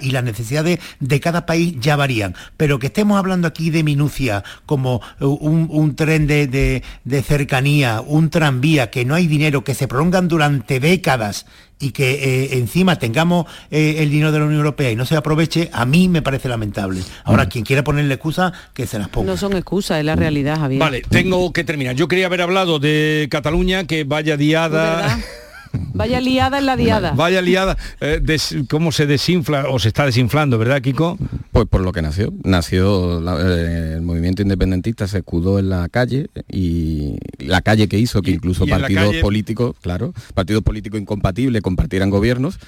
y 0.00 0.10
las 0.10 0.24
necesidades 0.24 0.78
de 1.00 1.20
cada 1.20 1.46
país 1.46 1.74
ya 1.80 1.96
varían. 1.96 2.34
Pero 2.56 2.78
que 2.78 2.86
estemos 2.88 3.18
hablando 3.18 3.48
aquí 3.48 3.70
de 3.70 3.82
minucia, 3.82 4.42
como 4.66 5.00
eh, 5.20 5.24
un, 5.24 5.68
un 5.70 5.96
tren 5.96 6.26
de, 6.26 6.46
de- 6.46 6.82
de 7.04 7.22
cercanía, 7.22 8.00
un 8.00 8.30
tranvía, 8.30 8.90
que 8.90 9.04
no 9.04 9.14
hay 9.14 9.26
dinero, 9.26 9.64
que 9.64 9.74
se 9.74 9.88
prolongan 9.88 10.28
durante 10.28 10.80
décadas 10.80 11.46
y 11.82 11.92
que 11.92 12.12
eh, 12.12 12.58
encima 12.58 12.96
tengamos 12.98 13.46
eh, 13.70 13.96
el 13.98 14.10
dinero 14.10 14.32
de 14.32 14.38
la 14.38 14.44
Unión 14.44 14.58
Europea 14.60 14.90
y 14.90 14.96
no 14.96 15.06
se 15.06 15.16
aproveche, 15.16 15.70
a 15.72 15.86
mí 15.86 16.08
me 16.08 16.20
parece 16.20 16.46
lamentable. 16.48 17.00
Ahora, 17.24 17.46
quien 17.48 17.64
quiera 17.64 17.82
ponerle 17.82 18.12
excusa, 18.14 18.52
que 18.74 18.86
se 18.86 18.98
las 18.98 19.08
ponga. 19.08 19.30
No 19.32 19.36
son 19.38 19.54
excusas, 19.54 19.98
es 19.98 20.04
la 20.04 20.14
realidad, 20.14 20.58
Javier. 20.58 20.78
Vale, 20.80 21.02
tengo 21.08 21.52
que 21.54 21.64
terminar. 21.64 21.96
Yo 21.96 22.06
quería 22.06 22.26
haber 22.26 22.42
hablado 22.42 22.78
de 22.78 23.28
Cataluña, 23.30 23.84
que 23.86 24.04
vaya 24.04 24.36
diada. 24.36 25.18
Vaya 25.72 26.20
liada 26.20 26.58
en 26.58 26.66
la 26.66 26.76
diada. 26.76 27.12
Vaya 27.12 27.40
liada, 27.42 27.76
eh, 28.00 28.20
des- 28.22 28.56
cómo 28.68 28.92
se 28.92 29.06
desinfla 29.06 29.68
o 29.68 29.78
se 29.78 29.88
está 29.88 30.06
desinflando, 30.06 30.58
¿verdad, 30.58 30.80
Kiko? 30.82 31.18
Pues 31.52 31.66
por 31.68 31.80
lo 31.82 31.92
que 31.92 32.02
nació. 32.02 32.32
Nació 32.44 33.20
la- 33.20 33.36
eh, 33.40 33.94
el 33.96 34.02
movimiento 34.02 34.42
independentista, 34.42 35.06
se 35.08 35.18
escudó 35.18 35.58
en 35.58 35.68
la 35.70 35.88
calle 35.88 36.28
y 36.50 37.16
la 37.38 37.60
calle 37.62 37.88
que 37.88 37.98
hizo 37.98 38.22
que 38.22 38.30
incluso 38.32 38.66
partidos 38.66 39.04
calle- 39.10 39.20
políticos, 39.20 39.76
claro, 39.80 40.12
partidos 40.34 40.62
políticos 40.62 41.00
incompatibles 41.00 41.62
compartieran 41.62 42.10
gobiernos 42.10 42.58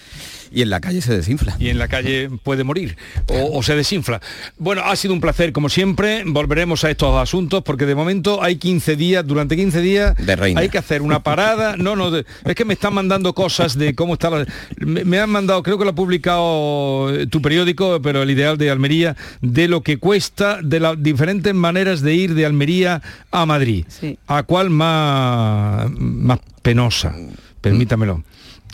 y 0.50 0.62
en 0.62 0.70
la 0.70 0.80
calle 0.80 1.00
se 1.00 1.14
desinfla. 1.16 1.56
Y 1.58 1.68
en 1.68 1.78
la 1.78 1.88
calle 1.88 2.28
puede 2.42 2.64
morir 2.64 2.96
o, 3.28 3.58
o 3.58 3.62
se 3.62 3.74
desinfla. 3.74 4.20
Bueno, 4.58 4.82
ha 4.84 4.94
sido 4.96 5.14
un 5.14 5.20
placer 5.20 5.52
como 5.52 5.68
siempre. 5.68 6.24
Volveremos 6.26 6.84
a 6.84 6.90
estos 6.90 7.16
asuntos 7.20 7.62
porque 7.64 7.86
de 7.86 7.94
momento 7.94 8.42
hay 8.42 8.56
15 8.56 8.96
días, 8.96 9.26
durante 9.26 9.56
15 9.56 9.80
días 9.80 10.14
De 10.16 10.36
reina. 10.36 10.60
hay 10.60 10.68
que 10.68 10.78
hacer 10.78 11.02
una 11.02 11.22
parada. 11.22 11.76
No, 11.76 11.96
no, 11.96 12.14
es 12.16 12.54
que 12.54 12.64
me 12.64 12.74
están 12.74 12.91
mandando 12.92 13.32
cosas 13.34 13.76
de 13.76 13.94
cómo 13.94 14.14
está 14.14 14.30
la... 14.30 14.46
Me, 14.78 15.04
me 15.04 15.18
han 15.18 15.30
mandado, 15.30 15.62
creo 15.62 15.78
que 15.78 15.84
lo 15.84 15.90
ha 15.90 15.94
publicado 15.94 17.10
eh, 17.14 17.26
tu 17.26 17.40
periódico, 17.42 18.00
pero 18.02 18.22
el 18.22 18.30
ideal 18.30 18.58
de 18.58 18.70
Almería, 18.70 19.16
de 19.40 19.68
lo 19.68 19.82
que 19.82 19.98
cuesta, 19.98 20.60
de 20.62 20.80
las 20.80 21.02
diferentes 21.02 21.54
maneras 21.54 22.00
de 22.02 22.14
ir 22.14 22.34
de 22.34 22.46
Almería 22.46 23.02
a 23.30 23.46
Madrid. 23.46 23.84
Sí. 23.88 24.18
¿A 24.26 24.42
cuál 24.44 24.70
más, 24.70 25.90
más 25.98 26.38
penosa? 26.62 27.14
Permítamelo. 27.60 28.22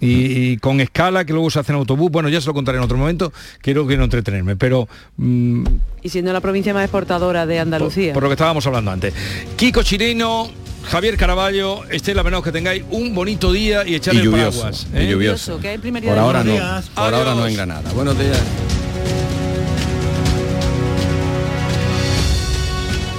Y, 0.01 0.53
y 0.53 0.57
con 0.59 0.81
escala 0.81 1.25
que 1.25 1.33
luego 1.33 1.51
se 1.51 1.59
hace 1.59 1.73
en 1.73 1.79
autobús, 1.79 2.09
bueno, 2.13 2.29
ya 2.29 2.41
se 2.41 2.47
lo 2.47 2.55
contaré 2.55 2.79
en 2.79 2.85
otro 2.85 2.97
momento, 2.97 3.33
quiero 3.61 3.85
que 3.85 3.97
no 3.97 4.05
entretenerme, 4.05 4.55
pero 4.55 4.89
mm, 5.17 5.65
Y 6.03 6.09
siendo 6.09 6.33
la 6.33 6.41
provincia 6.41 6.73
más 6.73 6.85
exportadora 6.85 7.47
de 7.47 7.59
Andalucía. 7.59 8.13
por 8.15 8.23
lo 8.23 8.29
que 8.29 8.35
estábamos 8.35 8.65
hablando 8.69 8.93
antes. 8.93 9.13
Kiko 9.57 9.83
Chirino, 9.83 10.51
Javier 10.91 11.17
Caraballo, 11.19 11.85
Estela 11.91 12.23
Menos, 12.23 12.43
que 12.43 12.51
tengáis 12.51 12.83
un 12.91 13.15
bonito 13.15 13.53
día 13.53 13.87
y 13.87 13.95
echar 13.95 14.15
Y 14.15 14.19
el 14.19 14.25
lluvioso, 14.25 14.61
paraguas. 14.61 14.87
y 14.95 14.97
¿eh? 14.97 15.11
lluvioso. 15.11 15.61
que 15.61 15.69
hay 15.69 15.77
Por 15.79 16.19
ahora 16.19 16.43
no, 16.43 16.53
días. 16.53 16.89
por 16.89 17.15
ahora 17.15 17.35
no 17.35 17.47
en 17.47 17.55
Granada. 17.55 17.93
Buenos 17.93 18.19
días. 18.19 18.41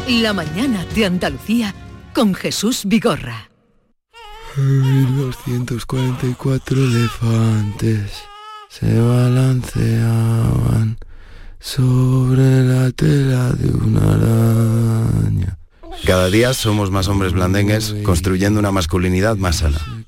La 0.07 0.33
mañana 0.33 0.83
de 0.95 1.05
Andalucía 1.05 1.75
con 2.15 2.33
Jesús 2.33 2.81
Vigorra. 2.85 3.51
1244 4.57 6.75
elefantes 6.75 8.11
se 8.69 8.99
balanceaban 8.99 10.97
sobre 11.59 12.63
la 12.63 12.89
tela 12.91 13.51
de 13.51 13.69
una 13.69 14.13
araña. 14.15 15.58
Cada 16.05 16.29
día 16.29 16.53
somos 16.53 16.91
más 16.91 17.07
hombres 17.07 17.33
blandengues 17.33 17.95
construyendo 18.03 18.59
una 18.59 18.71
masculinidad 18.71 19.37
más 19.37 19.57
sana, 19.57 20.05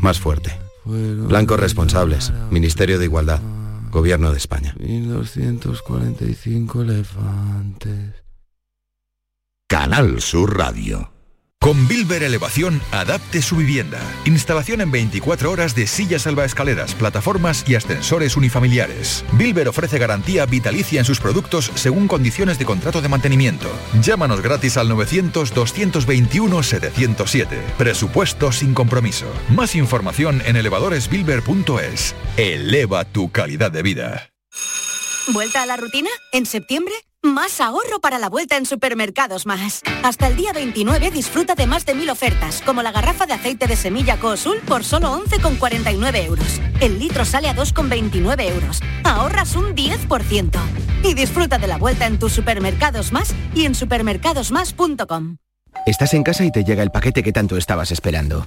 más 0.00 0.20
fuerte. 0.20 0.58
Blancos 0.84 1.60
responsables, 1.60 2.32
Ministerio 2.50 2.98
de 2.98 3.04
Igualdad, 3.04 3.40
Gobierno 3.90 4.30
de 4.30 4.38
España. 4.38 4.74
1245 4.78 6.82
elefantes. 6.82 8.14
Canal 9.66 10.20
Sur 10.20 10.56
Radio. 10.56 11.10
Con 11.68 11.86
Bilber 11.86 12.22
Elevación, 12.22 12.80
adapte 12.92 13.42
su 13.42 13.56
vivienda. 13.56 14.00
Instalación 14.24 14.80
en 14.80 14.90
24 14.90 15.50
horas 15.50 15.74
de 15.74 15.86
sillas 15.86 16.22
salvaescaleras, 16.22 16.94
plataformas 16.94 17.62
y 17.68 17.74
ascensores 17.74 18.38
unifamiliares. 18.38 19.22
Bilber 19.32 19.68
ofrece 19.68 19.98
garantía 19.98 20.46
vitalicia 20.46 21.00
en 21.00 21.04
sus 21.04 21.20
productos 21.20 21.70
según 21.74 22.08
condiciones 22.08 22.58
de 22.58 22.64
contrato 22.64 23.02
de 23.02 23.10
mantenimiento. 23.10 23.70
Llámanos 24.00 24.40
gratis 24.40 24.78
al 24.78 24.90
900-221-707. 24.92 27.48
Presupuesto 27.76 28.50
sin 28.50 28.72
compromiso. 28.72 29.26
Más 29.50 29.74
información 29.74 30.40
en 30.46 30.56
elevadoresbilber.es. 30.56 32.14
Eleva 32.38 33.04
tu 33.04 33.30
calidad 33.30 33.70
de 33.70 33.82
vida. 33.82 34.30
¿Vuelta 35.34 35.64
a 35.64 35.66
la 35.66 35.76
rutina? 35.76 36.08
¿En 36.32 36.46
septiembre? 36.46 36.94
Más 37.22 37.60
ahorro 37.60 38.00
para 38.00 38.20
la 38.20 38.28
vuelta 38.28 38.56
en 38.56 38.64
Supermercados 38.64 39.44
Más. 39.44 39.82
Hasta 40.04 40.28
el 40.28 40.36
día 40.36 40.52
29 40.52 41.10
disfruta 41.10 41.56
de 41.56 41.66
más 41.66 41.84
de 41.84 41.94
mil 41.94 42.08
ofertas, 42.10 42.62
como 42.64 42.80
la 42.80 42.92
garrafa 42.92 43.26
de 43.26 43.32
aceite 43.32 43.66
de 43.66 43.74
semilla 43.74 44.18
Cosul 44.18 44.58
por 44.66 44.84
solo 44.84 45.08
11,49 45.24 46.24
euros. 46.24 46.60
El 46.80 47.00
litro 47.00 47.24
sale 47.24 47.48
a 47.48 47.56
2,29 47.56 48.48
euros. 48.48 48.80
Ahorras 49.02 49.56
un 49.56 49.74
10%. 49.74 50.58
Y 51.02 51.14
disfruta 51.14 51.58
de 51.58 51.66
la 51.66 51.76
vuelta 51.76 52.06
en 52.06 52.20
tus 52.20 52.32
Supermercados 52.32 53.12
Más 53.12 53.34
y 53.52 53.64
en 53.66 53.74
supermercadosmás.com. 53.74 55.38
Estás 55.86 56.14
en 56.14 56.22
casa 56.22 56.44
y 56.44 56.52
te 56.52 56.62
llega 56.62 56.84
el 56.84 56.90
paquete 56.90 57.24
que 57.24 57.32
tanto 57.32 57.56
estabas 57.56 57.90
esperando. 57.90 58.46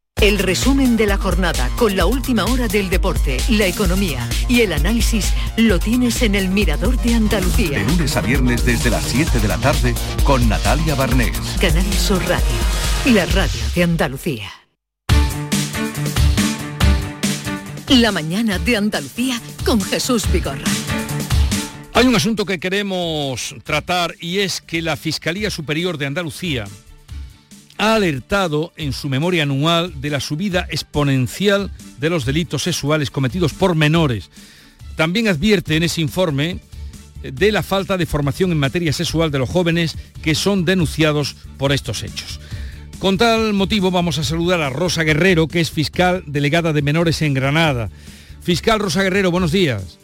El 0.21 0.37
resumen 0.37 0.97
de 0.97 1.07
la 1.07 1.17
jornada 1.17 1.67
con 1.77 1.95
la 1.95 2.05
última 2.05 2.45
hora 2.45 2.67
del 2.67 2.91
deporte, 2.91 3.37
la 3.49 3.65
economía 3.65 4.29
y 4.47 4.61
el 4.61 4.71
análisis 4.71 5.33
lo 5.57 5.79
tienes 5.79 6.21
en 6.21 6.35
el 6.35 6.47
Mirador 6.47 6.95
de 7.01 7.15
Andalucía. 7.15 7.79
De 7.79 7.85
lunes 7.85 8.15
a 8.15 8.21
viernes 8.21 8.63
desde 8.63 8.91
las 8.91 9.03
7 9.05 9.39
de 9.39 9.47
la 9.47 9.57
tarde 9.57 9.95
con 10.23 10.47
Natalia 10.47 10.93
Barnés. 10.93 11.35
Canal 11.59 11.91
Sur 11.93 12.21
Radio, 12.27 13.15
la 13.15 13.25
radio 13.25 13.61
de 13.73 13.83
Andalucía. 13.83 14.51
La 17.87 18.11
mañana 18.11 18.59
de 18.59 18.77
Andalucía 18.77 19.41
con 19.65 19.81
Jesús 19.81 20.31
Vigorra. 20.31 20.69
Hay 21.93 22.05
un 22.05 22.15
asunto 22.15 22.45
que 22.45 22.59
queremos 22.59 23.55
tratar 23.63 24.13
y 24.19 24.37
es 24.37 24.61
que 24.61 24.83
la 24.83 24.97
Fiscalía 24.97 25.49
Superior 25.49 25.97
de 25.97 26.05
Andalucía 26.05 26.67
ha 27.81 27.95
alertado 27.95 28.73
en 28.77 28.93
su 28.93 29.09
memoria 29.09 29.41
anual 29.41 29.99
de 30.01 30.11
la 30.11 30.19
subida 30.19 30.67
exponencial 30.69 31.71
de 31.99 32.11
los 32.11 32.25
delitos 32.25 32.61
sexuales 32.61 33.09
cometidos 33.09 33.53
por 33.53 33.73
menores. 33.73 34.29
También 34.95 35.27
advierte 35.27 35.75
en 35.75 35.81
ese 35.81 35.99
informe 35.99 36.59
eh, 37.23 37.31
de 37.31 37.51
la 37.51 37.63
falta 37.63 37.97
de 37.97 38.05
formación 38.05 38.51
en 38.51 38.59
materia 38.59 38.93
sexual 38.93 39.31
de 39.31 39.39
los 39.39 39.49
jóvenes 39.49 39.97
que 40.21 40.35
son 40.35 40.63
denunciados 40.63 41.35
por 41.57 41.71
estos 41.71 42.03
hechos. 42.03 42.39
Con 42.99 43.17
tal 43.17 43.53
motivo 43.53 43.89
vamos 43.89 44.19
a 44.19 44.23
saludar 44.23 44.61
a 44.61 44.69
Rosa 44.69 45.01
Guerrero, 45.01 45.47
que 45.47 45.59
es 45.59 45.71
fiscal 45.71 46.23
delegada 46.27 46.73
de 46.73 46.83
menores 46.83 47.23
en 47.23 47.33
Granada. 47.33 47.89
Fiscal 48.43 48.79
Rosa 48.79 49.01
Guerrero, 49.01 49.31
buenos 49.31 49.51
días. 49.51 49.97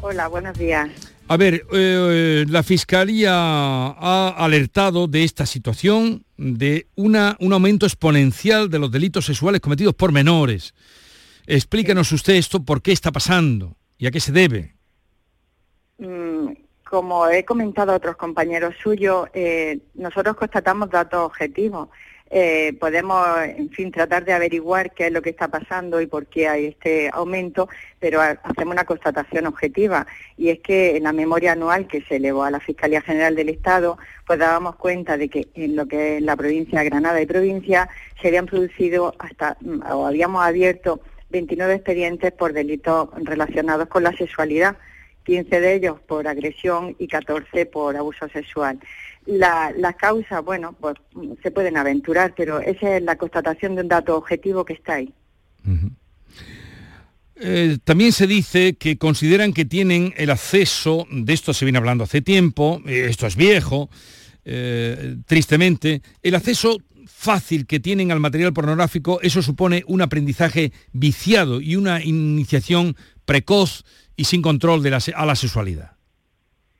Hola, 0.00 0.28
buenos 0.28 0.56
días. 0.56 0.88
A 1.30 1.36
ver, 1.36 1.66
eh, 1.72 2.46
la 2.48 2.62
Fiscalía 2.62 3.32
ha 3.34 4.34
alertado 4.38 5.06
de 5.06 5.24
esta 5.24 5.44
situación, 5.44 6.24
de 6.38 6.86
una, 6.96 7.36
un 7.40 7.52
aumento 7.52 7.84
exponencial 7.84 8.70
de 8.70 8.78
los 8.78 8.90
delitos 8.90 9.26
sexuales 9.26 9.60
cometidos 9.60 9.94
por 9.94 10.10
menores. 10.10 10.74
Explícanos 11.46 12.12
usted 12.12 12.34
esto, 12.34 12.64
por 12.64 12.80
qué 12.80 12.92
está 12.92 13.12
pasando 13.12 13.76
y 13.98 14.06
a 14.06 14.10
qué 14.10 14.20
se 14.20 14.32
debe. 14.32 14.74
Mm, 15.98 16.52
como 16.88 17.28
he 17.28 17.44
comentado 17.44 17.92
a 17.92 17.96
otros 17.96 18.16
compañeros 18.16 18.74
suyos, 18.82 19.28
eh, 19.34 19.80
nosotros 19.94 20.34
constatamos 20.34 20.88
datos 20.88 21.26
objetivos. 21.26 21.90
Eh, 22.30 22.74
podemos, 22.78 23.26
en 23.42 23.70
fin, 23.70 23.90
tratar 23.90 24.24
de 24.24 24.34
averiguar 24.34 24.92
qué 24.92 25.06
es 25.06 25.12
lo 25.12 25.22
que 25.22 25.30
está 25.30 25.48
pasando 25.48 26.00
y 26.00 26.06
por 26.06 26.26
qué 26.26 26.46
hay 26.46 26.66
este 26.66 27.08
aumento, 27.12 27.68
pero 27.98 28.20
hacemos 28.20 28.74
una 28.74 28.84
constatación 28.84 29.46
objetiva 29.46 30.06
y 30.36 30.50
es 30.50 30.60
que 30.60 30.96
en 30.96 31.04
la 31.04 31.14
memoria 31.14 31.52
anual 31.52 31.86
que 31.86 32.02
se 32.02 32.16
elevó 32.16 32.44
a 32.44 32.50
la 32.50 32.60
Fiscalía 32.60 33.00
General 33.00 33.34
del 33.34 33.48
Estado, 33.48 33.96
pues 34.26 34.38
dábamos 34.38 34.76
cuenta 34.76 35.16
de 35.16 35.30
que 35.30 35.48
en 35.54 35.74
lo 35.74 35.86
que 35.86 36.18
es 36.18 36.22
la 36.22 36.36
provincia 36.36 36.80
de 36.80 36.90
Granada 36.90 37.20
y 37.22 37.26
provincia 37.26 37.88
se 38.20 38.28
habían 38.28 38.46
producido 38.46 39.14
hasta, 39.18 39.56
mm, 39.60 39.82
o 39.90 40.06
habíamos 40.06 40.44
abierto 40.44 41.00
29 41.30 41.74
expedientes 41.74 42.32
por 42.32 42.52
delitos 42.52 43.08
relacionados 43.24 43.88
con 43.88 44.02
la 44.02 44.12
sexualidad. 44.12 44.76
15 45.24 45.60
de 45.60 45.74
ellos 45.74 46.00
por 46.00 46.26
agresión 46.26 46.96
y 46.98 47.06
14 47.06 47.66
por 47.66 47.94
abuso 47.96 48.28
sexual. 48.28 48.80
La, 49.28 49.72
las 49.76 49.94
causas, 49.96 50.42
bueno, 50.42 50.74
pues 50.80 50.94
se 51.42 51.50
pueden 51.50 51.76
aventurar, 51.76 52.32
pero 52.34 52.60
esa 52.60 52.96
es 52.96 53.02
la 53.02 53.16
constatación 53.16 53.74
de 53.74 53.82
un 53.82 53.88
dato 53.88 54.16
objetivo 54.16 54.64
que 54.64 54.72
está 54.72 54.94
ahí. 54.94 55.12
Eh, 57.36 57.76
también 57.84 58.12
se 58.12 58.26
dice 58.26 58.76
que 58.76 58.96
consideran 58.96 59.52
que 59.52 59.66
tienen 59.66 60.14
el 60.16 60.30
acceso, 60.30 61.06
de 61.10 61.34
esto 61.34 61.52
se 61.52 61.66
viene 61.66 61.76
hablando 61.76 62.04
hace 62.04 62.22
tiempo, 62.22 62.80
eh, 62.86 63.06
esto 63.10 63.26
es 63.26 63.36
viejo, 63.36 63.90
eh, 64.46 65.16
tristemente, 65.26 66.00
el 66.22 66.34
acceso 66.34 66.78
fácil 67.06 67.66
que 67.66 67.80
tienen 67.80 68.10
al 68.10 68.20
material 68.20 68.54
pornográfico, 68.54 69.20
eso 69.20 69.42
supone 69.42 69.84
un 69.86 70.00
aprendizaje 70.00 70.72
viciado 70.92 71.60
y 71.60 71.76
una 71.76 72.02
iniciación 72.02 72.96
precoz 73.26 73.84
y 74.16 74.24
sin 74.24 74.40
control 74.40 74.82
de 74.82 74.90
la, 74.90 75.00
a 75.14 75.26
la 75.26 75.36
sexualidad. 75.36 75.97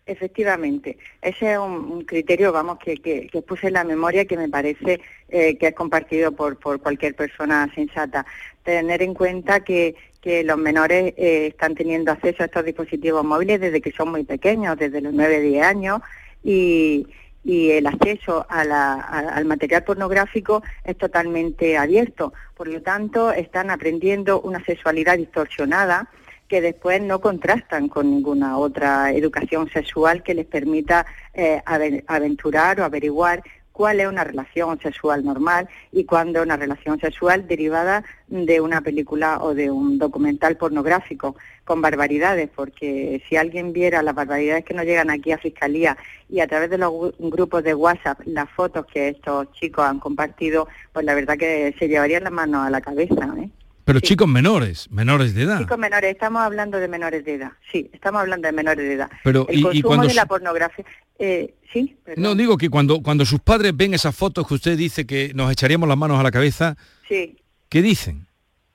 Efectivamente, 0.09 0.97
ese 1.21 1.53
es 1.53 1.59
un, 1.59 2.03
criterio, 2.07 2.51
vamos, 2.51 2.79
que, 2.79 2.97
que, 2.97 3.29
puse 3.43 3.67
en 3.67 3.75
la 3.75 3.85
memoria 3.85 4.25
que 4.25 4.39
me 4.39 4.49
parece 4.49 5.03
eh, 5.29 5.59
que 5.59 5.67
es 5.67 5.75
compartido 5.75 6.33
por, 6.33 6.57
por 6.57 6.81
cualquier 6.81 7.15
persona 7.15 7.71
sensata. 7.75 8.25
Tener 8.63 9.03
en 9.03 9.13
cuenta 9.13 9.61
que, 9.61 9.97
que 10.23 10.45
los 10.45 10.57
menores 10.57 11.13
eh, 11.19 11.49
están 11.49 11.75
teniendo 11.75 12.11
acceso 12.11 12.43
a 12.43 12.47
estos 12.47 12.65
dispositivos 12.65 13.23
móviles 13.23 13.61
desde 13.61 13.83
que 13.83 13.93
son 13.93 14.11
muy 14.11 14.25
pequeños, 14.25 14.79
desde 14.79 15.03
los 15.03 15.13
9-10 15.13 15.63
años, 15.63 16.01
y, 16.43 17.07
y 17.45 17.73
el 17.73 17.87
acceso 17.87 18.47
a 18.49 18.65
la, 18.65 18.95
al 18.95 19.45
material 19.45 19.85
pornográfico 19.85 20.63
es 20.85 20.97
totalmente 20.97 21.77
abierto. 21.77 22.33
Por 22.57 22.69
lo 22.69 22.81
tanto, 22.81 23.31
están 23.31 23.69
aprendiendo 23.69 24.41
una 24.41 24.65
sexualidad 24.65 25.19
distorsionada 25.19 26.09
que 26.49 26.61
después 26.61 27.01
no 27.03 27.21
contrastan 27.21 27.89
con 27.89 28.11
ninguna 28.11 28.59
otra 28.59 29.13
educación 29.13 29.69
sexual 29.71 30.23
que 30.23 30.35
les 30.35 30.47
permita 30.47 31.07
eh, 31.35 31.63
aventurar 32.07 32.81
o 32.81 32.85
averiguar 32.85 33.43
cuál 33.79 34.01
es 34.01 34.09
una 34.09 34.25
relación 34.25 34.81
sexual 34.81 35.25
normal 35.25 35.69
y 35.93 36.03
cuándo 36.03 36.43
una 36.43 36.57
relación 36.57 36.99
sexual 36.99 37.47
derivada 37.47 38.03
de 38.27 38.61
una 38.61 38.81
película 38.81 39.39
o 39.41 39.55
de 39.55 39.71
un 39.71 39.99
documental 39.99 40.57
pornográfico 40.57 41.37
con 41.65 41.81
barbaridades, 41.81 42.51
porque 42.53 43.23
si 43.29 43.37
alguien 43.37 43.73
viera 43.73 44.03
las 44.03 44.17
barbaridades 44.17 44.65
que 44.65 44.75
nos 44.75 44.85
llegan 44.85 45.11
aquí 45.11 45.31
a 45.31 45.39
Fiscalía 45.39 45.97
y 46.29 46.41
a 46.41 46.49
través 46.49 46.71
de 46.71 46.79
los 46.79 47.17
grupos 47.21 47.63
de 47.63 47.77
WhatsApp 47.77 48.21
las 48.25 48.51
fotos 48.51 48.85
que 48.87 49.11
estos 49.11 49.53
chicos 49.53 49.85
han 49.85 50.01
compartido, 50.01 50.67
pues 50.93 51.07
la 51.07 51.15
verdad 51.15 51.39
que 51.39 51.73
se 51.79 51.87
llevarían 51.87 52.25
las 52.25 52.33
manos 52.33 52.67
a 52.67 52.71
la 52.71 52.81
cabeza. 52.81 53.33
¿eh? 53.39 53.49
Pero 53.89 54.01
chicos 54.01 54.29
menores, 54.29 54.91
menores 54.91 55.35
de 55.35 55.45
edad. 55.45 55.61
Chicos 55.61 55.79
menores, 55.79 56.11
estamos 56.11 56.43
hablando 56.43 56.79
de 56.79 56.89
menores 56.89 57.25
de 57.25 57.37
edad, 57.37 57.53
sí, 57.73 57.89
estamos 57.95 58.21
hablando 58.21 58.47
de 58.47 58.53
menores 58.53 58.87
de 58.87 58.93
edad. 58.93 59.11
Pero, 59.25 59.47
el 59.49 59.63
consumo 59.63 60.07
de 60.07 60.13
la 60.13 60.27
pornografía, 60.27 60.85
eh, 61.19 61.55
sí. 61.73 61.97
No, 62.19 62.35
digo 62.35 62.59
que 62.59 62.69
cuando, 62.69 63.03
cuando 63.03 63.25
sus 63.25 63.41
padres 63.41 63.75
ven 63.75 63.95
esas 63.95 64.15
fotos 64.15 64.47
que 64.47 64.53
usted 64.53 64.77
dice 64.77 65.07
que 65.07 65.33
nos 65.35 65.51
echaríamos 65.51 65.89
las 65.89 65.97
manos 65.97 66.21
a 66.21 66.23
la 66.23 66.31
cabeza, 66.31 66.77
sí. 67.09 67.39
¿qué 67.71 67.81
dicen? 67.81 68.27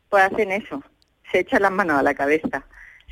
Pues 0.10 0.24
hacen 0.24 0.52
eso, 0.52 0.84
se 1.32 1.42
echan 1.42 1.62
las 1.62 1.72
manos 1.72 2.00
a 2.00 2.02
la 2.02 2.16
cabeza. 2.16 2.66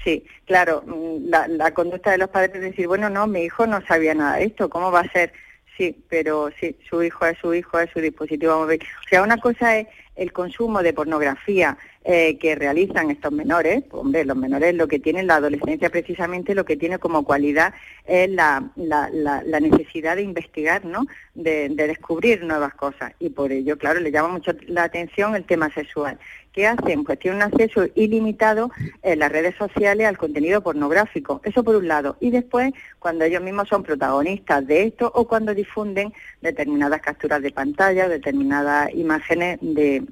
Sí, 0.03 0.25
claro, 0.45 0.83
mm, 0.87 1.29
la, 1.29 1.47
la 1.49 1.71
conducta 1.75 2.09
de 2.09 2.17
los 2.17 2.29
padres 2.29 2.55
es 2.55 2.61
decir, 2.61 2.87
bueno, 2.87 3.11
no, 3.11 3.27
mi 3.27 3.41
hijo 3.41 3.67
no 3.67 3.79
sabía 3.85 4.15
nada 4.15 4.37
de 4.37 4.45
esto, 4.45 4.71
¿cómo 4.71 4.91
va 4.91 5.01
a 5.01 5.11
ser? 5.11 5.33
Sí, 5.77 6.03
pero 6.09 6.49
sí, 6.59 6.75
su 6.89 7.03
hijo 7.03 7.27
es 7.27 7.37
su 7.37 7.53
hijo, 7.53 7.79
es 7.79 7.91
su 7.91 7.99
dispositivo 7.99 8.57
móvil. 8.57 8.81
O 9.05 9.07
sea, 9.07 9.21
una 9.21 9.37
cosa 9.37 9.77
es 9.77 9.87
el 10.15 10.33
consumo 10.33 10.83
de 10.83 10.93
pornografía 10.93 11.77
eh, 12.03 12.39
que 12.39 12.55
realizan 12.55 13.11
estos 13.11 13.31
menores, 13.31 13.83
hombre, 13.91 14.25
los 14.25 14.35
menores 14.35 14.73
lo 14.73 14.87
que 14.87 14.97
tienen 14.97 15.27
la 15.27 15.35
adolescencia 15.35 15.91
precisamente 15.91 16.55
lo 16.55 16.65
que 16.65 16.75
tiene 16.75 16.97
como 16.97 17.23
cualidad 17.23 17.75
es 18.07 18.27
la, 18.27 18.71
la, 18.75 19.59
necesidad 19.59 20.15
de 20.15 20.23
investigar, 20.23 20.83
¿no? 20.83 21.05
De, 21.35 21.69
de, 21.69 21.87
descubrir 21.87 22.43
nuevas 22.43 22.73
cosas 22.73 23.13
y 23.19 23.29
por 23.29 23.51
ello, 23.51 23.77
claro, 23.77 23.99
le 23.99 24.11
llama 24.11 24.29
mucho 24.29 24.51
la 24.67 24.83
atención 24.83 25.35
el 25.35 25.45
tema 25.45 25.71
sexual. 25.71 26.17
¿Qué 26.53 26.67
hacen? 26.67 27.03
Pues 27.03 27.19
tienen 27.19 27.37
un 27.37 27.43
acceso 27.43 27.85
ilimitado 27.95 28.71
en 29.01 29.19
las 29.19 29.31
redes 29.31 29.55
sociales 29.55 30.07
al 30.07 30.17
contenido 30.17 30.61
pornográfico. 30.61 31.41
Eso 31.43 31.63
por 31.63 31.75
un 31.75 31.87
lado. 31.87 32.17
Y 32.19 32.29
después, 32.29 32.73
cuando 32.99 33.23
ellos 33.25 33.41
mismos 33.41 33.69
son 33.69 33.83
protagonistas 33.83 34.67
de 34.67 34.83
esto 34.83 35.11
o 35.15 35.27
cuando 35.27 35.53
difunden 35.53 36.13
determinadas 36.41 37.01
capturas 37.01 37.41
de 37.41 37.51
pantalla, 37.51 38.09
determinadas 38.09 38.93
imágenes 38.93 39.59
de, 39.61 40.03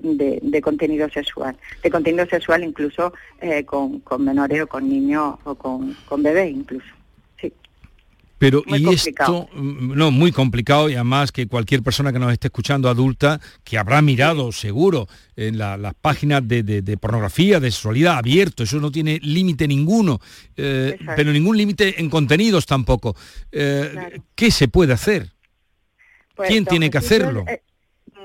de 0.41 0.61
contenido 0.61 1.09
sexual 1.09 1.57
de 1.83 1.89
contenido 1.89 2.25
sexual 2.25 2.63
incluso 2.63 3.13
eh, 3.41 3.65
con, 3.65 4.01
menores 4.19 4.61
o 4.63 4.67
con 4.67 4.87
niños 4.87 5.35
o 5.43 5.55
con, 5.55 5.95
con 6.07 6.23
bebés 6.23 6.51
incluso. 6.51 6.98
Pero 8.39 8.63
y 8.65 8.93
esto, 8.93 9.49
mm, 9.53 9.95
no, 9.95 10.11
muy 10.11 10.31
complicado 10.31 10.89
y 10.89 10.95
además 10.95 11.31
que 11.31 11.47
cualquier 11.47 11.83
persona 11.83 12.11
que 12.13 12.19
nos 12.19 12.31
esté 12.31 12.47
escuchando 12.47 12.89
adulta, 12.89 13.39
que 13.63 13.77
habrá 13.77 14.01
mirado 14.01 14.51
seguro 14.53 15.07
en 15.35 15.57
las 15.57 15.93
páginas 15.95 16.47
de, 16.47 16.97
pornografía, 16.99 17.59
de 17.59 17.69
sexualidad 17.69 18.17
abierto, 18.17 18.63
eso 18.63 18.79
no 18.79 18.91
tiene 18.91 19.19
límite 19.21 19.67
ninguno, 19.67 20.19
eh, 20.55 20.97
pero 21.15 21.31
ningún 21.31 21.57
límite 21.57 21.99
en 21.99 22.09
contenidos 22.09 22.65
tampoco. 22.65 23.15
Eh, 23.51 24.21
¿Qué 24.33 24.51
se 24.51 24.69
puede 24.69 24.93
hacer? 24.93 25.31
Pues, 26.35 26.49
¿Quién 26.49 26.65
tiene 26.65 26.89
que 26.89 26.97
hacerlo? 26.97 27.45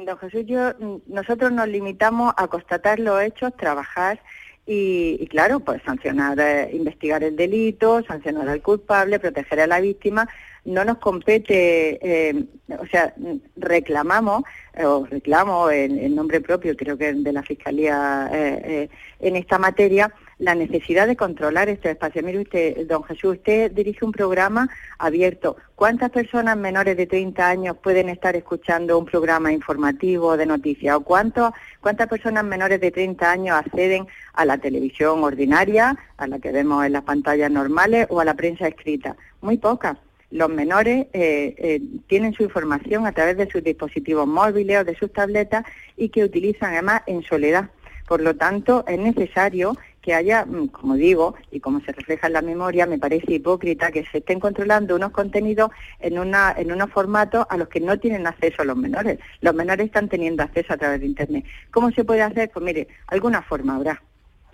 don 0.04 0.18
Jesús, 0.18 0.42
yo, 0.46 0.72
nosotros 1.06 1.50
nos 1.50 1.66
limitamos 1.66 2.34
a 2.36 2.46
constatar 2.48 2.98
los 3.00 3.22
hechos, 3.22 3.56
trabajar 3.56 4.20
y, 4.66 5.26
claro, 5.26 5.60
pues 5.60 5.82
sancionar, 5.82 6.38
eh, 6.40 6.70
investigar 6.72 7.22
el 7.22 7.36
delito, 7.36 8.02
sancionar 8.04 8.48
al 8.48 8.62
culpable, 8.62 9.18
proteger 9.18 9.60
a 9.60 9.66
la 9.66 9.80
víctima. 9.80 10.26
No 10.64 10.86
nos 10.86 10.96
compete, 10.98 11.98
eh, 12.00 12.44
o 12.78 12.86
sea, 12.86 13.14
reclamamos, 13.56 14.44
eh, 14.72 14.86
o 14.86 15.04
reclamo 15.04 15.70
en, 15.70 16.14
nombre 16.14 16.40
propio, 16.40 16.74
creo 16.76 16.96
que 16.96 17.12
de 17.12 17.32
la 17.32 17.42
Fiscalía 17.42 18.30
en 18.32 19.36
esta 19.36 19.58
materia, 19.58 20.10
la 20.38 20.54
necesidad 20.54 21.06
de 21.06 21.16
controlar 21.16 21.68
este 21.68 21.90
espacio. 21.90 22.22
Mire 22.22 22.40
usted, 22.40 22.86
don 22.86 23.04
Jesús, 23.04 23.36
usted 23.36 23.70
dirige 23.72 24.04
un 24.04 24.12
programa 24.12 24.68
abierto. 24.98 25.56
¿Cuántas 25.74 26.10
personas 26.10 26.56
menores 26.56 26.96
de 26.96 27.06
30 27.06 27.48
años 27.48 27.76
pueden 27.82 28.08
estar 28.08 28.36
escuchando 28.36 28.98
un 28.98 29.06
programa 29.06 29.52
informativo 29.52 30.36
de 30.36 30.46
noticias? 30.46 30.96
¿O 30.96 31.00
cuántas 31.00 32.08
personas 32.08 32.44
menores 32.44 32.80
de 32.80 32.90
30 32.90 33.30
años 33.30 33.56
acceden 33.56 34.06
a 34.32 34.44
la 34.44 34.58
televisión 34.58 35.22
ordinaria, 35.22 35.96
a 36.16 36.26
la 36.26 36.38
que 36.38 36.52
vemos 36.52 36.84
en 36.84 36.92
las 36.92 37.02
pantallas 37.02 37.50
normales 37.50 38.06
o 38.10 38.20
a 38.20 38.24
la 38.24 38.34
prensa 38.34 38.68
escrita? 38.68 39.16
Muy 39.40 39.58
pocas 39.58 39.96
los 40.34 40.50
menores 40.50 41.06
eh, 41.12 41.54
eh, 41.58 41.80
tienen 42.08 42.34
su 42.34 42.42
información 42.42 43.06
a 43.06 43.12
través 43.12 43.36
de 43.36 43.48
sus 43.48 43.62
dispositivos 43.62 44.26
móviles 44.26 44.80
o 44.80 44.84
de 44.84 44.96
sus 44.96 45.12
tabletas 45.12 45.64
y 45.96 46.08
que 46.08 46.24
utilizan 46.24 46.72
además 46.72 47.02
en 47.06 47.22
soledad. 47.22 47.70
Por 48.08 48.20
lo 48.20 48.34
tanto, 48.34 48.84
es 48.88 48.98
necesario 48.98 49.76
que 50.04 50.12
haya, 50.12 50.44
mm, 50.44 50.68
como 50.68 50.96
digo, 50.96 51.34
y 51.50 51.60
como 51.60 51.80
se 51.80 51.92
refleja 51.92 52.26
en 52.26 52.34
la 52.34 52.42
memoria, 52.42 52.84
me 52.84 52.98
parece 52.98 53.32
hipócrita 53.32 53.90
que 53.90 54.04
se 54.04 54.18
estén 54.18 54.38
controlando 54.38 54.94
unos 54.96 55.12
contenidos 55.12 55.70
en, 55.98 56.18
una, 56.18 56.54
en 56.54 56.70
unos 56.70 56.90
formatos 56.90 57.46
a 57.48 57.56
los 57.56 57.68
que 57.68 57.80
no 57.80 57.98
tienen 57.98 58.26
acceso 58.26 58.64
los 58.64 58.76
menores. 58.76 59.18
Los 59.40 59.54
menores 59.54 59.86
están 59.86 60.10
teniendo 60.10 60.42
acceso 60.42 60.74
a 60.74 60.76
través 60.76 61.00
de 61.00 61.06
Internet. 61.06 61.46
¿Cómo 61.70 61.90
se 61.90 62.04
puede 62.04 62.20
hacer? 62.20 62.50
Pues 62.52 62.62
mire, 62.62 62.86
alguna 63.06 63.40
forma 63.40 63.76
habrá. 63.76 64.02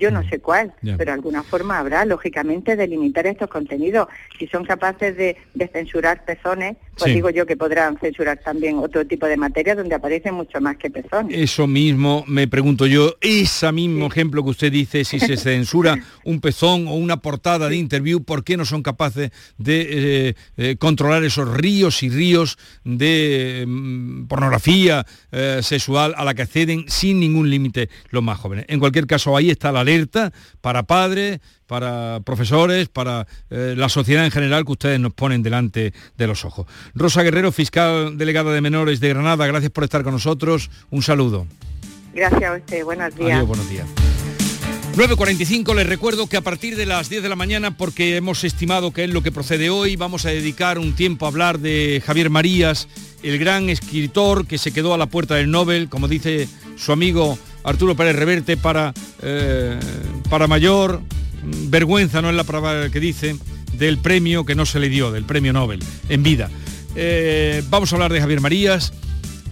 Yo 0.00 0.10
no 0.10 0.26
sé 0.28 0.38
cuál, 0.38 0.72
pero 0.96 1.12
alguna 1.12 1.42
forma 1.42 1.78
habrá, 1.78 2.06
lógicamente, 2.06 2.74
de 2.74 2.88
limitar 2.88 3.26
estos 3.26 3.50
contenidos. 3.50 4.08
Si 4.38 4.46
son 4.46 4.64
capaces 4.64 5.14
de, 5.16 5.36
censurar 5.72 6.24
pezones, 6.24 6.76
pues 6.98 7.14
digo 7.14 7.28
yo 7.28 7.44
que 7.44 7.56
podrán 7.56 7.98
censurar 7.98 8.38
también 8.38 8.78
otro 8.78 9.06
tipo 9.06 9.26
de 9.26 9.36
materia 9.36 9.74
donde 9.74 9.94
aparece 9.94 10.32
mucho 10.32 10.60
más 10.60 10.78
que 10.78 10.90
pezones. 10.90 11.38
Eso 11.38 11.66
mismo 11.66 12.24
me 12.26 12.48
pregunto 12.48 12.86
yo, 12.86 13.16
ese 13.20 13.70
mismo 13.72 14.06
ejemplo 14.06 14.42
que 14.42 14.50
usted 14.50 14.72
dice, 14.72 15.04
si 15.04 15.20
se 15.20 15.36
censura 15.36 15.98
un 16.24 16.40
pezón 16.40 16.88
o 16.88 16.94
una 16.94 17.18
portada 17.18 17.68
de 17.68 17.76
interview, 17.76 18.22
¿por 18.22 18.42
qué 18.42 18.56
no 18.56 18.64
son 18.64 18.82
capaces 18.82 19.30
de 19.58 20.28
eh, 20.28 20.34
eh, 20.56 20.76
controlar 20.78 21.24
esos 21.24 21.48
ríos 21.54 22.02
y 22.02 22.08
ríos 22.08 22.58
de 22.84 23.64
mm, 23.66 24.26
pornografía 24.26 25.04
eh, 25.30 25.60
sexual 25.62 26.14
a 26.16 26.24
la 26.24 26.34
que 26.34 26.42
acceden 26.42 26.84
sin 26.88 27.20
ningún 27.20 27.50
límite 27.50 27.90
los 28.10 28.22
más 28.22 28.38
jóvenes? 28.38 28.64
En 28.68 28.80
cualquier 28.80 29.06
caso, 29.06 29.36
ahí 29.36 29.50
está 29.50 29.72
la 29.72 29.84
alerta 29.90 30.32
para 30.60 30.84
padres, 30.84 31.40
para 31.66 32.20
profesores, 32.24 32.88
para 32.88 33.26
eh, 33.50 33.74
la 33.76 33.88
sociedad 33.88 34.24
en 34.24 34.30
general 34.30 34.64
que 34.64 34.72
ustedes 34.72 35.00
nos 35.00 35.12
ponen 35.12 35.42
delante 35.42 35.92
de 36.16 36.26
los 36.26 36.44
ojos. 36.44 36.66
Rosa 36.94 37.22
Guerrero, 37.22 37.52
fiscal 37.52 38.16
delegada 38.16 38.52
de 38.52 38.60
menores 38.60 39.00
de 39.00 39.08
Granada, 39.08 39.46
gracias 39.46 39.72
por 39.72 39.84
estar 39.84 40.02
con 40.02 40.12
nosotros. 40.12 40.70
Un 40.90 41.02
saludo. 41.02 41.46
Gracias 42.14 42.42
a 42.42 42.56
usted, 42.56 42.84
buenos 42.84 43.14
días. 43.14 43.32
Adiós, 43.32 43.46
buenos 43.46 43.70
días. 43.70 43.86
9.45, 44.96 45.74
les 45.76 45.86
recuerdo 45.86 46.26
que 46.26 46.36
a 46.36 46.40
partir 46.40 46.76
de 46.76 46.84
las 46.84 47.08
10 47.08 47.22
de 47.22 47.28
la 47.28 47.36
mañana, 47.36 47.76
porque 47.76 48.16
hemos 48.16 48.42
estimado 48.42 48.90
que 48.90 49.04
es 49.04 49.10
lo 49.10 49.22
que 49.22 49.30
procede 49.30 49.70
hoy, 49.70 49.94
vamos 49.94 50.26
a 50.26 50.30
dedicar 50.30 50.80
un 50.80 50.96
tiempo 50.96 51.24
a 51.24 51.28
hablar 51.28 51.60
de 51.60 52.02
Javier 52.04 52.28
Marías, 52.28 52.88
el 53.22 53.38
gran 53.38 53.70
escritor 53.70 54.48
que 54.48 54.58
se 54.58 54.72
quedó 54.72 54.92
a 54.92 54.98
la 54.98 55.06
puerta 55.06 55.36
del 55.36 55.50
Nobel, 55.50 55.88
como 55.88 56.08
dice 56.08 56.48
su 56.76 56.90
amigo 56.90 57.38
Arturo 57.64 57.94
Pérez 57.94 58.16
Reverte, 58.16 58.56
para, 58.56 58.94
eh, 59.22 59.78
para 60.28 60.46
mayor 60.46 61.02
vergüenza, 61.68 62.22
no 62.22 62.30
es 62.30 62.36
la 62.36 62.44
palabra 62.44 62.90
que 62.90 63.00
dice, 63.00 63.36
del 63.72 63.98
premio 63.98 64.44
que 64.44 64.54
no 64.54 64.66
se 64.66 64.80
le 64.80 64.88
dio, 64.88 65.12
del 65.12 65.24
premio 65.24 65.52
Nobel, 65.52 65.80
en 66.08 66.22
vida. 66.22 66.50
Eh, 66.96 67.62
vamos 67.70 67.92
a 67.92 67.96
hablar 67.96 68.12
de 68.12 68.20
Javier 68.20 68.40
Marías, 68.40 68.92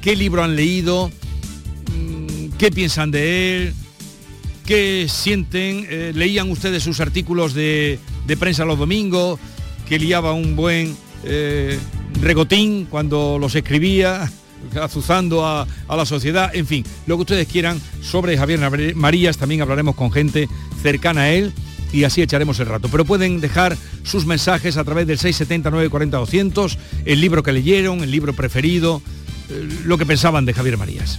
qué 0.01 0.17
libro 0.17 0.43
han 0.43 0.57
leído, 0.57 1.11
mm, 1.93 2.51
qué 2.59 2.71
piensan 2.71 3.11
de 3.11 3.57
él, 3.57 3.75
qué 4.67 5.07
sienten, 5.09 5.87
eh, 5.89 6.13
leían 6.15 6.51
ustedes 6.51 6.83
sus 6.83 7.01
artículos 7.01 7.55
de, 7.55 7.99
prensa 8.39 8.65
los 8.65 8.79
domingos, 8.79 9.39
que 9.89 9.99
liaba 9.99 10.33
un 10.33 10.55
buen 10.55 10.95
regotín 12.21 12.87
cuando 12.89 13.39
los 13.41 13.55
escribía, 13.55 14.31
azuzando 14.81 15.47
a, 15.47 15.67
la 15.89 16.07
sociedad, 16.07 16.55
en 16.55 16.67
fin, 16.67 16.85
lo 17.07 17.17
que 17.17 17.23
ustedes 17.23 17.49
quieran 17.49 17.81
sobre 18.03 18.37
Javier 18.37 18.95
Marías, 18.95 19.39
también 19.39 19.63
hablaremos 19.63 19.95
con 19.95 20.13
gente 20.13 20.49
cercana 20.83 21.23
a 21.23 21.31
él 21.31 21.53
y 21.93 22.05
así 22.05 22.23
echaremos 22.23 22.61
el 22.61 22.67
rato. 22.67 22.89
Pero 22.91 23.05
pueden 23.05 23.41
dejar 23.41 23.77
sus 24.03 24.27
mensajes 24.27 24.77
a 24.77 24.85
través 24.85 25.07
del 25.07 25.19
679 25.19 25.91
40 25.91 26.17
200, 26.17 26.79
el 27.05 27.21
libro 27.21 27.43
que 27.43 27.53
leyeron, 27.53 28.03
el 28.03 28.11
libro 28.11 28.33
preferido, 28.33 29.03
eh, 29.51 29.69
lo 29.85 29.99
que 29.99 30.07
pensaban 30.07 30.45
de 30.45 30.55
Javier 30.55 30.77
Marías. 30.77 31.19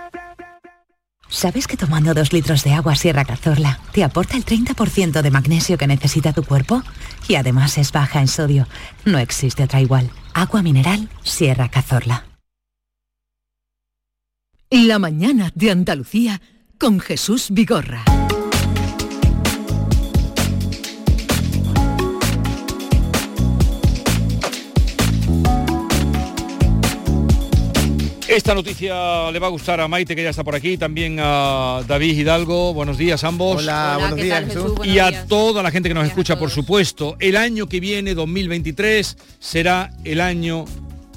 ¿Sabes 1.31 1.65
que 1.65 1.77
tomando 1.77 2.13
dos 2.13 2.33
litros 2.33 2.65
de 2.65 2.73
agua 2.73 2.93
Sierra 2.95 3.23
Cazorla 3.23 3.79
te 3.93 4.03
aporta 4.03 4.35
el 4.35 4.43
30% 4.43 5.21
de 5.21 5.31
magnesio 5.31 5.77
que 5.77 5.87
necesita 5.87 6.33
tu 6.33 6.43
cuerpo? 6.43 6.83
Y 7.27 7.35
además 7.35 7.77
es 7.77 7.93
baja 7.93 8.19
en 8.19 8.27
sodio. 8.27 8.67
No 9.05 9.17
existe 9.17 9.63
otra 9.63 9.79
igual. 9.79 10.11
Agua 10.33 10.61
mineral 10.61 11.09
Sierra 11.23 11.69
Cazorla. 11.69 12.25
La 14.69 14.99
mañana 14.99 15.51
de 15.55 15.71
Andalucía 15.71 16.41
con 16.77 16.99
Jesús 16.99 17.47
Vigorra. 17.49 18.03
Esta 28.31 28.55
noticia 28.55 29.29
le 29.29 29.39
va 29.39 29.47
a 29.47 29.49
gustar 29.49 29.81
a 29.81 29.89
Maite, 29.89 30.15
que 30.15 30.23
ya 30.23 30.29
está 30.29 30.41
por 30.41 30.55
aquí, 30.55 30.77
también 30.77 31.17
a 31.19 31.81
David 31.85 32.17
Hidalgo. 32.17 32.73
Buenos 32.73 32.97
días 32.97 33.25
ambos. 33.25 33.57
Hola, 33.57 33.97
buenos 33.99 34.21
días, 34.21 34.45
Y 34.85 34.99
a 34.99 35.27
toda 35.27 35.61
la 35.61 35.69
gente 35.69 35.89
que 35.89 35.93
nos 35.93 36.07
escucha, 36.07 36.39
por 36.39 36.49
supuesto. 36.49 37.17
El 37.19 37.35
año 37.35 37.67
que 37.67 37.81
viene, 37.81 38.15
2023, 38.15 39.17
será 39.37 39.91
el 40.05 40.21
año 40.21 40.63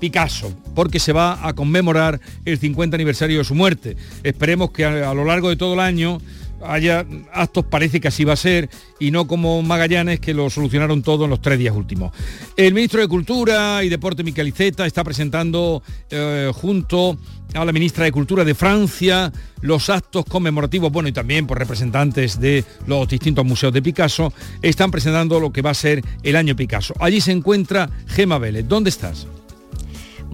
Picasso, 0.01 0.53
porque 0.75 0.99
se 0.99 1.13
va 1.13 1.47
a 1.47 1.53
conmemorar 1.53 2.21
el 2.45 2.59
50 2.59 2.97
aniversario 2.97 3.39
de 3.39 3.45
su 3.45 3.55
muerte. 3.55 3.97
Esperemos 4.25 4.73
que 4.73 4.85
a 4.85 5.15
lo 5.15 5.25
largo 5.25 5.51
de 5.51 5.55
todo 5.55 5.75
el 5.75 5.81
año 5.81 6.21
haya 6.67 7.07
actos, 7.33 7.65
parece 7.65 8.01
que 8.01 8.09
así 8.09 8.25
va 8.25 8.35
a 8.35 8.37
ser, 8.37 8.69
y 8.99 9.11
no 9.11 9.27
como 9.27 9.63
Magallanes, 9.63 10.21
que 10.21 10.35
lo 10.35 10.51
solucionaron 10.51 11.03
todo 11.03 11.25
en 11.25 11.31
los 11.31 11.41
tres 11.41 11.59
días 11.59 11.75
últimos. 11.75 12.13
El 12.57 12.75
ministro 12.75 13.01
de 13.01 13.09
Cultura 13.09 13.83
y 13.85 13.89
Deporte, 13.89 14.23
Miquel 14.23 14.49
Iceta, 14.49 14.87
está 14.87 15.05
presentando 15.05 15.83
eh, 16.11 16.51
junto 16.55 17.19
a 17.55 17.65
la 17.65 17.73
ministra 17.73 18.05
de 18.05 18.13
Cultura 18.13 18.45
de 18.45 18.55
Francia 18.55 19.33
los 19.61 19.89
actos 19.89 20.25
conmemorativos, 20.25 20.91
bueno, 20.91 21.09
y 21.09 21.13
también 21.13 21.47
por 21.47 21.59
representantes 21.59 22.41
de 22.41 22.65
los 22.87 23.09
distintos 23.09 23.45
museos 23.45 23.73
de 23.73 23.83
Picasso, 23.83 24.33
están 24.61 24.91
presentando 24.91 25.41
lo 25.41 25.53
que 25.53 25.63
va 25.63 25.71
a 25.71 25.75
ser 25.75 26.03
el 26.23 26.37
año 26.37 26.57
Picasso. 26.57 26.95
Allí 27.01 27.21
se 27.21 27.33
encuentra 27.33 27.89
Gema 28.09 28.39
Vélez. 28.39 28.67
¿Dónde 28.69 28.91
estás? 28.91 29.27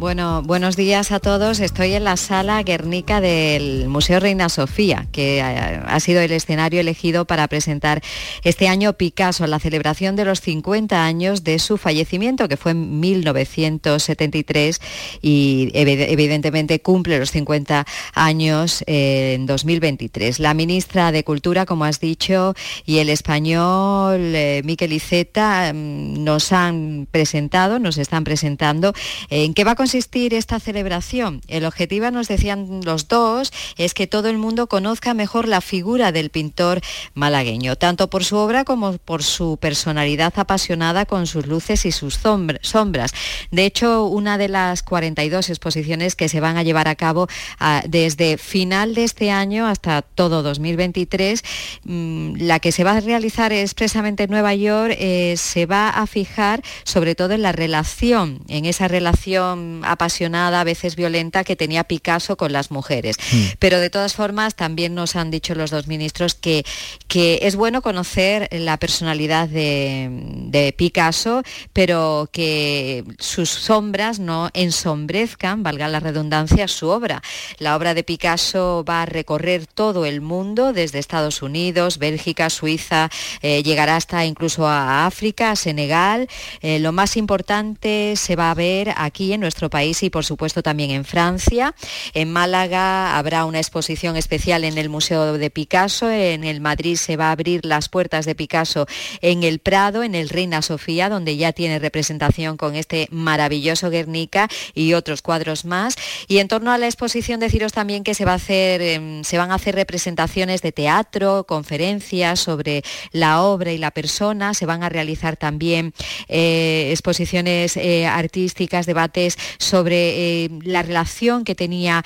Bueno, 0.00 0.40
buenos 0.42 0.76
días 0.76 1.12
a 1.12 1.20
todos. 1.20 1.60
Estoy 1.60 1.92
en 1.92 2.04
la 2.04 2.16
sala 2.16 2.62
Guernica 2.62 3.20
del 3.20 3.86
Museo 3.86 4.18
Reina 4.18 4.48
Sofía, 4.48 5.06
que 5.12 5.42
ha 5.42 6.00
sido 6.00 6.22
el 6.22 6.32
escenario 6.32 6.80
elegido 6.80 7.26
para 7.26 7.46
presentar 7.48 8.00
este 8.42 8.66
año 8.66 8.94
Picasso, 8.94 9.46
la 9.46 9.58
celebración 9.58 10.16
de 10.16 10.24
los 10.24 10.40
50 10.40 11.04
años 11.04 11.44
de 11.44 11.58
su 11.58 11.76
fallecimiento, 11.76 12.48
que 12.48 12.56
fue 12.56 12.72
en 12.72 12.98
1973 12.98 14.80
y 15.20 15.70
evidentemente 15.74 16.80
cumple 16.80 17.18
los 17.18 17.30
50 17.30 17.84
años 18.14 18.82
en 18.86 19.44
2023. 19.44 20.38
La 20.38 20.54
ministra 20.54 21.12
de 21.12 21.24
Cultura, 21.24 21.66
como 21.66 21.84
has 21.84 22.00
dicho, 22.00 22.54
y 22.86 23.00
el 23.00 23.10
español 23.10 24.34
eh, 24.34 24.62
Miquel 24.64 24.94
Iceta 24.94 25.74
mm, 25.74 26.24
nos 26.24 26.52
han 26.52 27.06
presentado, 27.10 27.78
nos 27.78 27.98
están 27.98 28.24
presentando 28.24 28.94
en 29.28 29.52
qué 29.52 29.62
va 29.62 29.72
a 29.72 29.76
consistir 29.90 30.34
esta 30.34 30.60
celebración? 30.60 31.40
El 31.48 31.64
objetivo, 31.64 32.12
nos 32.12 32.28
decían 32.28 32.80
los 32.84 33.08
dos, 33.08 33.52
es 33.76 33.92
que 33.92 34.06
todo 34.06 34.28
el 34.28 34.38
mundo 34.38 34.68
conozca 34.68 35.14
mejor 35.14 35.48
la 35.48 35.60
figura 35.60 36.12
del 36.12 36.30
pintor 36.30 36.80
malagueño, 37.14 37.74
tanto 37.74 38.08
por 38.08 38.22
su 38.22 38.36
obra 38.36 38.62
como 38.62 38.98
por 38.98 39.24
su 39.24 39.56
personalidad 39.56 40.32
apasionada 40.36 41.06
con 41.06 41.26
sus 41.26 41.48
luces 41.48 41.86
y 41.86 41.90
sus 41.90 42.20
sombras. 42.62 43.12
De 43.50 43.64
hecho, 43.64 44.04
una 44.04 44.38
de 44.38 44.48
las 44.48 44.84
42 44.84 45.48
exposiciones 45.48 46.14
que 46.14 46.28
se 46.28 46.38
van 46.38 46.56
a 46.56 46.62
llevar 46.62 46.86
a 46.86 46.94
cabo 46.94 47.26
ah, 47.58 47.82
desde 47.88 48.38
final 48.38 48.94
de 48.94 49.02
este 49.02 49.32
año 49.32 49.66
hasta 49.66 50.02
todo 50.02 50.44
2023, 50.44 51.42
mm, 51.82 52.34
la 52.36 52.60
que 52.60 52.70
se 52.70 52.84
va 52.84 52.92
a 52.92 53.00
realizar 53.00 53.52
expresamente 53.52 54.22
en 54.22 54.30
Nueva 54.30 54.54
York, 54.54 54.94
eh, 55.00 55.34
se 55.36 55.66
va 55.66 55.88
a 55.88 56.06
fijar 56.06 56.62
sobre 56.84 57.16
todo 57.16 57.34
en 57.34 57.42
la 57.42 57.50
relación, 57.50 58.38
en 58.46 58.66
esa 58.66 58.86
relación 58.86 59.79
apasionada, 59.84 60.60
a 60.60 60.64
veces 60.64 60.96
violenta, 60.96 61.44
que 61.44 61.56
tenía 61.56 61.84
Picasso 61.84 62.36
con 62.36 62.52
las 62.52 62.70
mujeres. 62.70 63.16
Hmm. 63.32 63.44
Pero 63.58 63.80
de 63.80 63.90
todas 63.90 64.14
formas, 64.14 64.54
también 64.54 64.94
nos 64.94 65.16
han 65.16 65.30
dicho 65.30 65.54
los 65.54 65.70
dos 65.70 65.86
ministros 65.86 66.34
que, 66.34 66.64
que 67.08 67.40
es 67.42 67.56
bueno 67.56 67.82
conocer 67.82 68.48
la 68.52 68.76
personalidad 68.78 69.48
de, 69.48 70.74
Picasso, 70.76 71.42
pero 71.72 72.28
que 72.32 73.04
sus 73.18 73.50
sombras 73.50 74.18
no 74.18 74.50
ensombrezcan, 74.54 75.62
valga 75.62 75.88
la 75.88 76.00
redundancia, 76.00 76.68
su 76.68 76.88
obra. 76.88 77.22
La 77.58 77.76
obra 77.76 77.94
de 77.94 78.04
Picasso 78.04 78.84
va 78.88 79.02
a 79.02 79.06
recorrer 79.06 79.66
todo 79.66 80.06
el 80.06 80.20
mundo, 80.20 80.72
desde 80.72 80.98
Estados 80.98 81.42
Unidos, 81.42 81.98
Bélgica, 81.98 82.50
Suiza, 82.50 83.10
eh, 83.42 83.62
llegará 83.62 83.96
hasta 83.96 84.24
incluso 84.24 84.66
a 84.66 85.06
África, 85.06 85.50
a 85.50 85.56
Senegal. 85.56 86.28
Eh, 86.62 86.78
lo 86.78 86.92
más 86.92 87.16
importante 87.16 88.14
se 88.16 88.36
va 88.36 88.50
a 88.50 88.54
ver 88.54 88.94
aquí 88.96 89.32
en 89.32 89.40
nuestro 89.40 89.59
nuestro 89.60 89.68
país 89.68 90.02
y 90.02 90.08
por 90.08 90.24
supuesto 90.24 90.62
también 90.62 90.90
en 90.90 91.04
Francia. 91.04 91.74
En 92.14 92.32
Málaga 92.32 93.18
habrá 93.18 93.44
una 93.44 93.58
exposición 93.58 94.16
especial 94.16 94.64
en 94.64 94.78
el 94.78 94.88
Museo 94.88 95.34
de 95.34 95.50
Picasso. 95.50 96.10
En 96.10 96.44
el 96.44 96.62
Madrid 96.62 96.96
se 96.96 97.18
va 97.18 97.28
a 97.28 97.32
abrir 97.32 97.66
las 97.66 97.90
puertas 97.90 98.24
de 98.24 98.34
Picasso 98.34 98.86
en 99.20 99.42
el 99.42 99.58
Prado, 99.58 100.02
en 100.02 100.14
el 100.14 100.30
Reina 100.30 100.62
Sofía, 100.62 101.10
donde 101.10 101.36
ya 101.36 101.52
tiene 101.52 101.78
representación 101.78 102.56
con 102.56 102.74
este 102.74 103.06
maravilloso 103.10 103.90
Guernica 103.90 104.48
y 104.72 104.94
otros 104.94 105.20
cuadros 105.20 105.66
más. 105.66 105.96
Y 106.26 106.38
en 106.38 106.48
torno 106.48 106.72
a 106.72 106.78
la 106.78 106.86
exposición 106.86 107.38
deciros 107.38 107.72
también 107.74 108.02
que 108.02 108.14
se 108.14 108.24
va 108.24 108.32
a 108.32 108.36
hacer, 108.36 108.80
em, 108.80 109.24
se 109.24 109.36
van 109.36 109.50
a 109.50 109.56
hacer 109.56 109.74
representaciones 109.74 110.62
de 110.62 110.72
teatro, 110.72 111.44
conferencias 111.44 112.40
sobre 112.40 112.82
la 113.12 113.42
obra 113.42 113.72
y 113.72 113.78
la 113.78 113.90
persona, 113.90 114.54
se 114.54 114.64
van 114.64 114.82
a 114.82 114.88
realizar 114.88 115.36
también 115.36 115.92
eh, 116.28 116.88
exposiciones 116.92 117.76
eh, 117.76 118.06
artísticas, 118.06 118.86
debates 118.86 119.36
sobre 119.58 120.44
eh, 120.44 120.50
la 120.62 120.82
relación 120.82 121.44
que 121.44 121.54
tenía 121.54 122.02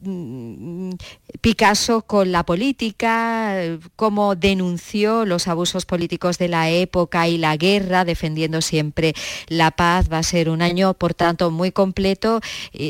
mm, 0.00 0.92
Picasso 1.40 2.02
con 2.02 2.32
la 2.32 2.44
política, 2.44 3.56
cómo 3.96 4.34
denunció 4.34 5.24
los 5.24 5.48
abusos 5.48 5.86
políticos 5.86 6.38
de 6.38 6.48
la 6.48 6.70
época 6.70 7.28
y 7.28 7.38
la 7.38 7.56
guerra, 7.56 8.04
defendiendo 8.04 8.60
siempre 8.60 9.14
la 9.48 9.70
paz. 9.70 10.08
Va 10.12 10.18
a 10.18 10.22
ser 10.22 10.50
un 10.50 10.62
año, 10.62 10.94
por 10.94 11.14
tanto, 11.14 11.50
muy 11.50 11.70
completo, 11.70 12.40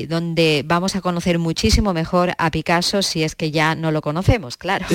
donde 0.09 0.63
vamos 0.67 0.97
a 0.97 1.01
conocer 1.01 1.39
muchísimo 1.39 1.93
mejor 1.93 2.33
a 2.39 2.51
Picasso, 2.51 3.03
si 3.03 3.23
es 3.23 3.35
que 3.35 3.51
ya 3.51 3.75
no 3.75 3.91
lo 3.91 4.01
conocemos, 4.01 4.57
claro. 4.57 4.87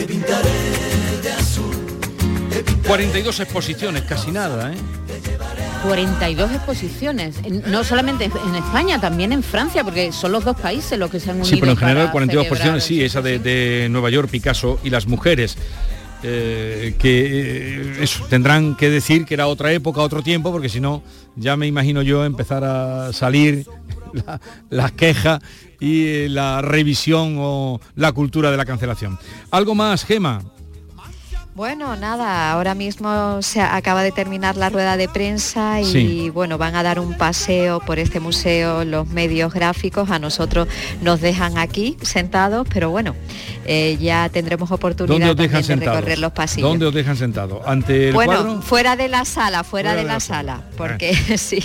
42 2.88 3.40
exposiciones, 3.40 4.04
casi 4.04 4.32
nada, 4.32 4.72
¿eh? 4.74 5.03
42 5.84 6.52
exposiciones, 6.52 7.36
no 7.68 7.84
solamente 7.84 8.26
en 8.26 8.56
España, 8.56 9.00
también 9.02 9.34
en 9.34 9.44
Francia, 9.44 9.84
porque 9.84 10.12
son 10.12 10.32
los 10.32 10.46
dos 10.46 10.56
países 10.60 10.98
los 10.98 11.12
que 11.12 11.20
se 11.20 11.30
han 11.30 11.38
unido. 11.38 11.50
Sí, 11.50 11.58
pero 11.60 11.74
en 11.74 11.78
general 11.78 12.12
42 12.12 12.46
exposiciones, 12.46 12.84
sí, 12.84 13.04
esa 13.04 13.22
de, 13.22 13.88
Nueva 13.92 14.10
York, 14.10 14.30
Picasso 14.30 14.80
y 14.84 14.90
las 14.90 15.08
mujeres. 15.08 15.58
Eh, 16.26 16.96
que 17.00 18.02
eh, 18.02 18.08
tendrán 18.30 18.76
que 18.76 18.90
decir 18.90 19.26
que 19.26 19.34
era 19.34 19.48
otra 19.48 19.74
época, 19.74 20.00
otro 20.00 20.24
tiempo, 20.24 20.54
porque 20.54 20.70
si 20.70 20.80
no, 20.80 21.04
ya 21.36 21.58
me 21.58 21.68
imagino 21.68 22.02
yo 22.02 22.24
empezar 22.24 22.64
a 22.64 23.12
salir 23.12 23.66
las 24.70 24.92
quejas 24.94 25.42
y 25.82 26.06
eh, 26.08 26.30
la 26.30 26.62
revisión 26.62 27.36
o 27.40 27.82
la 27.96 28.14
cultura 28.14 28.52
de 28.52 28.56
la 28.56 28.64
cancelación. 28.64 29.20
¿Algo 29.52 29.76
más, 29.76 30.06
Gema? 30.06 30.42
Bueno, 31.56 31.96
nada, 31.96 32.52
ahora 32.52 32.74
mismo 32.74 33.40
se 33.44 33.62
acaba 33.62 34.02
de 34.02 34.12
terminar 34.12 34.58
la 34.58 34.72
rueda 34.72 34.98
de 34.98 35.08
prensa 35.08 35.82
y 35.82 36.32
bueno, 36.32 36.58
van 36.58 36.76
a 36.76 36.82
dar 36.82 37.00
un 37.00 37.16
paseo 37.16 37.80
por 37.80 38.00
este 38.00 38.20
museo 38.20 38.84
los 38.84 39.08
medios 39.10 39.54
gráficos, 39.54 40.10
a 40.10 40.18
nosotros 40.18 40.68
nos 41.02 41.22
dejan 41.22 41.60
aquí 41.60 41.96
sentados, 42.02 42.68
pero 42.74 42.90
bueno, 42.90 43.16
eh, 43.66 44.00
ya 44.02 44.30
tendremos 44.30 44.72
oportunidad 44.72 45.36
de 45.36 45.48
recorrer 45.48 46.18
los 46.18 46.32
pasillos. 46.32 46.68
¿Dónde 46.68 46.88
os 46.88 46.94
dejan 46.94 47.18
sentados? 47.18 47.62
¿Ante 47.68 48.08
el 48.08 48.16
bueno, 48.16 48.64
fuera 48.64 48.96
de 48.96 49.08
la 49.08 49.24
sala, 49.24 49.64
fuera, 49.64 49.94
de, 49.94 50.06
la, 50.06 50.20
sala, 50.20 50.64
porque 50.76 51.14
sí, 51.38 51.64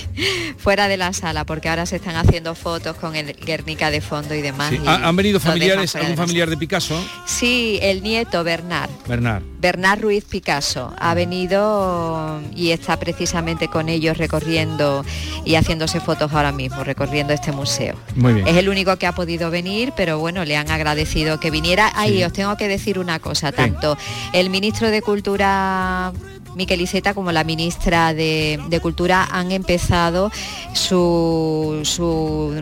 fuera 0.58 0.88
de 0.88 0.98
la 0.98 1.14
sala, 1.14 1.46
porque 1.46 1.70
ahora 1.70 1.86
se 1.86 1.96
están 1.96 2.16
haciendo 2.16 2.54
fotos 2.54 2.94
con 2.96 3.16
el 3.16 3.32
Guernica 3.32 3.90
de 3.90 4.02
fondo 4.02 4.34
y 4.34 4.42
demás. 4.42 4.70
¿Han 4.84 5.16
venido 5.16 5.40
familiares, 5.40 5.96
algún 5.96 6.16
familiar 6.16 6.50
de 6.50 6.58
Picasso? 6.58 7.02
Sí, 7.24 7.78
el 7.80 8.02
nieto 8.02 8.44
Bernard. 8.44 8.90
Bernard. 9.06 9.42
Bernard 9.58 9.77
Ruiz 9.96 10.24
Picasso 10.24 10.92
ha 10.98 11.14
venido 11.14 12.40
y 12.54 12.70
está 12.70 12.98
precisamente 12.98 13.68
con 13.68 13.88
ellos 13.88 14.18
recorriendo 14.18 15.04
y 15.44 15.54
haciéndose 15.54 16.00
fotos 16.00 16.32
ahora 16.32 16.52
mismo, 16.52 16.84
recorriendo 16.84 17.32
este 17.32 17.52
museo. 17.52 17.94
Muy 18.14 18.34
bien. 18.34 18.48
Es 18.48 18.56
el 18.56 18.68
único 18.68 18.96
que 18.96 19.06
ha 19.06 19.12
podido 19.12 19.50
venir, 19.50 19.92
pero 19.96 20.18
bueno, 20.18 20.44
le 20.44 20.56
han 20.56 20.70
agradecido 20.70 21.40
que 21.40 21.50
viniera. 21.50 21.92
Ahí 21.94 22.22
os 22.24 22.32
tengo 22.32 22.56
que 22.56 22.68
decir 22.68 22.98
una 22.98 23.18
cosa, 23.18 23.52
tanto 23.52 23.96
el 24.32 24.50
ministro 24.50 24.90
de 24.90 25.02
Cultura 25.02 26.12
Miquel 26.58 26.80
Iceta 26.80 27.14
como 27.14 27.30
la 27.30 27.44
ministra 27.44 28.14
de, 28.14 28.80
Cultura 28.82 29.28
han 29.30 29.52
empezado 29.52 30.32
su, 30.74 31.84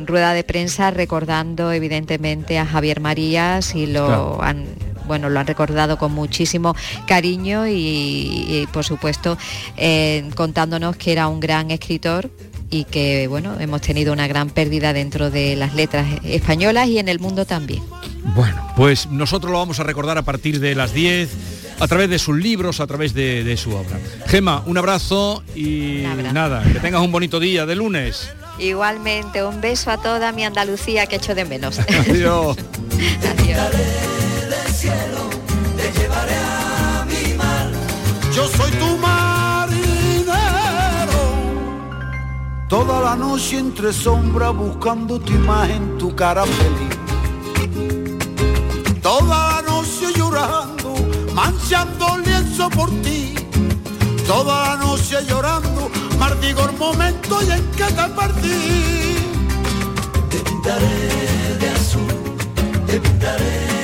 rueda 0.04 0.34
de 0.34 0.44
prensa 0.44 0.90
recordando 0.90 1.72
evidentemente 1.72 2.58
a 2.58 2.66
Javier 2.66 3.00
Marías 3.00 3.74
y 3.74 3.86
lo 3.86 4.42
han 4.42 4.66
bueno, 5.06 5.28
lo 5.28 5.40
han 5.40 5.46
recordado 5.46 5.98
con 5.98 6.12
muchísimo 6.12 6.74
cariño 7.06 7.66
y, 7.66 8.66
por 8.72 8.84
supuesto 8.84 9.38
eh, 9.76 10.28
contándonos 10.34 10.96
que 10.96 11.12
era 11.12 11.28
un 11.28 11.40
gran 11.40 11.70
escritor 11.70 12.30
y 12.70 12.84
que 12.84 13.28
bueno, 13.28 13.56
hemos 13.60 13.80
tenido 13.80 14.12
una 14.12 14.26
gran 14.26 14.50
pérdida 14.50 14.92
dentro 14.92 15.30
de 15.30 15.56
las 15.56 15.74
letras 15.74 16.06
españolas 16.24 16.88
y 16.88 16.98
en 16.98 17.08
el 17.08 17.20
mundo 17.20 17.44
también. 17.44 17.82
Bueno, 18.34 18.72
pues 18.76 19.08
nosotros 19.08 19.52
lo 19.52 19.58
vamos 19.58 19.78
a 19.80 19.84
recordar 19.84 20.18
a 20.18 20.22
partir 20.22 20.60
de 20.60 20.74
las 20.74 20.92
10 20.92 21.30
a 21.78 21.86
través 21.86 22.08
de 22.08 22.18
sus 22.18 22.36
libros, 22.36 22.80
a 22.80 22.86
través 22.86 23.14
de, 23.14 23.56
su 23.56 23.74
obra. 23.74 23.98
Gema, 24.26 24.62
un 24.66 24.78
abrazo 24.78 25.42
y 25.54 26.04
nada, 26.32 26.62
que 26.64 26.80
tengas 26.80 27.02
un 27.02 27.12
bonito 27.12 27.38
día 27.38 27.66
de 27.66 27.76
lunes. 27.76 28.30
Igualmente, 28.58 29.44
un 29.44 29.60
beso 29.60 29.90
a 29.90 29.98
toda 29.98 30.32
mi 30.32 30.44
Andalucía 30.44 31.06
que 31.06 31.16
echo 31.16 31.34
de 31.34 31.44
menos. 31.44 31.78
Adiós. 32.08 32.56
Adiós 33.38 34.25
cielo, 34.76 35.22
te 35.76 35.90
llevaré 35.98 36.36
a 36.36 37.06
mi 37.10 37.34
mar. 37.34 37.70
Yo 38.34 38.46
soy 38.46 38.70
tu 38.72 38.98
marinero. 38.98 40.36
Toda 42.68 43.00
la 43.00 43.16
noche 43.16 43.58
entre 43.58 43.92
sombras 43.92 44.54
buscando 44.54 45.18
tu 45.18 45.32
imagen, 45.32 45.96
tu 45.98 46.14
cara 46.14 46.44
feliz. 46.44 46.94
Toda 49.00 49.38
la 49.52 49.62
noche 49.62 50.06
llorando, 50.14 50.94
manchando 51.32 52.16
el 52.16 52.22
lienzo 52.24 52.68
por 52.68 52.90
ti. 53.02 53.34
Toda 54.26 54.54
la 54.68 54.76
noche 54.84 55.16
llorando, 55.26 55.90
mardigo 56.18 56.60
el 56.68 56.76
momento 56.76 57.38
y 57.46 57.50
en 57.50 57.64
que 57.78 57.84
te 57.98 58.06
perdí. 58.18 59.16
Te 60.30 60.38
pintaré 60.46 61.56
de 61.60 61.68
azul, 61.70 62.14
te 62.86 63.00
pintaré 63.00 63.75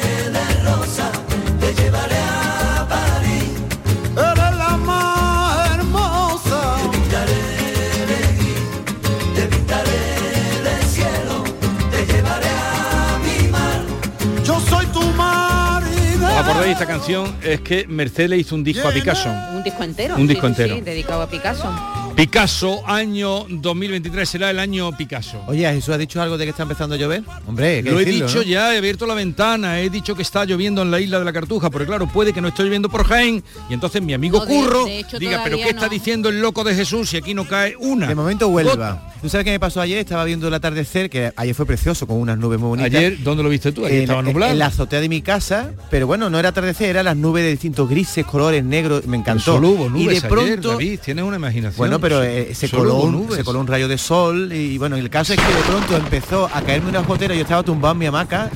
acordáis 16.42 16.66
de 16.66 16.72
esta 16.72 16.86
canción? 16.86 17.36
Es 17.42 17.60
que 17.60 17.86
Mercedes 17.86 18.30
le 18.30 18.38
hizo 18.38 18.54
un 18.54 18.64
disco 18.64 18.88
a 18.88 18.92
Picasso. 18.92 19.30
Un 19.54 19.62
disco 19.62 19.82
entero. 19.82 20.16
Un 20.16 20.26
disco 20.26 20.46
entero. 20.46 20.74
Sí, 20.76 20.80
dedicado 20.80 21.22
a 21.22 21.28
Picasso. 21.28 22.01
Picasso, 22.14 22.82
año 22.86 23.46
2023 23.48 24.28
será 24.28 24.50
el 24.50 24.58
año 24.58 24.96
Picasso. 24.96 25.42
Oye, 25.46 25.70
Jesús 25.72 25.94
ha 25.94 25.98
dicho 25.98 26.20
algo 26.20 26.36
de 26.36 26.44
que 26.44 26.50
está 26.50 26.62
empezando 26.64 26.94
a 26.94 26.98
llover. 26.98 27.22
Hombre, 27.46 27.82
lo 27.82 27.98
he 27.98 28.04
dicho 28.04 28.42
ya, 28.42 28.74
he 28.74 28.78
abierto 28.78 29.06
la 29.06 29.14
ventana, 29.14 29.80
he 29.80 29.90
dicho 29.90 30.14
que 30.14 30.22
está 30.22 30.44
lloviendo 30.44 30.82
en 30.82 30.90
la 30.90 31.00
isla 31.00 31.18
de 31.18 31.24
la 31.24 31.32
Cartuja, 31.32 31.70
porque 31.70 31.86
claro, 31.86 32.06
puede 32.06 32.32
que 32.32 32.40
no 32.40 32.48
esté 32.48 32.62
lloviendo 32.64 32.88
por 32.88 33.04
Jaén 33.04 33.42
y 33.68 33.74
entonces 33.74 34.02
mi 34.02 34.14
amigo 34.14 34.44
Curro 34.44 34.84
diga, 35.18 35.42
pero 35.44 35.56
¿qué 35.56 35.70
está 35.70 35.88
diciendo 35.88 36.28
el 36.28 36.40
loco 36.40 36.64
de 36.64 36.74
Jesús 36.74 37.10
si 37.10 37.16
aquí 37.16 37.34
no 37.34 37.46
cae 37.46 37.74
una? 37.78 38.06
De 38.06 38.14
momento 38.14 38.48
Huelva. 38.48 39.08
¿Tú 39.22 39.28
sabes 39.28 39.44
qué 39.44 39.52
me 39.52 39.60
pasó 39.60 39.80
ayer? 39.80 39.98
Estaba 39.98 40.24
viendo 40.24 40.48
el 40.48 40.54
atardecer, 40.54 41.08
que 41.08 41.32
ayer 41.36 41.54
fue 41.54 41.64
precioso, 41.64 42.08
con 42.08 42.16
unas 42.16 42.36
nubes 42.38 42.58
muy 42.58 42.70
bonitas. 42.70 42.92
¿Ayer 42.92 43.22
dónde 43.22 43.44
lo 43.44 43.48
viste 43.48 43.70
tú? 43.70 43.86
Ayer 43.86 44.02
estaba 44.02 44.20
nublado. 44.20 44.50
En 44.50 44.58
la 44.58 44.66
azotea 44.66 45.00
de 45.00 45.08
mi 45.08 45.22
casa, 45.22 45.70
pero 45.90 46.08
bueno, 46.08 46.28
no 46.28 46.40
era 46.40 46.48
atardecer, 46.48 46.90
era 46.90 47.04
las 47.04 47.16
nubes 47.16 47.44
de 47.44 47.50
distintos 47.50 47.88
grises, 47.88 48.26
colores, 48.26 48.64
negros, 48.64 49.06
me 49.06 49.16
encantó. 49.16 49.54
Solo 49.54 49.68
hubo 49.68 49.88
nubes 49.88 50.18
y 50.18 50.20
de 50.20 50.28
pronto, 50.28 50.70
David, 50.72 50.98
tienes 51.04 51.24
una 51.24 51.36
imaginación. 51.36 51.78
Bueno, 51.78 52.00
pero 52.02 52.22
eh, 52.22 52.52
se, 52.54 52.68
coló 52.68 52.96
un, 52.96 53.30
se 53.30 53.44
coló 53.44 53.60
un 53.60 53.66
rayo 53.66 53.86
de 53.86 53.96
sol 53.96 54.52
y 54.52 54.76
bueno, 54.76 54.96
el 54.96 55.08
caso 55.08 55.32
es 55.32 55.40
que 55.40 55.54
de 55.54 55.62
pronto 55.62 55.96
empezó 55.96 56.50
a 56.52 56.60
caerme 56.62 56.90
una 56.90 57.00
gotera, 57.00 57.34
yo 57.34 57.42
estaba 57.42 57.62
tumbado 57.62 57.92
en 57.92 57.98
mi 57.98 58.06
hamaca, 58.06 58.50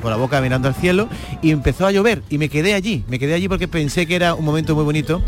con 0.00 0.10
la 0.10 0.16
boca 0.16 0.40
mirando 0.40 0.68
al 0.68 0.74
cielo, 0.74 1.08
y 1.42 1.50
empezó 1.50 1.84
a 1.84 1.90
llover 1.90 2.22
y 2.30 2.38
me 2.38 2.48
quedé 2.48 2.74
allí, 2.74 3.04
me 3.08 3.18
quedé 3.18 3.34
allí 3.34 3.48
porque 3.48 3.66
pensé 3.66 4.06
que 4.06 4.14
era 4.14 4.34
un 4.34 4.44
momento 4.44 4.76
muy 4.76 4.84
bonito 4.84 5.20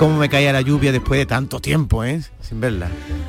cómo 0.00 0.16
me 0.16 0.30
caía 0.30 0.50
la 0.50 0.62
lluvia 0.62 0.92
después 0.92 1.20
de 1.20 1.26
tanto 1.26 1.60
tiempo, 1.60 2.04
¿eh? 2.04 2.22
Sin 2.40 2.58
verla. 2.58 2.88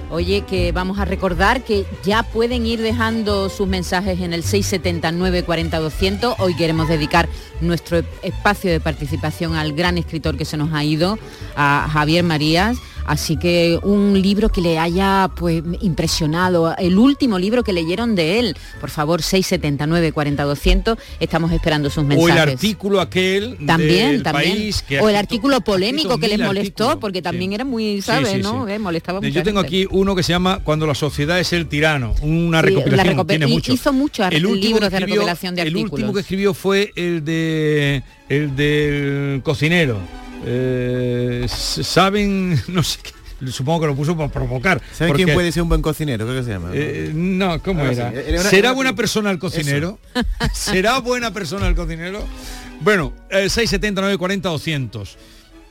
Oye, 0.09 0.45
que 0.47 0.71
vamos 0.71 0.99
a 0.99 1.05
recordar 1.05 1.65
que 1.65 1.85
ya 2.05 2.23
pueden 2.23 2.65
ir 2.65 2.81
dejando 2.81 3.49
sus 3.49 3.67
mensajes 3.67 4.21
en 4.21 4.31
el 4.31 4.41
679 4.41 5.43
40 5.43 5.79
200. 5.79 6.35
Hoy 6.39 6.55
queremos 6.55 6.87
dedicar 6.87 7.27
nuestro 7.59 8.01
espacio 8.23 8.71
de 8.71 8.79
participación 8.79 9.55
al 9.55 9.73
gran 9.73 9.97
escritor 9.97 10.37
que 10.37 10.45
se 10.45 10.55
nos 10.55 10.71
ha 10.71 10.81
ido, 10.85 11.19
a 11.57 11.89
Javier 11.91 12.23
Marías. 12.23 12.77
Así 13.05 13.37
que 13.37 13.79
un 13.83 14.21
libro 14.21 14.49
que 14.49 14.61
le 14.61 14.77
haya 14.77 15.29
pues 15.35 15.63
impresionado, 15.81 16.75
el 16.77 16.97
último 16.97 17.39
libro 17.39 17.63
que 17.63 17.73
leyeron 17.73 18.15
de 18.15 18.39
él, 18.39 18.55
por 18.79 18.89
favor 18.89 19.21
679 19.21 20.11
40 20.11 20.43
200, 20.43 20.97
estamos 21.19 21.51
esperando 21.51 21.89
sus 21.89 22.03
mensajes. 22.03 22.31
O 22.31 22.43
el 22.43 22.49
artículo 22.49 23.01
aquel 23.01 23.57
también, 23.65 24.23
también. 24.23 24.71
o 25.01 25.09
el 25.09 25.15
artículo 25.15 25.61
polémico 25.61 26.19
que 26.19 26.27
les 26.27 26.39
molestó, 26.61 26.99
porque 26.99 27.21
también 27.21 27.53
era 27.53 27.65
muy, 27.65 28.01
¿sabes? 28.01 28.41
¿no? 28.43 28.67
Eh, 28.67 28.77
gustaba 28.77 29.19
Eh, 29.19 29.21
mucha 29.21 29.33
Yo 29.33 29.43
tengo 29.43 29.61
gente. 29.61 29.77
aquí 29.83 29.87
uno 29.91 30.15
que 30.15 30.23
se 30.23 30.31
llama 30.33 30.59
Cuando 30.63 30.85
la 30.87 30.95
sociedad 30.95 31.39
es 31.39 31.51
el 31.53 31.67
tirano, 31.67 32.13
una 32.21 32.59
Sí, 32.61 32.67
recopilación, 32.67 33.15
la 33.17 33.23
recopi- 33.23 33.27
tiene 33.27 33.47
mucho. 33.47 33.73
hizo 33.73 33.93
muchos 33.93 34.25
ar- 34.25 34.33
libros 34.33 34.89
que 34.89 34.95
de 34.95 34.99
recopilación 34.99 35.55
de 35.55 35.61
El 35.63 35.67
último 35.69 35.85
artículos. 35.87 36.13
que 36.15 36.19
escribió 36.21 36.53
fue 36.53 36.91
el 36.95 37.23
de 37.25 38.03
el 38.29 38.55
del 38.55 39.41
cocinero. 39.43 39.99
Eh, 40.45 41.45
saben, 41.47 42.59
no 42.67 42.83
sé 42.83 42.99
qué, 43.03 43.11
supongo 43.51 43.81
que 43.81 43.87
lo 43.87 43.95
puso 43.95 44.15
por 44.17 44.29
provocar. 44.31 44.81
¿Saben 44.93 45.13
quién 45.13 45.33
puede 45.33 45.51
ser 45.51 45.63
un 45.63 45.69
buen 45.69 45.81
cocinero? 45.81 46.25
¿Qué 46.27 46.43
se 46.43 46.49
llama? 46.49 46.69
Eh, 46.73 47.11
no, 47.13 47.61
¿cómo 47.61 47.81
Ah, 47.83 47.91
era? 47.91 48.11
sí, 48.11 48.17
era 48.27 48.41
una- 48.41 48.49
¿Será 48.49 48.57
era- 48.69 48.71
buena 48.73 48.95
persona 48.95 49.31
el 49.31 49.39
cocinero? 49.39 49.99
¿Será 50.53 50.99
buena 50.99 51.31
persona 51.33 51.67
el 51.67 51.75
cocinero? 51.75 52.25
Bueno, 52.81 53.13
eh, 53.29 53.49
670 53.49 54.01
940 54.01 54.49
200. 54.49 55.17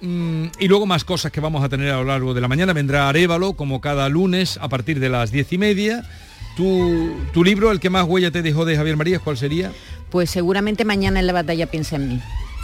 Mm, 0.01 0.47
y 0.59 0.69
luego 0.69 0.87
más 0.87 1.05
cosas 1.05 1.31
que 1.31 1.41
vamos 1.41 1.63
a 1.63 1.69
tener 1.69 1.91
a 1.91 1.97
lo 1.97 2.05
largo 2.05 2.35
de 2.35 2.41
la 2.41 2.49
mañana. 2.49 2.73
Vendrá 2.73 3.09
Arevalo, 3.09 3.55
como 3.55 3.81
cada 3.81 4.09
lunes, 4.09 4.59
a 4.61 4.69
partir 4.69 5.01
de 5.01 5.09
las 5.09 5.31
diez 5.31 5.53
y 5.53 5.59
media. 5.59 6.05
Tu, 6.57 7.45
libro, 7.45 7.71
el 7.71 7.81
que 7.81 7.91
más 7.91 8.07
huella 8.07 8.31
te 8.31 8.43
dejó 8.43 8.65
de 8.65 8.77
Javier 8.77 8.97
Marías, 8.97 9.23
¿cuál 9.23 9.39
sería? 9.39 9.73
Pues 10.11 10.31
seguramente 10.31 10.85
mañana 10.85 11.21
en 11.21 11.27
la 11.27 11.33
batalla 11.33 11.67
piensa 11.67 11.97
en 11.97 12.09
mí. 12.09 12.21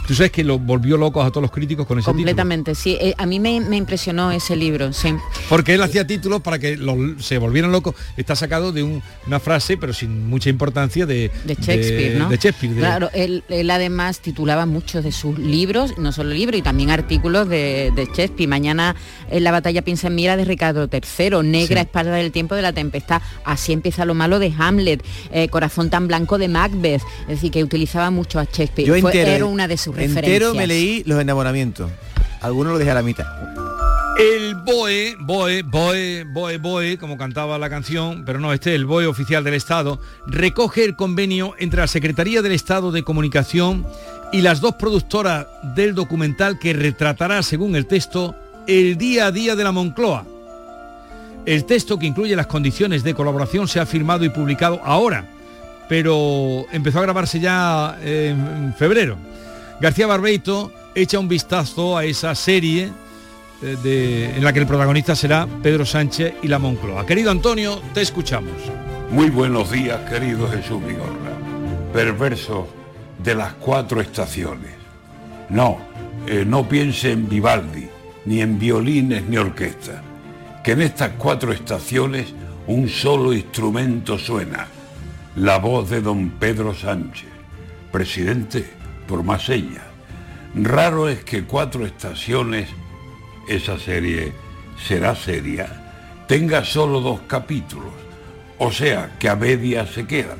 Tú 0.07 0.15
sabes 0.15 0.31
que 0.31 0.43
lo 0.43 0.57
volvió 0.57 0.95
locos 0.97 1.25
a 1.25 1.29
todos 1.31 1.41
los 1.41 1.51
críticos 1.51 1.85
con 1.85 1.99
ese 1.99 2.05
título. 2.05 2.19
Completamente, 2.19 2.75
sí. 2.75 2.97
Eh, 3.01 3.13
a 3.17 3.25
mí 3.25 3.39
me, 3.41 3.59
me 3.59 3.75
impresionó 3.75 4.31
ese 4.31 4.55
libro, 4.55 4.93
sí. 4.93 5.13
Porque 5.49 5.73
él 5.73 5.81
hacía 5.83 6.07
títulos 6.07 6.41
para 6.41 6.59
que 6.59 6.77
los- 6.77 7.23
se 7.25 7.37
volvieran 7.37 7.71
locos. 7.73 7.93
Está 8.15 8.35
sacado 8.35 8.71
de 8.71 8.83
un- 8.83 9.03
una 9.27 9.39
frase, 9.41 9.75
pero 9.77 9.91
sin 9.91 10.29
mucha 10.29 10.49
importancia, 10.49 11.05
de, 11.05 11.29
de 11.43 11.55
Shakespeare, 11.55 12.13
de- 12.13 12.19
¿no? 12.19 12.29
de 12.29 12.37
Shakespeare, 12.37 12.73
de- 12.73 12.79
Claro, 12.79 13.09
él, 13.13 13.43
él 13.49 13.69
además 13.69 14.19
titulaba 14.21 14.65
muchos 14.65 15.03
de 15.03 15.11
sus 15.11 15.37
libros, 15.37 15.97
no 15.97 16.11
solo 16.13 16.29
libros, 16.31 16.57
y 16.59 16.61
también 16.61 16.89
artículos 16.89 17.49
de, 17.49 17.91
de 17.93 18.05
Shakespeare. 18.05 18.47
Mañana 18.47 18.95
en 19.29 19.43
la 19.43 19.51
batalla 19.51 19.81
piensa 19.81 20.07
en 20.07 20.15
mira 20.15 20.37
de 20.37 20.45
Ricardo 20.45 20.87
III, 20.91 21.43
Negra 21.43 21.81
Sí. 21.81 21.85
espada 21.87 22.15
del 22.15 22.31
tiempo 22.31 22.55
de 22.55 22.61
la 22.61 22.71
tempestad, 22.71 23.21
así 23.43 23.73
empieza 23.73 24.05
lo 24.05 24.13
malo 24.13 24.39
de 24.39 24.53
Hamlet, 24.57 25.03
eh, 25.33 25.49
Corazón 25.49 25.89
tan 25.89 26.07
blanco 26.07 26.37
de 26.37 26.47
Macbeth, 26.47 27.01
es 27.23 27.27
decir, 27.27 27.51
que 27.51 27.61
utilizaba 27.61 28.09
mucho 28.09 28.39
a 28.39 28.45
Shakespeare. 28.45 28.87
Yo 28.87 28.95
Fue- 29.01 29.11
entero, 29.11 29.31
era 29.31 29.45
una 29.45 29.67
de 29.67 29.75
sus 29.75 29.96
entero 29.97 30.53
me 30.53 30.67
leí 30.67 31.03
Los 31.05 31.21
enamoramientos. 31.21 31.89
Algunos 32.41 32.73
lo 32.73 32.79
dejé 32.79 32.91
a 32.91 32.95
la 32.95 33.03
mitad. 33.03 33.25
El 34.17 34.55
BOE, 34.55 35.15
BOE, 35.19 35.61
BOE, 35.61 36.23
BOE, 36.23 36.57
BOE, 36.57 36.97
como 36.97 37.17
cantaba 37.17 37.59
la 37.59 37.69
canción, 37.69 38.23
pero 38.25 38.39
no, 38.39 38.51
este, 38.51 38.73
el 38.73 38.87
BOE 38.87 39.05
oficial 39.05 39.43
del 39.43 39.53
Estado, 39.53 40.01
recoge 40.25 40.83
el 40.83 40.95
convenio 40.95 41.53
entre 41.59 41.81
la 41.81 41.87
Secretaría 41.87 42.41
del 42.41 42.53
Estado 42.53 42.91
de 42.91 43.03
Comunicación 43.03 43.85
y 44.31 44.41
las 44.41 44.59
dos 44.59 44.73
productoras 44.73 45.45
del 45.75 45.93
documental 45.93 46.57
que 46.57 46.73
retratará, 46.73 47.43
según 47.43 47.75
el 47.75 47.85
texto, 47.85 48.33
el 48.65 48.97
día 48.97 49.27
a 49.27 49.31
día 49.31 49.55
de 49.55 49.63
la 49.63 49.71
Moncloa. 49.71 50.25
El 51.45 51.65
texto 51.65 51.99
que 51.99 52.07
incluye 52.07 52.35
las 52.35 52.47
condiciones 52.47 53.03
de 53.03 53.13
colaboración 53.13 53.67
se 53.67 53.79
ha 53.79 53.85
firmado 53.85 54.25
y 54.25 54.29
publicado 54.29 54.81
ahora, 54.83 55.25
pero 55.87 56.65
empezó 56.71 56.97
a 56.97 57.03
grabarse 57.03 57.39
ya 57.39 57.99
en 58.03 58.73
febrero. 58.75 59.15
García 59.79 60.07
Barbeito 60.07 60.71
echa 60.95 61.19
un 61.19 61.27
vistazo 61.27 61.95
a 61.95 62.03
esa 62.03 62.33
serie 62.33 62.91
eh, 63.61 64.33
en 64.35 64.43
la 64.43 64.51
que 64.51 64.59
el 64.59 64.65
protagonista 64.65 65.15
será 65.15 65.47
Pedro 65.61 65.85
Sánchez 65.85 66.33
y 66.41 66.47
la 66.47 66.57
Moncloa. 66.57 67.05
Querido 67.05 67.29
Antonio, 67.29 67.79
te 67.93 68.01
escuchamos. 68.01 68.53
Muy 69.11 69.29
buenos 69.29 69.71
días, 69.71 69.99
querido 70.09 70.49
Jesús 70.49 70.83
Vigorra. 70.83 71.31
Perversos 71.93 72.65
de 73.23 73.35
las 73.35 73.53
cuatro 73.53 74.01
estaciones. 74.01 74.73
No, 75.49 75.77
eh, 76.25 76.43
no 76.45 76.67
piense 76.67 77.11
en 77.11 77.29
Vivaldi, 77.29 77.87
ni 78.25 78.41
en 78.41 78.57
violines 78.57 79.23
ni 79.25 79.37
orquesta. 79.37 80.01
Que 80.63 80.71
en 80.71 80.81
estas 80.81 81.11
cuatro 81.19 81.53
estaciones 81.53 82.33
un 82.65 82.89
solo 82.89 83.31
instrumento 83.31 84.17
suena. 84.17 84.67
La 85.35 85.59
voz 85.59 85.91
de 85.91 86.01
don 86.01 86.31
Pedro 86.31 86.73
Sánchez, 86.73 87.29
presidente 87.91 88.76
por 89.07 89.23
más 89.23 89.45
señas. 89.45 89.83
Raro 90.53 91.07
es 91.07 91.23
que 91.23 91.43
cuatro 91.43 91.85
estaciones, 91.85 92.69
esa 93.47 93.79
serie 93.79 94.33
será 94.87 95.15
seria, 95.15 95.67
tenga 96.27 96.63
solo 96.63 96.99
dos 96.99 97.21
capítulos, 97.27 97.93
o 98.59 98.71
sea 98.71 99.15
que 99.19 99.29
a 99.29 99.35
medias 99.35 99.89
se 99.91 100.05
quedan 100.05 100.37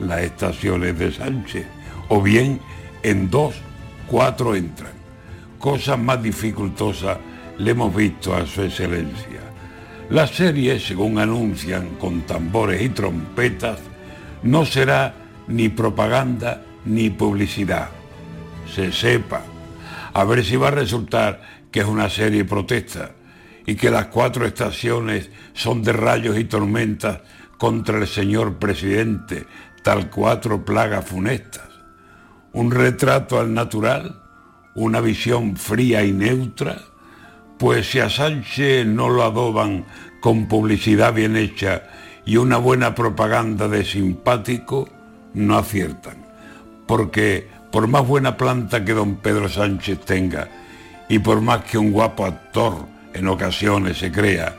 las 0.00 0.20
estaciones 0.20 0.98
de 0.98 1.12
Sánchez, 1.12 1.66
o 2.08 2.22
bien 2.22 2.60
en 3.02 3.30
dos, 3.30 3.54
cuatro 4.06 4.54
entran. 4.54 4.92
Cosas 5.58 5.98
más 5.98 6.22
dificultosas 6.22 7.18
le 7.58 7.72
hemos 7.72 7.94
visto 7.94 8.34
a 8.34 8.46
su 8.46 8.62
excelencia. 8.62 9.40
La 10.10 10.26
serie, 10.26 10.78
según 10.78 11.18
anuncian 11.18 11.96
con 11.96 12.22
tambores 12.22 12.80
y 12.80 12.88
trompetas, 12.90 13.78
no 14.42 14.64
será 14.64 15.14
ni 15.48 15.68
propaganda 15.68 16.62
ni 16.88 17.10
publicidad. 17.10 17.90
Se 18.74 18.92
sepa. 18.92 19.42
A 20.14 20.24
ver 20.24 20.44
si 20.44 20.56
va 20.56 20.68
a 20.68 20.72
resultar 20.72 21.40
que 21.70 21.80
es 21.80 21.86
una 21.86 22.08
serie 22.08 22.44
protesta 22.44 23.12
y 23.66 23.76
que 23.76 23.90
las 23.90 24.06
cuatro 24.06 24.46
estaciones 24.46 25.30
son 25.52 25.82
de 25.82 25.92
rayos 25.92 26.38
y 26.38 26.44
tormentas 26.44 27.20
contra 27.58 27.98
el 27.98 28.06
señor 28.06 28.56
presidente, 28.56 29.44
tal 29.82 30.08
cuatro 30.10 30.64
plagas 30.64 31.04
funestas. 31.04 31.68
Un 32.52 32.70
retrato 32.70 33.38
al 33.38 33.52
natural, 33.52 34.22
una 34.74 35.00
visión 35.00 35.56
fría 35.56 36.04
y 36.04 36.12
neutra, 36.12 36.78
pues 37.58 37.90
si 37.90 37.98
a 37.98 38.08
Sánchez 38.08 38.86
no 38.86 39.10
lo 39.10 39.24
adoban 39.24 39.84
con 40.20 40.48
publicidad 40.48 41.12
bien 41.12 41.36
hecha 41.36 41.82
y 42.24 42.36
una 42.36 42.56
buena 42.56 42.94
propaganda 42.94 43.68
de 43.68 43.84
simpático, 43.84 44.88
no 45.34 45.58
aciertan. 45.58 46.27
Porque 46.88 47.46
por 47.70 47.86
más 47.86 48.04
buena 48.06 48.36
planta 48.36 48.82
que 48.84 48.94
don 48.94 49.16
Pedro 49.16 49.48
Sánchez 49.48 50.00
tenga 50.06 50.48
y 51.08 51.18
por 51.18 51.42
más 51.42 51.64
que 51.64 51.76
un 51.76 51.92
guapo 51.92 52.24
actor 52.24 52.86
en 53.12 53.28
ocasiones 53.28 53.98
se 53.98 54.10
crea, 54.10 54.56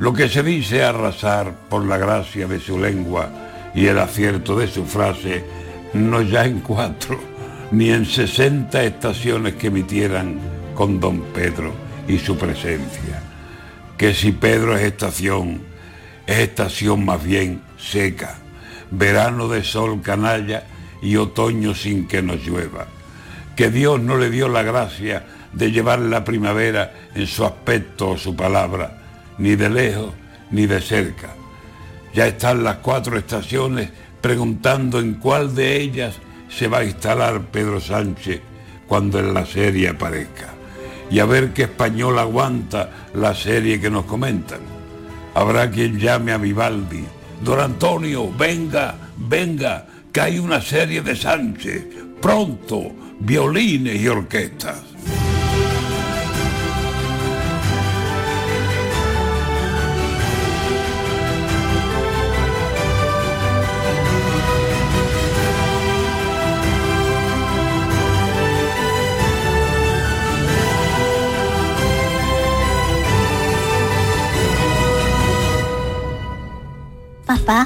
lo 0.00 0.12
que 0.12 0.28
se 0.28 0.42
dice 0.42 0.82
arrasar 0.82 1.54
por 1.68 1.84
la 1.84 1.96
gracia 1.96 2.48
de 2.48 2.58
su 2.58 2.78
lengua 2.78 3.30
y 3.74 3.86
el 3.86 3.98
acierto 3.98 4.58
de 4.58 4.66
su 4.66 4.84
frase, 4.84 5.44
no 5.94 6.20
ya 6.20 6.44
en 6.44 6.60
cuatro, 6.60 7.18
ni 7.70 7.90
en 7.90 8.06
sesenta 8.06 8.82
estaciones 8.82 9.54
que 9.54 9.68
emitieran 9.68 10.38
con 10.74 10.98
don 10.98 11.20
Pedro 11.32 11.72
y 12.08 12.18
su 12.18 12.36
presencia. 12.36 13.22
Que 13.96 14.14
si 14.14 14.32
Pedro 14.32 14.76
es 14.76 14.82
estación, 14.82 15.60
es 16.26 16.38
estación 16.38 17.04
más 17.04 17.22
bien 17.22 17.62
seca, 17.78 18.36
verano 18.90 19.46
de 19.46 19.62
sol 19.62 20.00
canalla 20.02 20.64
y 21.02 21.16
otoño 21.16 21.74
sin 21.74 22.06
que 22.06 22.22
nos 22.22 22.44
llueva. 22.44 22.86
Que 23.56 23.70
Dios 23.70 24.00
no 24.00 24.16
le 24.16 24.30
dio 24.30 24.48
la 24.48 24.62
gracia 24.62 25.26
de 25.52 25.72
llevar 25.72 25.98
la 26.00 26.24
primavera 26.24 26.92
en 27.14 27.26
su 27.26 27.44
aspecto 27.44 28.10
o 28.10 28.18
su 28.18 28.36
palabra, 28.36 29.02
ni 29.38 29.56
de 29.56 29.70
lejos 29.70 30.12
ni 30.50 30.66
de 30.66 30.80
cerca. 30.80 31.34
Ya 32.14 32.26
están 32.26 32.64
las 32.64 32.76
cuatro 32.76 33.18
estaciones 33.18 33.90
preguntando 34.20 34.98
en 34.98 35.14
cuál 35.14 35.54
de 35.54 35.80
ellas 35.80 36.16
se 36.48 36.68
va 36.68 36.78
a 36.78 36.84
instalar 36.84 37.42
Pedro 37.46 37.80
Sánchez 37.80 38.40
cuando 38.86 39.20
en 39.20 39.34
la 39.34 39.44
serie 39.46 39.90
aparezca. 39.90 40.54
Y 41.10 41.20
a 41.20 41.26
ver 41.26 41.52
qué 41.52 41.62
español 41.64 42.18
aguanta 42.18 42.90
la 43.14 43.34
serie 43.34 43.80
que 43.80 43.90
nos 43.90 44.04
comentan. 44.04 44.60
Habrá 45.34 45.70
quien 45.70 45.98
llame 45.98 46.32
a 46.32 46.38
Vivaldi. 46.38 47.04
Don 47.42 47.60
Antonio, 47.60 48.32
venga, 48.36 48.96
venga, 49.16 49.86
que 50.12 50.20
hay 50.20 50.38
una 50.38 50.60
serie 50.60 51.02
de 51.02 51.16
Sánchez. 51.16 51.84
Pronto, 52.20 52.94
violines 53.20 54.00
y 54.00 54.08
orquestas. 54.08 54.87